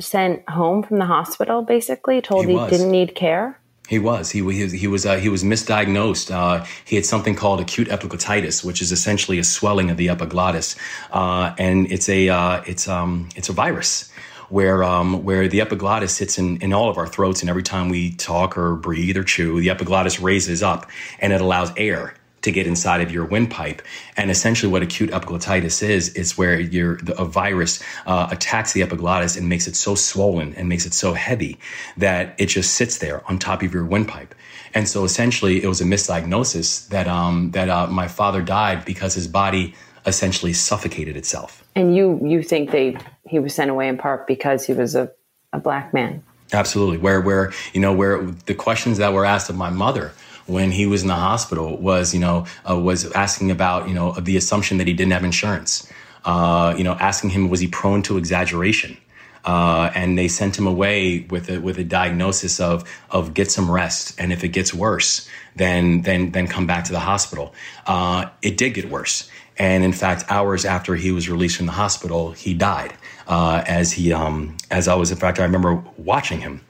sent 0.00 0.48
home 0.50 0.82
from 0.82 0.98
the 0.98 1.04
hospital? 1.04 1.62
Basically, 1.62 2.20
told 2.20 2.46
he, 2.46 2.58
he 2.58 2.66
didn't 2.66 2.90
need 2.90 3.14
care. 3.14 3.60
He 3.88 3.98
was. 3.98 4.30
He, 4.30 4.40
he, 4.52 4.68
he 4.68 4.86
was. 4.86 5.04
Uh, 5.04 5.16
he 5.16 5.28
was 5.28 5.42
misdiagnosed. 5.42 6.30
Uh, 6.30 6.64
he 6.84 6.96
had 6.96 7.04
something 7.04 7.34
called 7.34 7.60
acute 7.60 7.88
epiglottitis, 7.88 8.64
which 8.64 8.80
is 8.80 8.92
essentially 8.92 9.38
a 9.38 9.44
swelling 9.44 9.90
of 9.90 9.96
the 9.96 10.08
epiglottis, 10.08 10.76
uh, 11.10 11.54
and 11.58 11.90
it's 11.90 12.08
a 12.08 12.28
uh, 12.28 12.62
it's 12.66 12.88
um 12.88 13.28
it's 13.34 13.48
a 13.48 13.52
virus 13.52 14.10
where 14.50 14.84
um, 14.84 15.24
where 15.24 15.48
the 15.48 15.60
epiglottis 15.60 16.14
sits 16.14 16.38
in, 16.38 16.58
in 16.62 16.72
all 16.72 16.88
of 16.88 16.96
our 16.96 17.06
throats, 17.06 17.40
and 17.40 17.50
every 17.50 17.62
time 17.62 17.88
we 17.88 18.12
talk 18.12 18.56
or 18.56 18.76
breathe 18.76 19.16
or 19.16 19.24
chew, 19.24 19.60
the 19.60 19.70
epiglottis 19.70 20.20
raises 20.20 20.62
up, 20.62 20.88
and 21.18 21.32
it 21.32 21.40
allows 21.40 21.72
air 21.76 22.14
to 22.42 22.52
get 22.52 22.66
inside 22.66 23.00
of 23.00 23.10
your 23.10 23.24
windpipe. 23.24 23.82
And 24.16 24.30
essentially, 24.30 24.70
what 24.70 24.82
acute 24.82 25.10
epiglottitis 25.10 25.82
is, 25.82 26.10
is 26.14 26.36
where 26.36 26.58
your 26.60 26.98
a 27.16 27.24
virus 27.24 27.82
uh, 28.06 28.28
attacks 28.30 28.72
the 28.72 28.82
epiglottis 28.82 29.36
and 29.36 29.48
makes 29.48 29.66
it 29.66 29.76
so 29.76 29.94
swollen 29.94 30.54
and 30.54 30.68
makes 30.68 30.86
it 30.86 30.94
so 30.94 31.14
heavy 31.14 31.58
that 31.96 32.34
it 32.38 32.46
just 32.46 32.74
sits 32.74 32.98
there 32.98 33.22
on 33.28 33.38
top 33.38 33.62
of 33.62 33.72
your 33.72 33.84
windpipe. 33.84 34.34
And 34.74 34.88
so, 34.88 35.04
essentially, 35.04 35.62
it 35.62 35.66
was 35.66 35.80
a 35.80 35.84
misdiagnosis 35.84 36.88
that 36.88 37.08
um, 37.08 37.52
that 37.52 37.68
uh, 37.68 37.86
my 37.86 38.08
father 38.08 38.42
died 38.42 38.84
because 38.84 39.14
his 39.14 39.28
body 39.28 39.74
essentially 40.06 40.52
suffocated 40.52 41.16
itself. 41.16 41.64
And 41.74 41.96
you 41.96 42.20
you 42.24 42.42
think 42.42 42.70
they 42.70 42.96
he 43.26 43.38
was 43.38 43.54
sent 43.54 43.70
away 43.70 43.88
in 43.88 43.96
part 43.96 44.26
because 44.26 44.66
he 44.66 44.72
was 44.72 44.94
a, 44.94 45.10
a 45.52 45.58
black 45.58 45.94
man? 45.94 46.22
Absolutely. 46.52 46.98
Where 46.98 47.20
where 47.20 47.52
you 47.72 47.80
know 47.80 47.92
where 47.92 48.22
the 48.46 48.54
questions 48.54 48.98
that 48.98 49.12
were 49.12 49.24
asked 49.24 49.48
of 49.48 49.56
my 49.56 49.70
mother 49.70 50.12
when 50.46 50.70
he 50.70 50.86
was 50.86 51.02
in 51.02 51.08
the 51.08 51.14
hospital 51.14 51.76
was 51.76 52.12
you 52.14 52.20
know 52.20 52.46
uh, 52.68 52.78
was 52.78 53.10
asking 53.12 53.50
about 53.50 53.88
you 53.88 53.94
know 53.94 54.12
the 54.12 54.36
assumption 54.36 54.78
that 54.78 54.86
he 54.86 54.92
didn't 54.92 55.12
have 55.12 55.24
insurance. 55.24 55.88
Uh, 56.24 56.74
you 56.76 56.84
know, 56.84 56.92
asking 56.92 57.30
him 57.30 57.48
was 57.48 57.60
he 57.60 57.66
prone 57.66 58.02
to 58.02 58.16
exaggeration. 58.16 58.96
Uh, 59.44 59.90
and 59.96 60.16
they 60.16 60.28
sent 60.28 60.56
him 60.56 60.68
away 60.68 61.26
with 61.30 61.50
a, 61.50 61.58
with 61.58 61.76
a 61.76 61.82
diagnosis 61.82 62.60
of 62.60 62.88
of 63.10 63.34
get 63.34 63.50
some 63.50 63.68
rest, 63.68 64.14
and 64.20 64.32
if 64.32 64.44
it 64.44 64.48
gets 64.48 64.72
worse, 64.72 65.28
then 65.56 66.02
then 66.02 66.30
then 66.30 66.46
come 66.46 66.64
back 66.64 66.84
to 66.84 66.92
the 66.92 67.00
hospital. 67.00 67.52
Uh, 67.84 68.26
it 68.40 68.56
did 68.56 68.72
get 68.72 68.88
worse, 68.88 69.28
and 69.58 69.82
in 69.82 69.92
fact, 69.92 70.24
hours 70.28 70.64
after 70.64 70.94
he 70.94 71.10
was 71.10 71.28
released 71.28 71.56
from 71.56 71.66
the 71.66 71.72
hospital, 71.72 72.30
he 72.32 72.54
died. 72.54 72.94
Uh, 73.26 73.62
as 73.66 73.92
he, 73.92 74.12
um, 74.12 74.56
as 74.70 74.88
I 74.88 74.94
was, 74.94 75.10
in 75.10 75.18
fact, 75.18 75.40
I 75.40 75.44
remember 75.44 75.82
watching 75.96 76.40
him. 76.40 76.60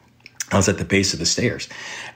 I 0.53 0.57
was 0.57 0.69
at 0.69 0.79
the 0.79 0.85
base 0.85 1.12
of 1.12 1.19
the 1.19 1.27
stairs, 1.27 1.69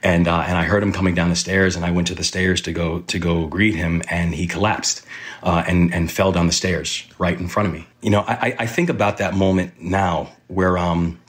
and 0.03 0.27
uh, 0.27 0.43
and 0.47 0.57
I 0.57 0.63
heard 0.63 0.83
him 0.83 0.93
coming 0.93 1.15
down 1.15 1.29
the 1.29 1.35
stairs, 1.35 1.75
and 1.75 1.83
I 1.85 1.91
went 1.91 2.07
to 2.07 2.15
the 2.15 2.23
stairs 2.23 2.61
to 2.61 2.71
go 2.71 3.01
to 3.01 3.19
go 3.19 3.47
greet 3.47 3.75
him, 3.75 4.01
and 4.09 4.35
he 4.35 4.47
collapsed 4.47 5.05
uh, 5.43 5.63
and 5.67 5.93
and 5.93 6.11
fell 6.11 6.31
down 6.31 6.47
the 6.47 6.53
stairs 6.53 7.03
right 7.17 7.37
in 7.39 7.47
front 7.47 7.67
of 7.67 7.73
me. 7.73 7.87
You 8.01 8.11
know, 8.11 8.21
I, 8.21 8.55
I 8.59 8.65
think 8.67 8.89
about 8.89 9.17
that 9.17 9.33
moment 9.33 9.81
now, 9.81 10.29
where 10.47 10.77
um, 10.77 11.19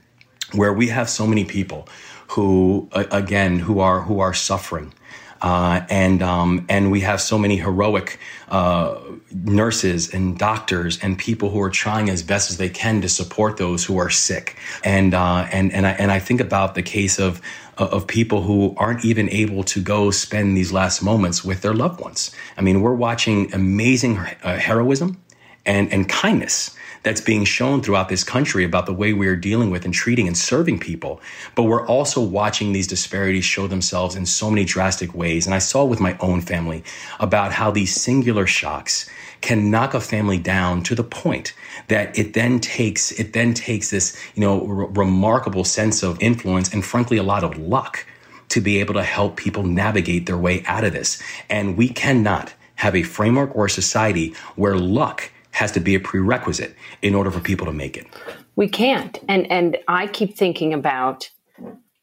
where 0.53 0.73
we 0.73 0.89
have 0.89 1.09
so 1.09 1.27
many 1.27 1.45
people 1.45 1.89
who, 2.29 2.89
again, 2.93 3.59
who 3.59 3.81
are 3.81 4.03
who 4.03 4.21
are 4.21 4.35
suffering, 4.35 4.93
uh, 5.41 5.81
and 5.89 6.23
um, 6.23 6.67
and 6.69 6.91
we 6.91 7.01
have 7.01 7.21
so 7.21 7.39
many 7.39 7.57
heroic 7.57 8.19
uh, 8.49 8.99
nurses 9.33 10.13
and 10.13 10.39
doctors 10.39 10.99
and 11.03 11.19
people 11.19 11.51
who 11.51 11.61
are 11.61 11.71
trying 11.71 12.11
as 12.11 12.23
best 12.23 12.51
as 12.51 12.57
they 12.57 12.69
can 12.69 13.01
to 13.03 13.09
support 13.09 13.57
those 13.57 13.85
who 13.85 13.99
are 13.99 14.11
sick. 14.11 14.57
And 14.85 15.15
uh, 15.15 15.47
and 15.53 15.73
and 15.73 15.87
I 15.87 15.91
and 15.93 16.11
I 16.11 16.19
think 16.19 16.41
about 16.41 16.75
the 16.75 16.83
case 16.83 17.19
of 17.19 17.41
of 17.77 18.07
people 18.07 18.43
who 18.43 18.75
aren't 18.77 19.05
even 19.05 19.29
able 19.31 19.63
to 19.63 19.81
go 19.81 20.11
spend 20.11 20.57
these 20.57 20.73
last 20.73 21.03
moments 21.03 21.45
with 21.45 21.63
their 21.63 21.75
loved 21.75 22.01
ones. 22.01 22.33
I 22.57 22.63
mean, 22.63 22.81
we're 22.81 22.95
watching 22.95 23.53
amazing 23.55 24.19
uh, 24.19 24.59
heroism 24.59 25.23
and 25.65 25.93
and 25.93 26.09
kindness 26.09 26.77
that's 27.09 27.23
being 27.23 27.47
shown 27.47 27.81
throughout 27.81 28.11
this 28.11 28.23
country 28.23 28.65
about 28.65 28.85
the 28.85 28.93
way 28.93 29.15
we 29.15 29.27
are 29.29 29.35
dealing 29.35 29.71
with 29.71 29.87
and 29.87 29.95
treating 29.95 30.27
and 30.27 30.37
serving 30.37 30.79
people. 30.79 31.23
But 31.55 31.63
we're 31.63 31.87
also 31.87 32.21
watching 32.21 32.73
these 32.73 32.87
disparities 32.87 33.47
show 33.47 33.67
themselves 33.67 34.15
in 34.15 34.27
so 34.27 34.51
many 34.51 34.67
drastic 34.67 35.15
ways. 35.15 35.47
And 35.47 35.55
I 35.55 35.59
saw 35.59 35.87
with 35.87 36.01
my 36.01 36.19
own 36.21 36.43
family 36.43 36.85
about 37.19 37.51
how 37.51 37.71
these 37.71 37.99
singular 37.99 38.47
shocks 38.47 39.09
can 39.41 39.71
knock 39.71 39.95
a 39.95 40.01
family 40.01 40.37
down 40.37 40.83
to 40.83 40.95
the 40.95 41.03
point 41.03 41.55
that 41.87 42.19
it 42.19 42.35
then 42.35 42.61
takes 42.61 43.11
it 43.13 43.33
then 43.33 43.55
takes 43.55 43.91
this 43.91 44.15
you 44.35 44.43
know 44.43 44.61
r- 44.67 44.87
remarkable 44.89 45.65
sense 45.65 46.03
of 46.03 46.21
influence 46.21 46.75
and 46.75 46.85
frankly 46.85 47.17
a 47.17 47.23
lot 47.23 47.43
of 47.45 47.57
luck 47.57 48.05
to 48.49 48.61
be 48.61 48.81
able 48.81 48.95
to 48.95 49.03
help 49.03 49.37
people 49.37 49.63
navigate 49.63 50.27
their 50.27 50.37
way 50.37 50.65
out 50.67 50.83
of 50.83 50.93
this 50.93 51.23
and 51.49 51.77
we 51.77 51.89
cannot 51.89 52.53
have 52.75 52.97
a 52.97 53.03
framework 53.05 53.55
or 53.55 53.67
a 53.67 53.71
society 53.71 54.35
where 54.57 54.77
luck 54.77 55.31
has 55.59 55.73
to 55.73 55.81
be 55.81 55.97
a 55.97 56.01
prerequisite 56.01 56.77
in 57.03 57.17
order 57.17 57.33
for 57.33 57.41
people 57.41 57.67
to 57.67 57.73
make 57.73 57.97
it. 57.97 58.07
We 58.55 58.69
can't. 58.69 59.19
And 59.29 59.51
and 59.51 59.77
I 59.89 60.07
keep 60.07 60.37
thinking 60.37 60.73
about 60.73 61.29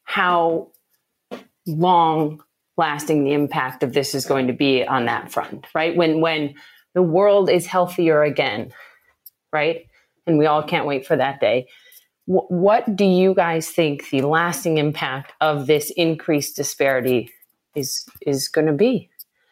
how 0.04 0.68
long 1.66 2.42
lasting 2.76 3.24
the 3.24 3.32
impact 3.32 3.82
of 3.82 3.94
this 3.94 4.14
is 4.14 4.26
going 4.26 4.46
to 4.46 4.52
be 4.52 4.84
on 4.84 5.06
that 5.06 5.32
front, 5.32 5.66
right? 5.74 5.96
When 5.96 6.20
when 6.20 6.54
the 6.94 7.02
world 7.02 7.48
is 7.48 7.66
healthier 7.66 8.22
again, 8.22 8.72
right? 9.52 9.86
And 10.26 10.36
we 10.36 10.44
all 10.44 10.62
can't 10.62 10.86
wait 10.86 11.06
for 11.06 11.16
that 11.16 11.40
day. 11.40 11.66
What 12.26 12.94
do 12.94 13.04
you 13.04 13.34
guys 13.34 13.70
think 13.70 14.10
the 14.10 14.20
lasting 14.22 14.78
impact 14.78 15.32
of 15.40 15.66
this 15.66 15.90
increased 15.96 16.56
disparity 16.56 17.30
is 17.74 18.06
is 18.26 18.48
going 18.48 18.66
to 18.66 18.74
be? 18.74 19.08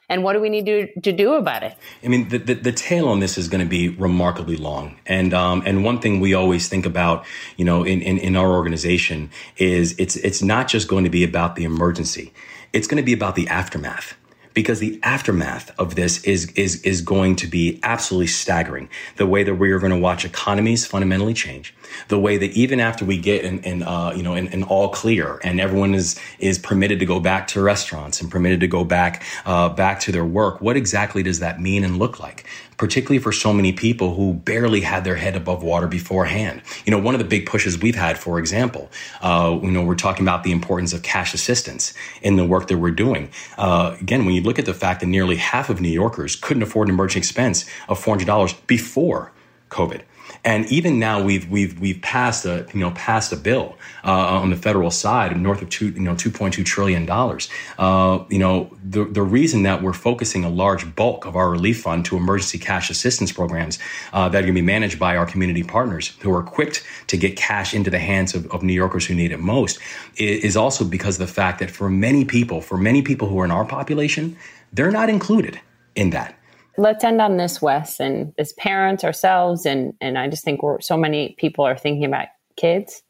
And 0.09 0.23
what 0.23 0.35
do 0.35 0.41
we 0.41 0.49
need 0.49 0.67
to, 0.67 1.01
to 1.01 1.13
do 1.13 1.35
about 1.35 1.63
it? 1.63 1.77
I 2.03 2.09
mean, 2.09 2.29
the, 2.29 2.39
the, 2.39 2.55
the 2.55 2.73
tail 2.73 3.09
on 3.09 3.21
this 3.21 3.39
is 3.39 3.49
going 3.49 3.65
to 3.65 3.69
be 3.69 3.89
remarkably 3.89 4.57
long. 4.57 4.97
And, 5.07 5.33
um, 5.33 5.63
and 5.65 5.85
one 5.85 6.01
thing 6.01 6.21
we 6.21 6.35
always 6.35 6.69
think 6.69 6.87
about, 6.87 7.25
you 7.57 7.65
know, 7.65 7.85
in, 7.85 8.03
in, 8.03 8.19
in 8.19 8.37
our 8.37 8.53
organization 8.53 9.31
is 9.57 9.95
it's, 9.99 10.17
it's 10.17 10.43
not 10.43 10.69
just 10.69 10.89
going 10.89 11.05
to 11.05 11.11
be 11.11 11.25
about 11.25 11.57
the 11.57 11.65
emergency. 11.65 12.33
It's 12.73 12.87
going 12.87 13.03
to 13.03 13.05
be 13.05 13.13
about 13.13 13.35
the 13.35 13.49
aftermath 13.49 14.15
because 14.55 14.79
the 14.79 15.01
aftermath 15.03 15.73
of 15.79 15.97
this 15.97 16.23
is 16.25 16.51
is 16.53 16.81
is 16.83 17.03
going 17.03 17.37
to 17.37 17.47
be 17.47 17.81
absolutely 17.83 18.29
staggering. 18.29 18.89
The 19.17 19.27
way 19.27 19.43
that 19.43 19.57
we 19.57 19.73
are 19.73 19.81
going 19.81 19.93
to 19.93 19.99
watch 19.99 20.25
economies 20.25 20.87
fundamentally 20.87 21.35
change, 21.35 21.75
the 22.09 22.19
way 22.19 22.39
that 22.39 22.53
even 22.53 22.81
after 22.81 23.05
we 23.05 23.19
get 23.19 23.45
in, 23.45 23.59
in 23.61 23.83
uh, 23.83 24.13
you 24.17 24.23
know 24.23 24.35
in, 24.35 24.47
in, 24.49 24.63
all 24.63 24.89
clear 24.89 25.41
and 25.43 25.61
everyone 25.61 25.95
is 25.95 26.19
is 26.39 26.59
permitted 26.59 27.01
to 27.01 27.07
go 27.07 27.21
back 27.21 27.49
to 27.49 27.61
restaurants 27.61 28.21
and 28.21 28.31
permitted 28.31 28.61
to 28.61 28.69
go 28.69 28.85
back 28.85 29.23
uh, 29.45 29.69
back 29.69 30.01
to 30.01 30.13
their 30.13 30.25
work, 30.25 30.61
what 30.61 30.77
exactly 30.77 31.23
does 31.23 31.41
that 31.41 31.61
mean 31.61 31.85
and 31.85 31.99
look 31.99 32.21
like? 32.21 32.47
particularly 32.77 33.19
for 33.19 33.33
so 33.33 33.53
many 33.53 33.73
people 33.73 34.15
who 34.15 34.35
barely 34.35 34.81
had 34.81 35.05
their 35.05 35.17
head 35.17 35.37
above 35.37 35.63
water 35.63 35.87
beforehand. 35.87 36.63
You 36.85 36.91
know, 36.91 36.99
one 36.99 37.15
of 37.15 37.19
the 37.19 37.25
big 37.25 37.47
pushes 37.47 37.79
we've 37.79 37.95
had, 37.95 38.19
for 38.19 38.39
example, 38.39 38.91
uh, 39.21 39.59
you 39.63 39.71
know, 39.71 39.83
we're 39.83 39.95
talking 39.95 40.25
about 40.25 40.45
the 40.45 40.53
importance 40.53 40.93
of 40.93 41.03
cash 41.03 41.35
assistance 41.35 41.95
in 42.23 42.37
the 42.37 42.45
work 42.45 42.69
that 42.69 42.79
we're 42.79 42.91
doing. 42.91 43.31
Uh, 43.57 43.97
again, 44.01 44.25
when 44.25 44.35
you 44.35 44.43
look 44.45 44.59
at 44.59 44.67
the 44.67 44.75
fact 44.75 45.01
that 45.01 45.07
nearly 45.07 45.37
half 45.37 45.71
of 45.71 45.81
New 45.81 45.89
Yorkers 45.89 46.37
couldn't 46.37 46.63
afford 46.63 46.89
an 46.89 46.95
emergency 46.95 47.19
expense 47.19 47.65
of 47.89 48.03
$400 48.03 48.67
before 48.67 49.33
COVID. 49.71 50.03
And 50.45 50.67
even 50.71 50.99
now, 50.99 51.23
we've 51.23 51.49
we've 51.49 51.81
we've 51.81 52.01
passed 52.03 52.45
a 52.45 52.67
you 52.75 52.81
know 52.81 52.91
passed 52.91 53.33
a 53.33 53.37
bill 53.37 53.79
uh, 54.05 54.11
on 54.13 54.51
the 54.51 54.57
federal 54.57 54.91
side 54.91 55.35
north 55.41 55.63
of 55.63 55.71
two 55.71 55.89
you 55.89 56.01
know 56.01 56.15
two 56.15 56.31
point 56.31 56.53
two 56.55 56.65
trillion 56.65 57.07
dollars. 57.07 57.49
Uh, 57.79 58.25
you 58.29 58.39
know 58.39 58.71
the 58.85 59.05
the 59.05 59.23
reason 59.23 59.63
that 59.63 59.83
we're 59.83 59.95
focusing 59.95 60.45
a 60.45 60.51
large 60.51 60.95
bulk 60.95 61.25
of 61.25 61.35
our 61.35 61.49
relief 61.51 61.83
fund 61.83 62.05
to 62.05 62.17
emergency 62.17 62.59
cash 62.59 62.91
assistance 62.91 63.33
programs 63.33 63.79
uh, 64.13 64.29
that 64.29 64.39
are 64.39 64.43
going 64.43 64.55
to 64.55 64.61
be 64.61 64.63
managed 64.63 64.99
by 64.99 65.17
our 65.17 65.25
community 65.25 65.63
partners 65.63 66.15
who 66.21 66.31
are 66.31 66.41
equipped 66.41 66.83
to 67.07 67.17
get 67.17 67.37
cash 67.37 67.73
into 67.73 67.89
the 67.89 67.99
hands 67.99 68.35
of, 68.35 68.47
of 68.51 68.63
New 68.63 68.75
Yorkers 68.75 69.07
who 69.07 69.15
need 69.15 69.33
it 69.33 69.41
most 69.41 69.79
is 70.17 70.57
also 70.57 70.85
because 70.85 71.19
of 71.19 71.27
the 71.27 71.33
fact 71.33 71.59
that 71.59 71.71
for 71.71 71.89
many 71.89 72.25
people, 72.25 72.61
for 72.61 72.77
many 72.77 73.01
people 73.01 73.29
who 73.29 73.39
are 73.41 73.45
in 73.45 73.51
our 73.51 73.65
population, 73.65 74.37
they're 74.73 74.91
not 74.91 75.09
included 75.09 75.59
in 75.95 76.11
that 76.11 76.35
let's 76.77 77.05
end 77.05 77.21
on 77.21 77.37
this, 77.37 77.63
Wes. 77.63 78.01
And 78.01 78.33
as 78.39 78.53
parents 78.55 79.05
ourselves, 79.05 79.67
and 79.67 79.95
and 80.01 80.19
I 80.19 80.29
just 80.29 80.45
think 80.45 80.63
we're 80.63 80.81
so 80.81 80.97
many 80.97 81.35
people 81.39 81.65
are 81.65 81.77
thinking 81.77 82.05
about 82.05 82.29
kids 82.57 83.03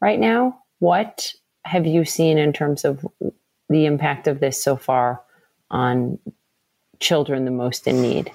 right 0.00 0.18
now. 0.18 0.58
What 0.78 1.32
have 1.64 1.86
you 1.86 2.04
seen 2.04 2.38
in 2.38 2.52
terms 2.52 2.84
of 2.84 3.06
the 3.68 3.86
impact 3.86 4.26
of 4.26 4.40
this 4.40 4.62
so 4.62 4.76
far 4.76 5.22
on 5.70 6.18
children 7.00 7.44
the 7.44 7.50
most 7.50 7.86
in 7.86 8.02
need? 8.02 8.32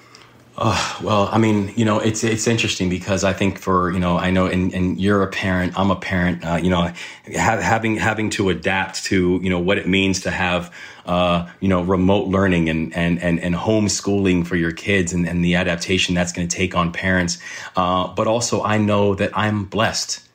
Oh, 0.60 0.98
well, 1.04 1.28
I 1.30 1.38
mean, 1.38 1.72
you 1.76 1.84
know, 1.84 2.00
it's 2.00 2.24
it's 2.24 2.48
interesting 2.48 2.88
because 2.88 3.22
I 3.22 3.32
think 3.32 3.60
for 3.60 3.92
you 3.92 4.00
know, 4.00 4.18
I 4.18 4.32
know, 4.32 4.46
and, 4.46 4.74
and 4.74 5.00
you're 5.00 5.22
a 5.22 5.28
parent, 5.28 5.78
I'm 5.78 5.92
a 5.92 5.96
parent. 5.96 6.44
Uh, 6.44 6.56
you 6.56 6.68
know, 6.68 6.92
having 7.32 7.94
having 7.94 8.28
to 8.30 8.48
adapt 8.48 9.04
to 9.04 9.38
you 9.40 9.50
know 9.50 9.60
what 9.60 9.78
it 9.78 9.86
means 9.86 10.20
to 10.22 10.32
have 10.32 10.74
uh, 11.06 11.48
you 11.60 11.68
know 11.68 11.82
remote 11.82 12.26
learning 12.26 12.68
and 12.68 12.92
and 12.96 13.22
and, 13.22 13.38
and 13.38 13.54
homeschooling 13.54 14.44
for 14.44 14.56
your 14.56 14.72
kids 14.72 15.12
and, 15.12 15.28
and 15.28 15.44
the 15.44 15.54
adaptation 15.54 16.16
that's 16.16 16.32
going 16.32 16.48
to 16.48 16.56
take 16.56 16.74
on 16.74 16.90
parents. 16.90 17.38
Uh, 17.76 18.08
but 18.08 18.26
also, 18.26 18.60
I 18.64 18.78
know 18.78 19.14
that 19.14 19.30
I'm 19.38 19.64
blessed 19.64 20.27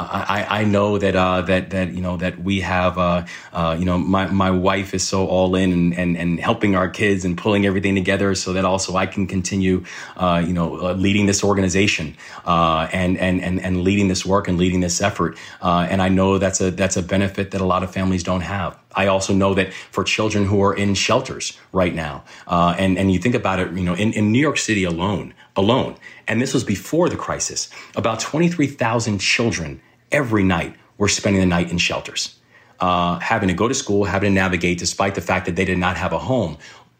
I, 0.00 0.60
I 0.60 0.64
know 0.64 0.98
that 0.98 1.16
uh, 1.16 1.42
that 1.42 1.70
that 1.70 1.92
you 1.92 2.00
know 2.00 2.16
that 2.16 2.42
we 2.42 2.60
have 2.60 2.98
uh, 2.98 3.24
uh, 3.52 3.76
you 3.78 3.84
know 3.84 3.98
my, 3.98 4.26
my 4.26 4.50
wife 4.50 4.94
is 4.94 5.06
so 5.06 5.26
all 5.26 5.54
in 5.54 5.72
and, 5.72 5.94
and, 5.94 6.16
and 6.16 6.40
helping 6.40 6.74
our 6.74 6.88
kids 6.88 7.24
and 7.24 7.36
pulling 7.36 7.66
everything 7.66 7.94
together 7.94 8.34
so 8.34 8.52
that 8.52 8.64
also 8.64 8.96
I 8.96 9.06
can 9.06 9.26
continue 9.26 9.84
uh, 10.16 10.42
you 10.46 10.52
know 10.52 10.80
uh, 10.80 10.92
leading 10.94 11.26
this 11.26 11.44
organization 11.44 12.16
uh, 12.44 12.88
and, 12.92 13.18
and 13.18 13.42
and 13.42 13.60
and 13.60 13.82
leading 13.82 14.08
this 14.08 14.24
work 14.24 14.48
and 14.48 14.58
leading 14.58 14.80
this 14.80 15.00
effort 15.00 15.36
and 15.62 16.00
I 16.00 16.08
know 16.08 16.38
that's 16.38 16.60
a 16.60 16.70
that's 16.70 16.96
a 16.96 17.02
benefit 17.02 17.50
that 17.50 17.60
a 17.60 17.66
lot 17.66 17.82
of 17.82 17.92
families 17.92 18.22
don't 18.22 18.42
have. 18.42 18.78
I 18.94 19.06
also 19.06 19.32
know 19.32 19.54
that 19.54 19.72
for 19.72 20.02
children 20.02 20.46
who 20.46 20.62
are 20.62 20.74
in 20.74 20.94
shelters 20.94 21.58
right 21.72 21.94
now, 21.94 22.24
and 22.48 22.98
and 22.98 23.12
you 23.12 23.18
think 23.18 23.34
about 23.34 23.60
it, 23.60 23.72
you 23.72 23.84
know, 23.84 23.94
in, 23.94 24.12
in 24.12 24.32
New 24.32 24.40
York 24.40 24.58
City 24.58 24.84
alone, 24.84 25.32
alone, 25.56 25.96
and 26.26 26.40
this 26.40 26.54
was 26.54 26.64
before 26.64 27.08
the 27.08 27.16
crisis, 27.16 27.68
about 27.96 28.20
23,000 28.20 29.18
children 29.18 29.80
every 30.12 30.42
night 30.42 30.74
were 30.98 31.08
spending 31.08 31.40
the 31.40 31.46
night 31.46 31.70
in 31.70 31.78
shelters, 31.78 32.36
uh, 32.80 33.18
having 33.18 33.48
to 33.48 33.54
go 33.54 33.68
to 33.68 33.74
school, 33.74 34.04
having 34.04 34.30
to 34.30 34.34
navigate 34.34 34.78
despite 34.78 35.14
the 35.14 35.20
fact 35.20 35.46
that 35.46 35.56
they 35.56 35.64
did 35.64 35.78
not 35.78 35.96
have 35.96 36.12
a 36.12 36.18
home. 36.18 36.56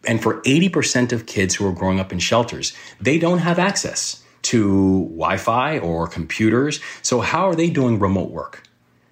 And 0.07 0.23
for 0.23 0.40
80% 0.42 1.12
of 1.12 1.27
kids 1.27 1.55
who 1.55 1.66
are 1.66 1.73
growing 1.73 2.01
up 2.01 2.12
in 2.12 2.18
shelters, 2.18 2.73
they 3.01 3.18
don't 3.18 3.38
have 3.38 3.59
access 3.59 4.23
to 4.42 5.05
Wi 5.11 5.37
Fi 5.37 5.79
or 5.79 6.07
computers. 6.07 6.81
So, 7.03 7.20
how 7.20 7.46
are 7.46 7.55
they 7.55 7.68
doing 7.68 7.99
remote 7.99 8.31
work? 8.31 8.62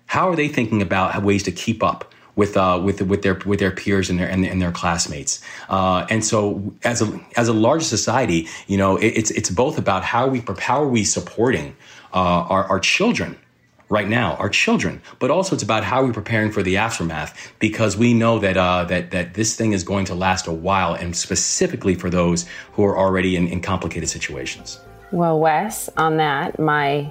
How 0.06 0.30
are 0.30 0.36
they 0.36 0.48
thinking 0.48 0.80
about 0.80 1.22
ways 1.22 1.42
to 1.44 1.52
keep 1.52 1.82
up? 1.82 2.12
with 2.38 2.56
uh, 2.56 2.80
with 2.82 3.02
with 3.02 3.22
their 3.22 3.34
with 3.44 3.58
their 3.58 3.72
peers 3.72 4.08
and 4.08 4.18
their 4.18 4.28
and, 4.28 4.46
and 4.46 4.62
their 4.62 4.70
classmates. 4.70 5.42
Uh, 5.68 6.06
and 6.08 6.24
so, 6.24 6.72
as 6.84 7.02
a 7.02 7.20
as 7.36 7.48
a 7.48 7.52
large 7.52 7.82
society, 7.82 8.46
you 8.68 8.78
know, 8.78 8.96
it, 8.96 9.08
it's 9.08 9.32
it's 9.32 9.50
both 9.50 9.76
about 9.76 10.04
how 10.04 10.28
we 10.28 10.40
how 10.60 10.80
are 10.80 10.88
we 10.88 11.02
supporting 11.02 11.76
uh, 12.14 12.46
our 12.48 12.64
our 12.66 12.78
children 12.78 13.36
right 13.88 14.08
now, 14.08 14.34
our 14.36 14.48
children, 14.48 15.00
but 15.18 15.30
also 15.30 15.54
it's 15.54 15.62
about 15.62 15.84
how 15.84 16.04
we're 16.04 16.12
preparing 16.12 16.52
for 16.52 16.62
the 16.62 16.76
aftermath 16.76 17.52
because 17.58 17.96
we 17.96 18.14
know 18.14 18.38
that 18.38 18.56
uh, 18.56 18.84
that 18.84 19.10
that 19.10 19.34
this 19.34 19.56
thing 19.56 19.72
is 19.72 19.82
going 19.82 20.04
to 20.06 20.14
last 20.14 20.46
a 20.46 20.52
while, 20.52 20.94
and 20.94 21.16
specifically 21.16 21.94
for 21.94 22.10
those 22.10 22.46
who 22.72 22.84
are 22.84 22.96
already 22.96 23.36
in, 23.36 23.48
in 23.48 23.60
complicated 23.60 24.08
situations. 24.08 24.80
Well, 25.10 25.40
Wes, 25.40 25.88
on 25.96 26.18
that, 26.18 26.58
my 26.58 27.10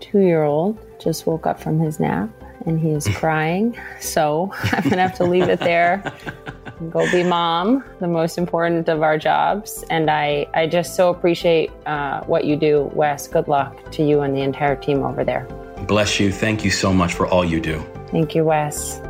two-year-old 0.00 0.78
just 0.98 1.26
woke 1.26 1.46
up 1.46 1.60
from 1.60 1.78
his 1.78 2.00
nap 2.00 2.30
and 2.66 2.80
he 2.80 2.90
is 2.90 3.06
crying, 3.14 3.78
so 4.00 4.50
I'm 4.72 4.88
gonna 4.88 5.02
have 5.02 5.16
to 5.16 5.24
leave 5.24 5.48
it 5.48 5.60
there. 5.60 6.12
Go 6.90 7.10
be 7.12 7.22
mom, 7.22 7.84
the 8.00 8.08
most 8.08 8.36
important 8.36 8.88
of 8.88 9.02
our 9.02 9.16
jobs. 9.16 9.84
And 9.90 10.10
I, 10.10 10.46
I 10.54 10.66
just 10.66 10.96
so 10.96 11.08
appreciate 11.08 11.70
uh, 11.86 12.24
what 12.24 12.44
you 12.44 12.56
do, 12.56 12.90
Wes. 12.94 13.28
Good 13.28 13.46
luck 13.46 13.92
to 13.92 14.02
you 14.02 14.22
and 14.22 14.36
the 14.36 14.40
entire 14.40 14.74
team 14.74 15.02
over 15.04 15.24
there. 15.24 15.46
Bless 15.86 16.18
you. 16.18 16.32
Thank 16.32 16.64
you 16.64 16.70
so 16.70 16.92
much 16.92 17.14
for 17.14 17.26
all 17.26 17.44
you 17.44 17.60
do. 17.60 17.84
Thank 18.08 18.34
you, 18.34 18.44
Wes. 18.44 19.00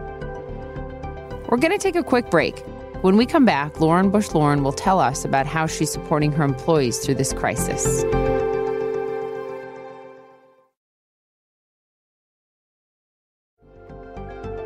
We're 1.48 1.58
going 1.58 1.72
to 1.72 1.78
take 1.78 1.96
a 1.96 2.02
quick 2.02 2.30
break. 2.30 2.58
When 3.02 3.16
we 3.16 3.26
come 3.26 3.44
back, 3.44 3.80
Lauren 3.80 4.10
Bush 4.10 4.32
Lauren 4.32 4.64
will 4.64 4.72
tell 4.72 4.98
us 4.98 5.24
about 5.24 5.46
how 5.46 5.66
she's 5.66 5.92
supporting 5.92 6.32
her 6.32 6.42
employees 6.42 6.98
through 6.98 7.16
this 7.16 7.32
crisis. 7.32 8.02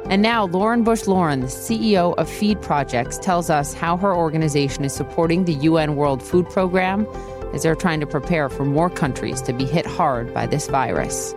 And 0.09 0.23
now, 0.23 0.47
Lauren 0.47 0.85
Bush 0.85 1.07
Lauren, 1.07 1.41
the 1.41 1.49
CEO 1.49 2.15
of 2.17 2.31
Feed 2.31 2.63
Projects, 2.63 3.19
tells 3.19 3.51
us 3.51 3.75
how 3.75 3.99
her 3.99 4.15
organization 4.15 4.85
is 4.85 4.95
supporting 4.95 5.45
the 5.45 5.53
UN 5.55 5.97
World 5.97 6.23
Food 6.23 6.49
Program 6.49 7.07
as 7.53 7.65
they're 7.65 7.75
trying 7.75 8.01
to 8.01 8.07
prepare 8.07 8.49
for 8.49 8.65
more 8.65 8.89
countries 8.89 9.43
to 9.43 9.53
be 9.53 9.67
hit 9.67 9.85
hard 9.85 10.33
by 10.33 10.47
this 10.47 10.67
virus. 10.69 11.35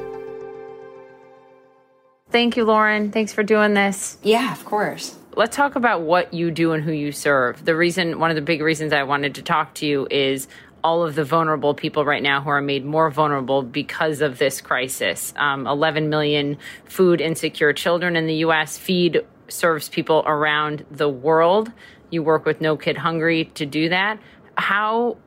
Thank 2.31 2.55
you, 2.55 2.63
Lauren. 2.65 3.11
Thanks 3.11 3.33
for 3.33 3.43
doing 3.43 3.73
this. 3.73 4.17
Yeah, 4.23 4.53
of 4.53 4.63
course. 4.63 5.17
Let's 5.35 5.55
talk 5.55 5.75
about 5.75 6.01
what 6.01 6.33
you 6.33 6.51
do 6.51 6.71
and 6.71 6.83
who 6.83 6.91
you 6.91 7.11
serve. 7.11 7.63
The 7.63 7.75
reason, 7.75 8.19
one 8.19 8.31
of 8.31 8.35
the 8.35 8.41
big 8.41 8.61
reasons 8.61 8.93
I 8.93 9.03
wanted 9.03 9.35
to 9.35 9.41
talk 9.41 9.73
to 9.75 9.85
you 9.85 10.07
is 10.09 10.47
all 10.83 11.03
of 11.03 11.15
the 11.15 11.23
vulnerable 11.23 11.73
people 11.73 12.05
right 12.05 12.23
now 12.23 12.41
who 12.41 12.49
are 12.49 12.61
made 12.61 12.85
more 12.85 13.09
vulnerable 13.11 13.61
because 13.61 14.21
of 14.21 14.37
this 14.37 14.61
crisis. 14.61 15.33
Um, 15.35 15.67
11 15.67 16.09
million 16.09 16.57
food 16.85 17.21
insecure 17.21 17.73
children 17.73 18.15
in 18.15 18.27
the 18.27 18.35
U.S. 18.35 18.77
Feed 18.77 19.21
serves 19.47 19.89
people 19.89 20.23
around 20.25 20.85
the 20.89 21.09
world. 21.09 21.71
You 22.09 22.23
work 22.23 22.45
with 22.45 22.61
No 22.61 22.77
Kid 22.77 22.97
Hungry 22.97 23.45
to 23.55 23.65
do 23.65 23.89
that. 23.89 24.19
How 24.57 25.17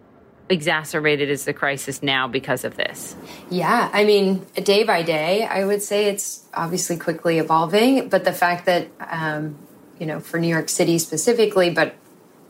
exacerbated 0.49 1.31
is 1.31 1.45
the 1.45 1.53
crisis 1.53 2.03
now 2.03 2.29
because 2.29 2.65
of 2.65 2.77
this? 2.77 3.17
Yeah, 3.51 3.91
I 3.93 4.05
mean, 4.05 4.47
day 4.55 4.85
by 4.85 5.03
day, 5.03 5.45
I 5.47 5.65
would 5.65 5.83
say 5.83 6.07
it's 6.07 6.45
obviously 6.55 6.97
quickly 6.97 7.39
evolving. 7.39 8.09
But 8.09 8.25
the 8.25 8.33
fact 8.33 8.67
that, 8.67 8.89
um, 9.01 9.57
you 9.99 10.07
know, 10.07 10.21
for 10.21 10.39
New 10.39 10.49
York 10.49 10.69
City 10.69 10.99
specifically, 10.99 11.71
but 11.71 11.95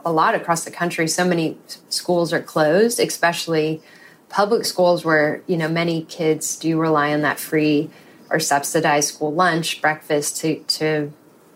a 0.05 0.13
lot 0.13 0.35
across 0.35 0.65
the 0.65 0.71
country, 0.71 1.09
so 1.09 1.25
many 1.25 1.57
schools 1.89 2.33
are 2.33 2.43
closed, 2.43 3.01
especially 3.01 3.81
public 4.29 4.65
schools 4.65 5.05
where, 5.05 5.43
you 5.47 5.57
know, 5.57 5.69
many 5.69 6.03
kids 6.05 6.57
do 6.57 6.79
rely 6.79 7.13
on 7.13 7.23
that 7.23 7.39
free 7.39 7.91
or 8.31 8.41
subsidized 8.41 9.15
school 9.15 9.33
lunch, 9.33 9.81
breakfast 9.81 10.39
to, 10.39 10.59
to 10.65 11.13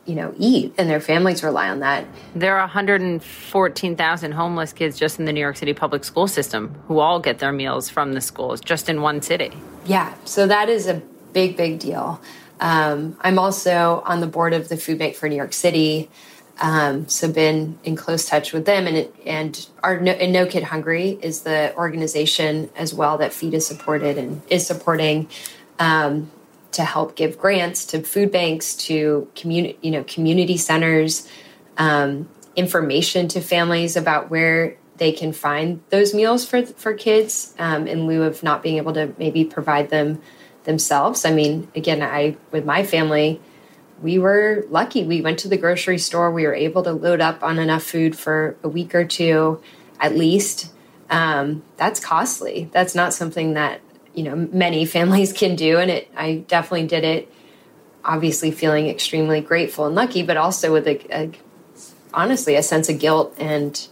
you 0.08 0.14
know 0.14 0.34
eat 0.38 0.74
and 0.78 0.88
their 0.88 1.00
families 1.00 1.42
rely 1.42 1.68
on 1.68 1.80
that. 1.80 2.06
There 2.34 2.54
are 2.54 2.60
114,000 2.60 4.32
homeless 4.32 4.72
kids 4.72 4.98
just 4.98 5.18
in 5.18 5.26
the 5.26 5.32
New 5.32 5.40
York 5.40 5.56
City 5.56 5.74
public 5.74 6.04
school 6.04 6.26
system 6.26 6.74
who 6.88 6.98
all 6.98 7.20
get 7.20 7.38
their 7.38 7.52
meals 7.52 7.88
from 7.90 8.14
the 8.14 8.20
schools 8.20 8.60
just 8.60 8.88
in 8.88 9.02
one 9.02 9.20
city. 9.22 9.52
Yeah 9.84 10.14
so 10.24 10.46
that 10.46 10.68
is 10.68 10.86
a 10.86 11.02
big 11.32 11.56
big 11.56 11.78
deal. 11.78 12.20
Um, 12.60 13.16
i'm 13.20 13.38
also 13.38 14.02
on 14.04 14.20
the 14.20 14.26
board 14.26 14.52
of 14.52 14.68
the 14.68 14.76
food 14.76 14.98
bank 14.98 15.14
for 15.14 15.28
new 15.28 15.36
york 15.36 15.52
city. 15.52 16.10
Um, 16.60 17.06
so 17.06 17.30
been 17.30 17.78
in 17.84 17.94
close 17.94 18.26
touch 18.26 18.52
with 18.52 18.64
them 18.64 18.88
and 18.88 18.96
it, 18.96 19.14
and 19.24 19.68
our 19.84 20.00
no, 20.00 20.10
and 20.10 20.32
no 20.32 20.44
kid 20.46 20.64
hungry 20.64 21.18
is 21.22 21.42
the 21.42 21.72
organization 21.76 22.68
as 22.74 22.92
well 22.92 23.18
that 23.18 23.32
feed 23.32 23.54
is 23.54 23.66
supported 23.66 24.18
and 24.18 24.42
is 24.48 24.66
supporting. 24.66 25.28
Um, 25.78 26.32
to 26.72 26.84
help 26.84 27.16
give 27.16 27.38
grants 27.38 27.86
to 27.86 28.02
food 28.02 28.30
banks, 28.30 28.74
to 28.74 29.28
community, 29.34 29.78
you 29.80 29.90
know, 29.90 30.04
community 30.04 30.56
centers, 30.56 31.28
um, 31.78 32.28
information 32.56 33.28
to 33.28 33.40
families 33.40 33.96
about 33.96 34.30
where 34.30 34.76
they 34.98 35.12
can 35.12 35.32
find 35.32 35.80
those 35.90 36.12
meals 36.12 36.44
for 36.44 36.66
for 36.66 36.92
kids 36.92 37.54
um, 37.58 37.86
in 37.86 38.06
lieu 38.06 38.24
of 38.24 38.42
not 38.42 38.62
being 38.62 38.76
able 38.76 38.92
to 38.92 39.14
maybe 39.18 39.44
provide 39.44 39.90
them 39.90 40.20
themselves. 40.64 41.24
I 41.24 41.32
mean, 41.32 41.68
again, 41.74 42.02
I 42.02 42.36
with 42.50 42.64
my 42.64 42.84
family, 42.84 43.40
we 44.02 44.18
were 44.18 44.66
lucky. 44.68 45.04
We 45.04 45.20
went 45.20 45.38
to 45.40 45.48
the 45.48 45.56
grocery 45.56 45.98
store. 45.98 46.30
We 46.30 46.46
were 46.46 46.54
able 46.54 46.82
to 46.82 46.92
load 46.92 47.20
up 47.20 47.42
on 47.42 47.58
enough 47.58 47.82
food 47.82 48.16
for 48.16 48.56
a 48.62 48.68
week 48.68 48.94
or 48.94 49.04
two, 49.04 49.60
at 50.00 50.16
least. 50.16 50.72
Um, 51.10 51.62
that's 51.76 52.00
costly. 52.00 52.68
That's 52.72 52.94
not 52.94 53.14
something 53.14 53.54
that 53.54 53.80
you 54.18 54.24
know 54.24 54.36
many 54.52 54.84
families 54.96 55.32
can 55.32 55.56
do 55.56 55.78
and 55.78 55.90
it 55.90 56.10
i 56.16 56.36
definitely 56.48 56.86
did 56.86 57.04
it 57.04 57.32
obviously 58.04 58.50
feeling 58.50 58.88
extremely 58.88 59.40
grateful 59.40 59.86
and 59.86 59.94
lucky 59.94 60.22
but 60.22 60.36
also 60.36 60.72
with 60.72 60.86
a, 60.86 60.98
a 61.14 61.30
honestly 62.14 62.54
a 62.54 62.62
sense 62.62 62.88
of 62.88 62.98
guilt 62.98 63.34
and 63.38 63.88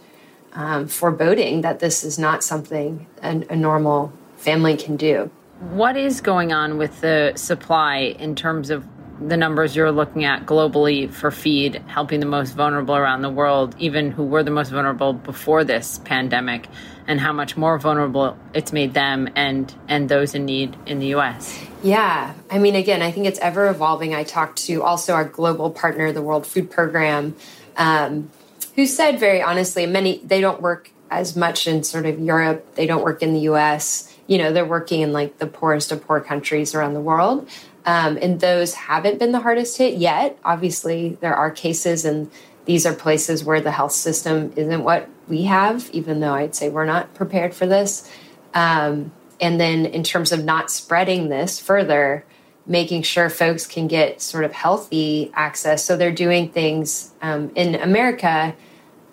um, 0.57 0.87
foreboding 0.87 1.61
that 1.61 1.79
this 1.79 2.03
is 2.03 2.17
not 2.17 2.43
something 2.43 3.05
a, 3.21 3.43
a 3.49 3.55
normal 3.55 4.11
family 4.37 4.75
can 4.75 4.97
do. 4.97 5.29
What 5.71 5.95
is 5.95 6.19
going 6.19 6.51
on 6.51 6.77
with 6.77 7.01
the 7.01 7.33
supply 7.35 8.15
in 8.19 8.35
terms 8.35 8.69
of 8.69 8.85
the 9.19 9.37
numbers 9.37 9.75
you're 9.75 9.91
looking 9.91 10.25
at 10.25 10.45
globally 10.45 11.11
for 11.11 11.31
feed 11.31 11.75
helping 11.87 12.19
the 12.19 12.25
most 12.25 12.53
vulnerable 12.53 12.95
around 12.95 13.21
the 13.21 13.29
world, 13.29 13.75
even 13.79 14.11
who 14.11 14.23
were 14.23 14.43
the 14.43 14.51
most 14.51 14.69
vulnerable 14.69 15.13
before 15.13 15.63
this 15.63 15.99
pandemic, 15.99 16.67
and 17.07 17.19
how 17.19 17.33
much 17.33 17.55
more 17.57 17.79
vulnerable 17.79 18.37
it's 18.53 18.73
made 18.73 18.93
them 18.93 19.29
and 19.35 19.73
and 19.87 20.09
those 20.09 20.35
in 20.35 20.45
need 20.45 20.75
in 20.85 20.99
the 20.99 21.15
US. 21.15 21.57
Yeah, 21.83 22.33
I 22.49 22.59
mean, 22.59 22.75
again, 22.75 23.01
I 23.01 23.11
think 23.11 23.25
it's 23.27 23.39
ever 23.39 23.67
evolving. 23.67 24.13
I 24.13 24.23
talked 24.23 24.59
to 24.65 24.83
also 24.83 25.13
our 25.13 25.25
global 25.25 25.71
partner, 25.71 26.11
the 26.11 26.21
World 26.21 26.45
Food 26.45 26.69
Program, 26.69 27.35
um, 27.77 28.29
who 28.75 28.85
said 28.85 29.19
very 29.19 29.41
honestly, 29.41 29.85
many 29.85 30.19
they 30.19 30.41
don't 30.41 30.61
work 30.61 30.91
as 31.09 31.35
much 31.35 31.67
in 31.67 31.83
sort 31.83 32.05
of 32.05 32.19
Europe. 32.19 32.75
They 32.75 32.85
don't 32.85 33.03
work 33.03 33.23
in 33.23 33.33
the 33.33 33.41
U.S. 33.41 34.13
You 34.27 34.37
know, 34.37 34.51
they're 34.51 34.65
working 34.65 35.01
in 35.01 35.13
like 35.13 35.37
the 35.37 35.47
poorest 35.47 35.91
of 35.91 36.05
poor 36.05 36.19
countries 36.19 36.75
around 36.75 36.93
the 36.93 37.01
world. 37.01 37.49
Um, 37.87 38.19
and 38.21 38.41
those 38.41 38.73
haven't 38.73 39.17
been 39.17 39.31
the 39.31 39.39
hardest 39.39 39.77
hit 39.77 39.97
yet. 39.97 40.37
Obviously, 40.43 41.17
there 41.21 41.33
are 41.33 41.49
cases, 41.49 42.03
and 42.03 42.29
these 42.65 42.85
are 42.85 42.93
places 42.93 43.45
where 43.45 43.61
the 43.61 43.71
health 43.71 43.93
system 43.93 44.51
isn't 44.57 44.83
what 44.83 45.07
we 45.29 45.43
have, 45.43 45.89
even 45.93 46.19
though 46.19 46.33
I'd 46.33 46.53
say 46.53 46.67
we're 46.67 46.85
not 46.85 47.13
prepared 47.13 47.55
for 47.55 47.65
this. 47.65 48.11
Um, 48.53 49.13
and 49.39 49.57
then, 49.57 49.85
in 49.85 50.03
terms 50.03 50.33
of 50.33 50.43
not 50.43 50.69
spreading 50.69 51.29
this 51.29 51.61
further, 51.61 52.25
making 52.65 53.03
sure 53.03 53.29
folks 53.29 53.65
can 53.65 53.87
get 53.87 54.21
sort 54.21 54.43
of 54.43 54.51
healthy 54.51 55.31
access. 55.33 55.85
So 55.85 55.95
they're 55.95 56.11
doing 56.11 56.49
things 56.49 57.13
um, 57.21 57.51
in 57.55 57.75
America, 57.75 58.53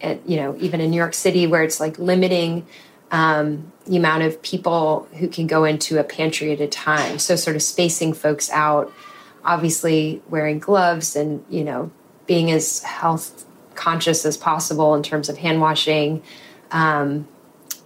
at, 0.00 0.28
you 0.28 0.36
know, 0.36 0.56
even 0.58 0.80
in 0.80 0.90
New 0.90 0.96
York 0.96 1.14
City, 1.14 1.46
where 1.46 1.62
it's 1.62 1.78
like 1.78 1.96
limiting 2.00 2.66
um, 3.14 3.72
the 3.86 3.96
amount 3.96 4.24
of 4.24 4.42
people 4.42 5.06
who 5.18 5.28
can 5.28 5.46
go 5.46 5.62
into 5.64 6.00
a 6.00 6.04
pantry 6.04 6.50
at 6.50 6.60
a 6.60 6.66
time. 6.66 7.20
So, 7.20 7.36
sort 7.36 7.54
of 7.54 7.62
spacing 7.62 8.12
folks 8.12 8.50
out, 8.50 8.92
obviously 9.44 10.20
wearing 10.28 10.58
gloves 10.58 11.14
and, 11.14 11.44
you 11.48 11.62
know, 11.62 11.92
being 12.26 12.50
as 12.50 12.82
health 12.82 13.44
conscious 13.76 14.26
as 14.26 14.36
possible 14.36 14.96
in 14.96 15.04
terms 15.04 15.28
of 15.28 15.38
hand 15.38 15.60
washing. 15.60 16.24
Um, 16.72 17.28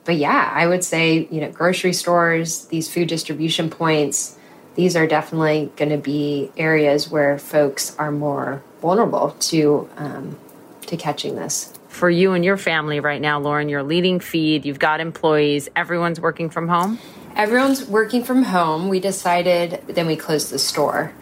but 0.07 0.17
yeah, 0.17 0.51
I 0.55 0.67
would 0.67 0.83
say, 0.83 1.29
you 1.31 1.43
know, 1.43 1.53
grocery 1.53 1.93
stores, 1.93 2.65
these 2.67 2.89
food 2.89 3.09
distribution 3.09 3.69
points, 3.69 4.39
these 4.77 4.97
are 4.97 5.07
definitely 5.07 5.71
going 5.77 5.91
to 5.91 5.99
be 5.99 6.51
areas 6.57 7.11
where 7.11 7.39
folks 7.39 7.95
are 7.99 8.11
more 8.11 8.63
vulnerable 8.81 9.37
to 9.41 9.91
um, 9.99 10.39
to 10.87 10.97
catching 10.97 11.37
this 11.37 11.78
for 11.89 12.09
you 12.09 12.33
and 12.33 12.45
your 12.45 12.57
family 12.57 13.01
right 13.01 13.21
now, 13.21 13.41
Lauren? 13.41 13.69
You're 13.69 13.83
leading 13.83 14.21
feed, 14.21 14.65
you've 14.65 14.79
got 14.79 15.01
employees, 15.01 15.69
everyone's 15.75 16.21
working 16.21 16.51
from 16.51 16.69
home? 16.69 16.99
Everyone's 17.37 17.85
working 17.85 18.25
from 18.25 18.43
home. 18.43 18.89
We 18.89 19.01
decided, 19.01 19.83
then 19.87 20.07
we 20.07 20.17
closed 20.17 20.51
the 20.51 20.59
store 20.59 21.13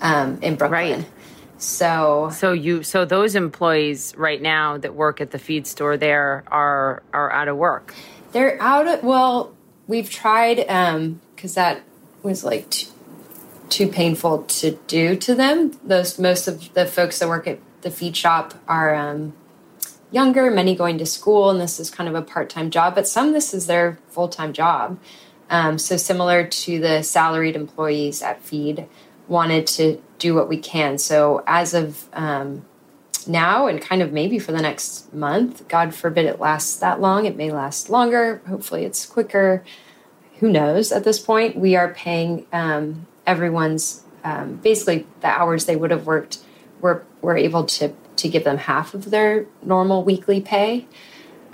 um, 0.00 0.38
in 0.42 0.56
Brooklyn. 0.56 1.00
Right. 1.00 1.06
So, 1.58 2.30
so 2.32 2.52
you, 2.52 2.82
so 2.82 3.04
those 3.04 3.34
employees 3.34 4.14
right 4.16 4.40
now 4.40 4.78
that 4.78 4.94
work 4.94 5.20
at 5.20 5.30
the 5.30 5.38
feed 5.38 5.66
store 5.66 5.98
there 5.98 6.42
are 6.46 7.02
are 7.12 7.30
out 7.30 7.48
of 7.48 7.56
work. 7.58 7.94
They're 8.32 8.60
out 8.62 8.88
of. 8.88 9.02
Well, 9.02 9.54
we've 9.86 10.08
tried 10.08 10.56
because 10.56 11.56
um, 11.56 11.62
that 11.62 11.82
was 12.22 12.44
like 12.44 12.70
too, 12.70 12.88
too 13.68 13.88
painful 13.88 14.44
to 14.44 14.78
do 14.86 15.16
to 15.16 15.34
them. 15.34 15.78
Those 15.84 16.18
most 16.18 16.48
of 16.48 16.72
the 16.72 16.86
folks 16.86 17.18
that 17.18 17.28
work 17.28 17.46
at 17.46 17.58
the 17.82 17.90
feed 17.90 18.16
shop 18.16 18.54
are 18.66 18.94
um, 18.94 19.34
younger, 20.10 20.50
many 20.50 20.74
going 20.74 20.98
to 20.98 21.06
school, 21.06 21.50
and 21.50 21.60
this 21.60 21.78
is 21.78 21.90
kind 21.90 22.08
of 22.08 22.14
a 22.14 22.22
part 22.22 22.50
time 22.50 22.70
job, 22.70 22.94
but 22.94 23.06
some 23.06 23.32
this 23.32 23.54
is 23.54 23.66
their 23.66 23.98
full 24.08 24.28
time 24.28 24.52
job. 24.52 24.98
Um, 25.48 25.78
so, 25.78 25.96
similar 25.96 26.46
to 26.46 26.78
the 26.78 27.02
salaried 27.02 27.56
employees 27.56 28.22
at 28.22 28.40
Feed, 28.40 28.86
wanted 29.26 29.66
to 29.68 30.00
do 30.18 30.34
what 30.34 30.48
we 30.48 30.56
can. 30.56 30.98
So, 30.98 31.42
as 31.46 31.74
of 31.74 32.08
um, 32.12 32.64
now, 33.26 33.66
and 33.66 33.80
kind 33.80 34.02
of 34.02 34.12
maybe 34.12 34.38
for 34.38 34.52
the 34.52 34.62
next 34.62 35.12
month, 35.12 35.66
God 35.68 35.94
forbid 35.94 36.26
it 36.26 36.40
lasts 36.40 36.76
that 36.76 37.00
long, 37.00 37.26
it 37.26 37.36
may 37.36 37.50
last 37.50 37.90
longer. 37.90 38.42
Hopefully, 38.48 38.84
it's 38.84 39.06
quicker. 39.06 39.64
Who 40.38 40.50
knows 40.50 40.92
at 40.92 41.04
this 41.04 41.18
point? 41.18 41.56
We 41.56 41.76
are 41.76 41.92
paying 41.92 42.46
um, 42.52 43.06
everyone's 43.26 44.04
um, 44.24 44.56
basically 44.56 45.06
the 45.20 45.28
hours 45.28 45.64
they 45.64 45.76
would 45.76 45.90
have 45.90 46.06
worked. 46.06 46.38
We're, 46.80 47.02
we're 47.20 47.36
able 47.36 47.64
to 47.64 47.92
to 48.16 48.28
give 48.28 48.44
them 48.44 48.58
half 48.58 48.92
of 48.94 49.10
their 49.10 49.46
normal 49.62 50.04
weekly 50.04 50.40
pay. 50.40 50.86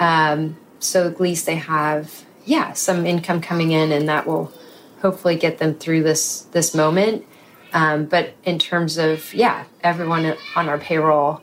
Um, 0.01 0.57
so 0.81 1.07
at 1.07 1.21
least 1.21 1.47
they 1.47 1.55
have, 1.55 2.25
yeah, 2.45 2.73
some 2.73 3.07
income 3.07 3.41
coming 3.41 3.71
in, 3.71 3.93
and 3.93 4.09
that 4.09 4.27
will 4.27 4.53
hopefully 5.01 5.37
get 5.37 5.59
them 5.59 5.75
through 5.75 6.03
this 6.03 6.43
this 6.53 6.75
moment. 6.75 7.25
Um, 7.73 8.07
but 8.07 8.35
in 8.45 8.59
terms 8.59 8.99
of 8.99 9.33
yeah, 9.35 9.65
everyone 9.83 10.37
on 10.55 10.69
our 10.69 10.79
payroll 10.79 11.41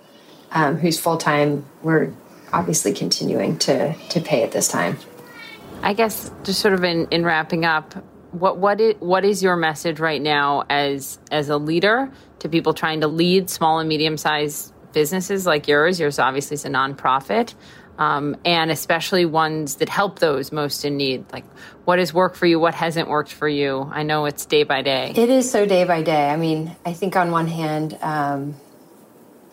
um, 0.51 0.77
who's 0.77 0.99
full 0.99 1.17
time, 1.17 1.65
we're 1.81 2.13
obviously 2.51 2.93
continuing 2.93 3.57
to 3.59 3.93
to 4.09 4.21
pay 4.21 4.43
at 4.43 4.51
this 4.51 4.67
time. 4.67 4.97
I 5.81 5.93
guess 5.93 6.31
just 6.43 6.61
sort 6.61 6.73
of 6.73 6.83
in, 6.83 7.07
in 7.11 7.25
wrapping 7.25 7.65
up, 7.65 7.93
what 8.31 8.57
what 8.57 8.79
is, 8.79 8.95
what 8.99 9.25
is 9.25 9.43
your 9.43 9.55
message 9.55 9.99
right 9.99 10.21
now 10.21 10.63
as 10.69 11.19
as 11.31 11.49
a 11.49 11.57
leader 11.57 12.11
to 12.43 12.49
people 12.49 12.73
trying 12.73 13.01
to 13.01 13.07
lead 13.07 13.49
small 13.49 13.79
and 13.79 13.89
medium 13.89 14.17
sized 14.17 14.73
businesses 14.93 15.45
like 15.45 15.67
yours, 15.67 15.99
yours 15.99 16.19
obviously 16.19 16.55
is 16.55 16.65
a 16.65 16.69
nonprofit, 16.69 17.55
um, 17.97 18.35
and 18.45 18.69
especially 18.69 19.25
ones 19.25 19.77
that 19.77 19.89
help 19.89 20.19
those 20.19 20.51
most 20.51 20.85
in 20.85 20.97
need. 20.97 21.25
Like, 21.33 21.45
what 21.85 21.99
has 21.99 22.13
worked 22.13 22.37
for 22.37 22.45
you? 22.45 22.59
What 22.59 22.75
hasn't 22.75 23.09
worked 23.09 23.33
for 23.33 23.47
you? 23.47 23.89
I 23.91 24.03
know 24.03 24.25
it's 24.25 24.45
day 24.45 24.63
by 24.63 24.81
day. 24.81 25.13
It 25.15 25.29
is 25.29 25.49
so 25.49 25.65
day 25.65 25.83
by 25.83 26.03
day. 26.03 26.29
I 26.29 26.37
mean, 26.37 26.75
I 26.85 26.93
think 26.93 27.15
on 27.15 27.31
one 27.31 27.47
hand, 27.47 27.97
um, 28.01 28.55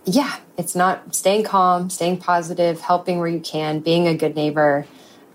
yeah, 0.04 0.36
it's 0.56 0.74
not 0.74 1.14
staying 1.14 1.44
calm, 1.44 1.90
staying 1.90 2.18
positive, 2.18 2.80
helping 2.80 3.18
where 3.18 3.28
you 3.28 3.40
can, 3.40 3.80
being 3.80 4.06
a 4.06 4.14
good 4.14 4.34
neighbor. 4.34 4.86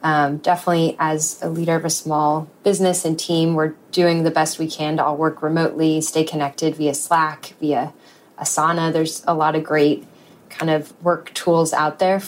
Um, 0.06 0.38
definitely, 0.38 0.95
as 0.99 1.39
a 1.41 1.49
leader 1.49 1.76
of 1.76 1.84
a 1.84 1.89
small 1.89 2.47
business 2.64 3.06
and 3.06 3.18
team, 3.18 3.56
we're 3.56 3.74
doing 3.91 4.22
the 4.22 4.30
best 4.30 4.60
we 4.60 4.70
can 4.70 4.97
to 4.97 5.03
all 5.03 5.18
work 5.18 5.41
remotely, 5.41 5.99
stay 5.99 6.24
connected 6.24 6.76
via 6.76 6.93
Slack, 6.93 7.56
via 7.60 7.91
Asana. 8.38 8.93
There's 8.93 9.24
a 9.26 9.34
lot 9.34 9.56
of 9.56 9.64
great 9.64 10.06
kind 10.47 10.70
of 10.70 10.93
work 11.03 11.34
tools 11.34 11.74
out 11.74 11.97
there 11.97 12.22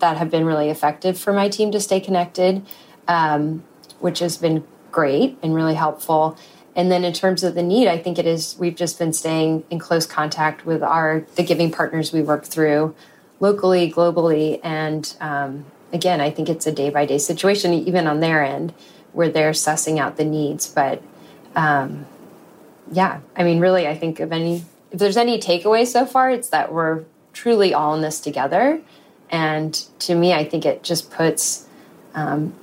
that 0.00 0.16
have 0.16 0.28
been 0.28 0.44
really 0.44 0.70
effective 0.70 1.16
for 1.16 1.32
my 1.32 1.48
team 1.48 1.70
to 1.70 1.78
stay 1.78 2.00
connected, 2.00 2.66
um, 3.06 3.62
which 4.00 4.18
has 4.18 4.36
been 4.36 4.64
great 4.90 5.38
and 5.40 5.54
really 5.54 5.74
helpful. 5.74 6.36
And 6.74 6.90
then 6.90 7.04
in 7.04 7.12
terms 7.12 7.44
of 7.44 7.54
the 7.54 7.62
need, 7.62 7.86
I 7.86 7.96
think 7.96 8.18
it 8.18 8.26
is 8.26 8.56
we've 8.58 8.74
just 8.74 8.98
been 8.98 9.12
staying 9.12 9.62
in 9.70 9.78
close 9.78 10.04
contact 10.04 10.66
with 10.66 10.82
our 10.82 11.24
the 11.36 11.44
giving 11.44 11.70
partners 11.70 12.12
we 12.12 12.22
work 12.22 12.44
through 12.44 12.92
locally, 13.38 13.88
globally, 13.88 14.58
and 14.64 15.14
um, 15.20 15.66
again, 15.94 16.20
I 16.20 16.30
think 16.30 16.50
it's 16.50 16.66
a 16.66 16.72
day 16.72 16.90
by 16.90 17.06
day 17.06 17.18
situation, 17.18 17.72
even 17.72 18.06
on 18.06 18.20
their 18.20 18.44
end, 18.44 18.74
where 19.12 19.30
they're 19.30 19.52
sussing 19.52 19.98
out 19.98 20.16
the 20.16 20.24
needs. 20.24 20.66
But 20.66 21.00
um, 21.56 22.04
yeah, 22.92 23.20
I 23.34 23.44
mean, 23.44 23.60
really, 23.60 23.86
I 23.86 23.96
think 23.96 24.20
of 24.20 24.32
any 24.32 24.64
if 24.90 25.00
there's 25.00 25.16
any 25.16 25.38
takeaway 25.38 25.86
so 25.86 26.06
far, 26.06 26.30
it's 26.30 26.50
that 26.50 26.72
we're 26.72 27.04
truly 27.32 27.74
all 27.74 27.94
in 27.94 28.02
this 28.02 28.20
together. 28.20 28.80
And 29.28 29.74
to 30.00 30.14
me, 30.14 30.32
I 30.32 30.44
think 30.44 30.64
it 30.64 30.84
just 30.84 31.10
puts, 31.10 31.66
um, 32.14 32.54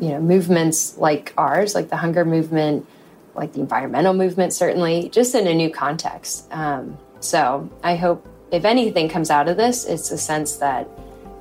you 0.00 0.08
know, 0.08 0.20
movements 0.20 0.98
like 0.98 1.32
ours, 1.36 1.76
like 1.76 1.90
the 1.90 1.96
hunger 1.96 2.24
movement, 2.24 2.88
like 3.36 3.52
the 3.52 3.60
environmental 3.60 4.14
movement, 4.14 4.52
certainly, 4.52 5.10
just 5.10 5.34
in 5.36 5.46
a 5.46 5.54
new 5.54 5.70
context. 5.70 6.48
Um, 6.50 6.98
so 7.20 7.70
I 7.84 7.94
hope 7.94 8.26
if 8.50 8.64
anything 8.64 9.08
comes 9.08 9.30
out 9.30 9.48
of 9.48 9.56
this, 9.56 9.84
it's 9.84 10.10
a 10.10 10.18
sense 10.18 10.56
that, 10.56 10.88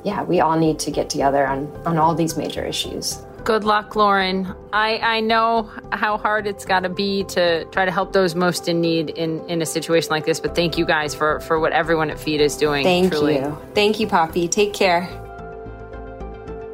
yeah, 0.04 0.24
we 0.24 0.40
all 0.40 0.58
need 0.58 0.80
to 0.80 0.92
get 0.92 1.10
together 1.10 1.46
on, 1.46 1.68
on 1.86 1.98
all 1.98 2.16
these 2.16 2.38
major 2.38 2.64
issues. 2.64 3.22
Good 3.44 3.64
luck, 3.64 3.96
Lauren. 3.96 4.54
I, 4.74 4.98
I 4.98 5.20
know 5.22 5.70
how 5.92 6.18
hard 6.18 6.46
it's 6.46 6.66
got 6.66 6.82
to 6.82 6.90
be 6.90 7.24
to 7.26 7.66
try 7.66 7.86
to 7.86 7.92
help 7.92 8.14
those 8.14 8.36
most 8.36 8.68
in 8.68 8.82
need 8.82 9.12
in, 9.12 9.44
in 9.50 9.62
a 9.62 9.66
situation 9.66 10.10
like 10.10 10.26
this, 10.26 10.40
but 10.40 10.56
thank 10.56 10.78
you 10.78 10.86
guys 10.86 11.16
for, 11.16 11.40
for 11.42 11.60
what 11.60 11.72
everyone 11.72 12.10
at 12.10 12.20
Feed 12.20 12.42
is 12.42 12.58
doing. 12.58 12.84
Thank 12.84 13.12
truly. 13.12 13.36
you. 13.36 13.58
Thank 13.74 14.00
you, 14.00 14.08
Poppy. 14.08 14.48
Take 14.48 14.74
care. 14.74 15.08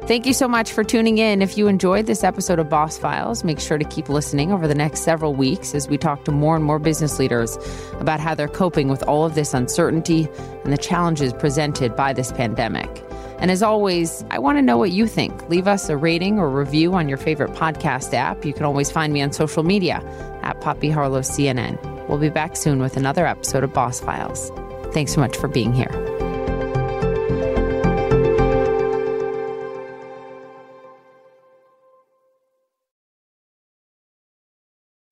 Thank 0.06 0.24
you 0.24 0.32
so 0.32 0.46
much 0.46 0.70
for 0.70 0.84
tuning 0.84 1.18
in. 1.18 1.42
If 1.42 1.58
you 1.58 1.66
enjoyed 1.66 2.06
this 2.06 2.22
episode 2.22 2.60
of 2.60 2.68
Boss 2.68 2.96
Files, 2.96 3.42
make 3.42 3.58
sure 3.58 3.76
to 3.76 3.84
keep 3.84 4.08
listening 4.08 4.52
over 4.52 4.68
the 4.68 4.74
next 4.74 5.00
several 5.00 5.34
weeks 5.34 5.74
as 5.74 5.88
we 5.88 5.98
talk 5.98 6.24
to 6.26 6.32
more 6.32 6.54
and 6.54 6.64
more 6.64 6.78
business 6.78 7.18
leaders 7.18 7.58
about 7.94 8.20
how 8.20 8.32
they're 8.32 8.46
coping 8.46 8.88
with 8.88 9.02
all 9.04 9.24
of 9.24 9.34
this 9.34 9.52
uncertainty 9.52 10.28
and 10.62 10.72
the 10.72 10.78
challenges 10.78 11.32
presented 11.32 11.96
by 11.96 12.12
this 12.12 12.30
pandemic. 12.30 13.05
And 13.38 13.50
as 13.50 13.62
always, 13.62 14.24
I 14.30 14.38
want 14.38 14.58
to 14.58 14.62
know 14.62 14.78
what 14.78 14.90
you 14.90 15.06
think. 15.06 15.48
Leave 15.48 15.68
us 15.68 15.88
a 15.88 15.96
rating 15.96 16.38
or 16.38 16.48
review 16.50 16.94
on 16.94 17.08
your 17.08 17.18
favorite 17.18 17.52
podcast 17.52 18.14
app. 18.14 18.44
You 18.44 18.52
can 18.52 18.64
always 18.64 18.90
find 18.90 19.12
me 19.12 19.20
on 19.22 19.32
social 19.32 19.62
media 19.62 20.02
at 20.42 20.60
Poppy 20.60 20.90
Harlow 20.90 21.20
CNN. 21.20 22.08
We'll 22.08 22.18
be 22.18 22.30
back 22.30 22.56
soon 22.56 22.80
with 22.80 22.96
another 22.96 23.26
episode 23.26 23.64
of 23.64 23.72
Boss 23.72 24.00
Files. 24.00 24.50
Thanks 24.92 25.12
so 25.12 25.20
much 25.20 25.36
for 25.36 25.48
being 25.48 25.72
here. 25.72 26.05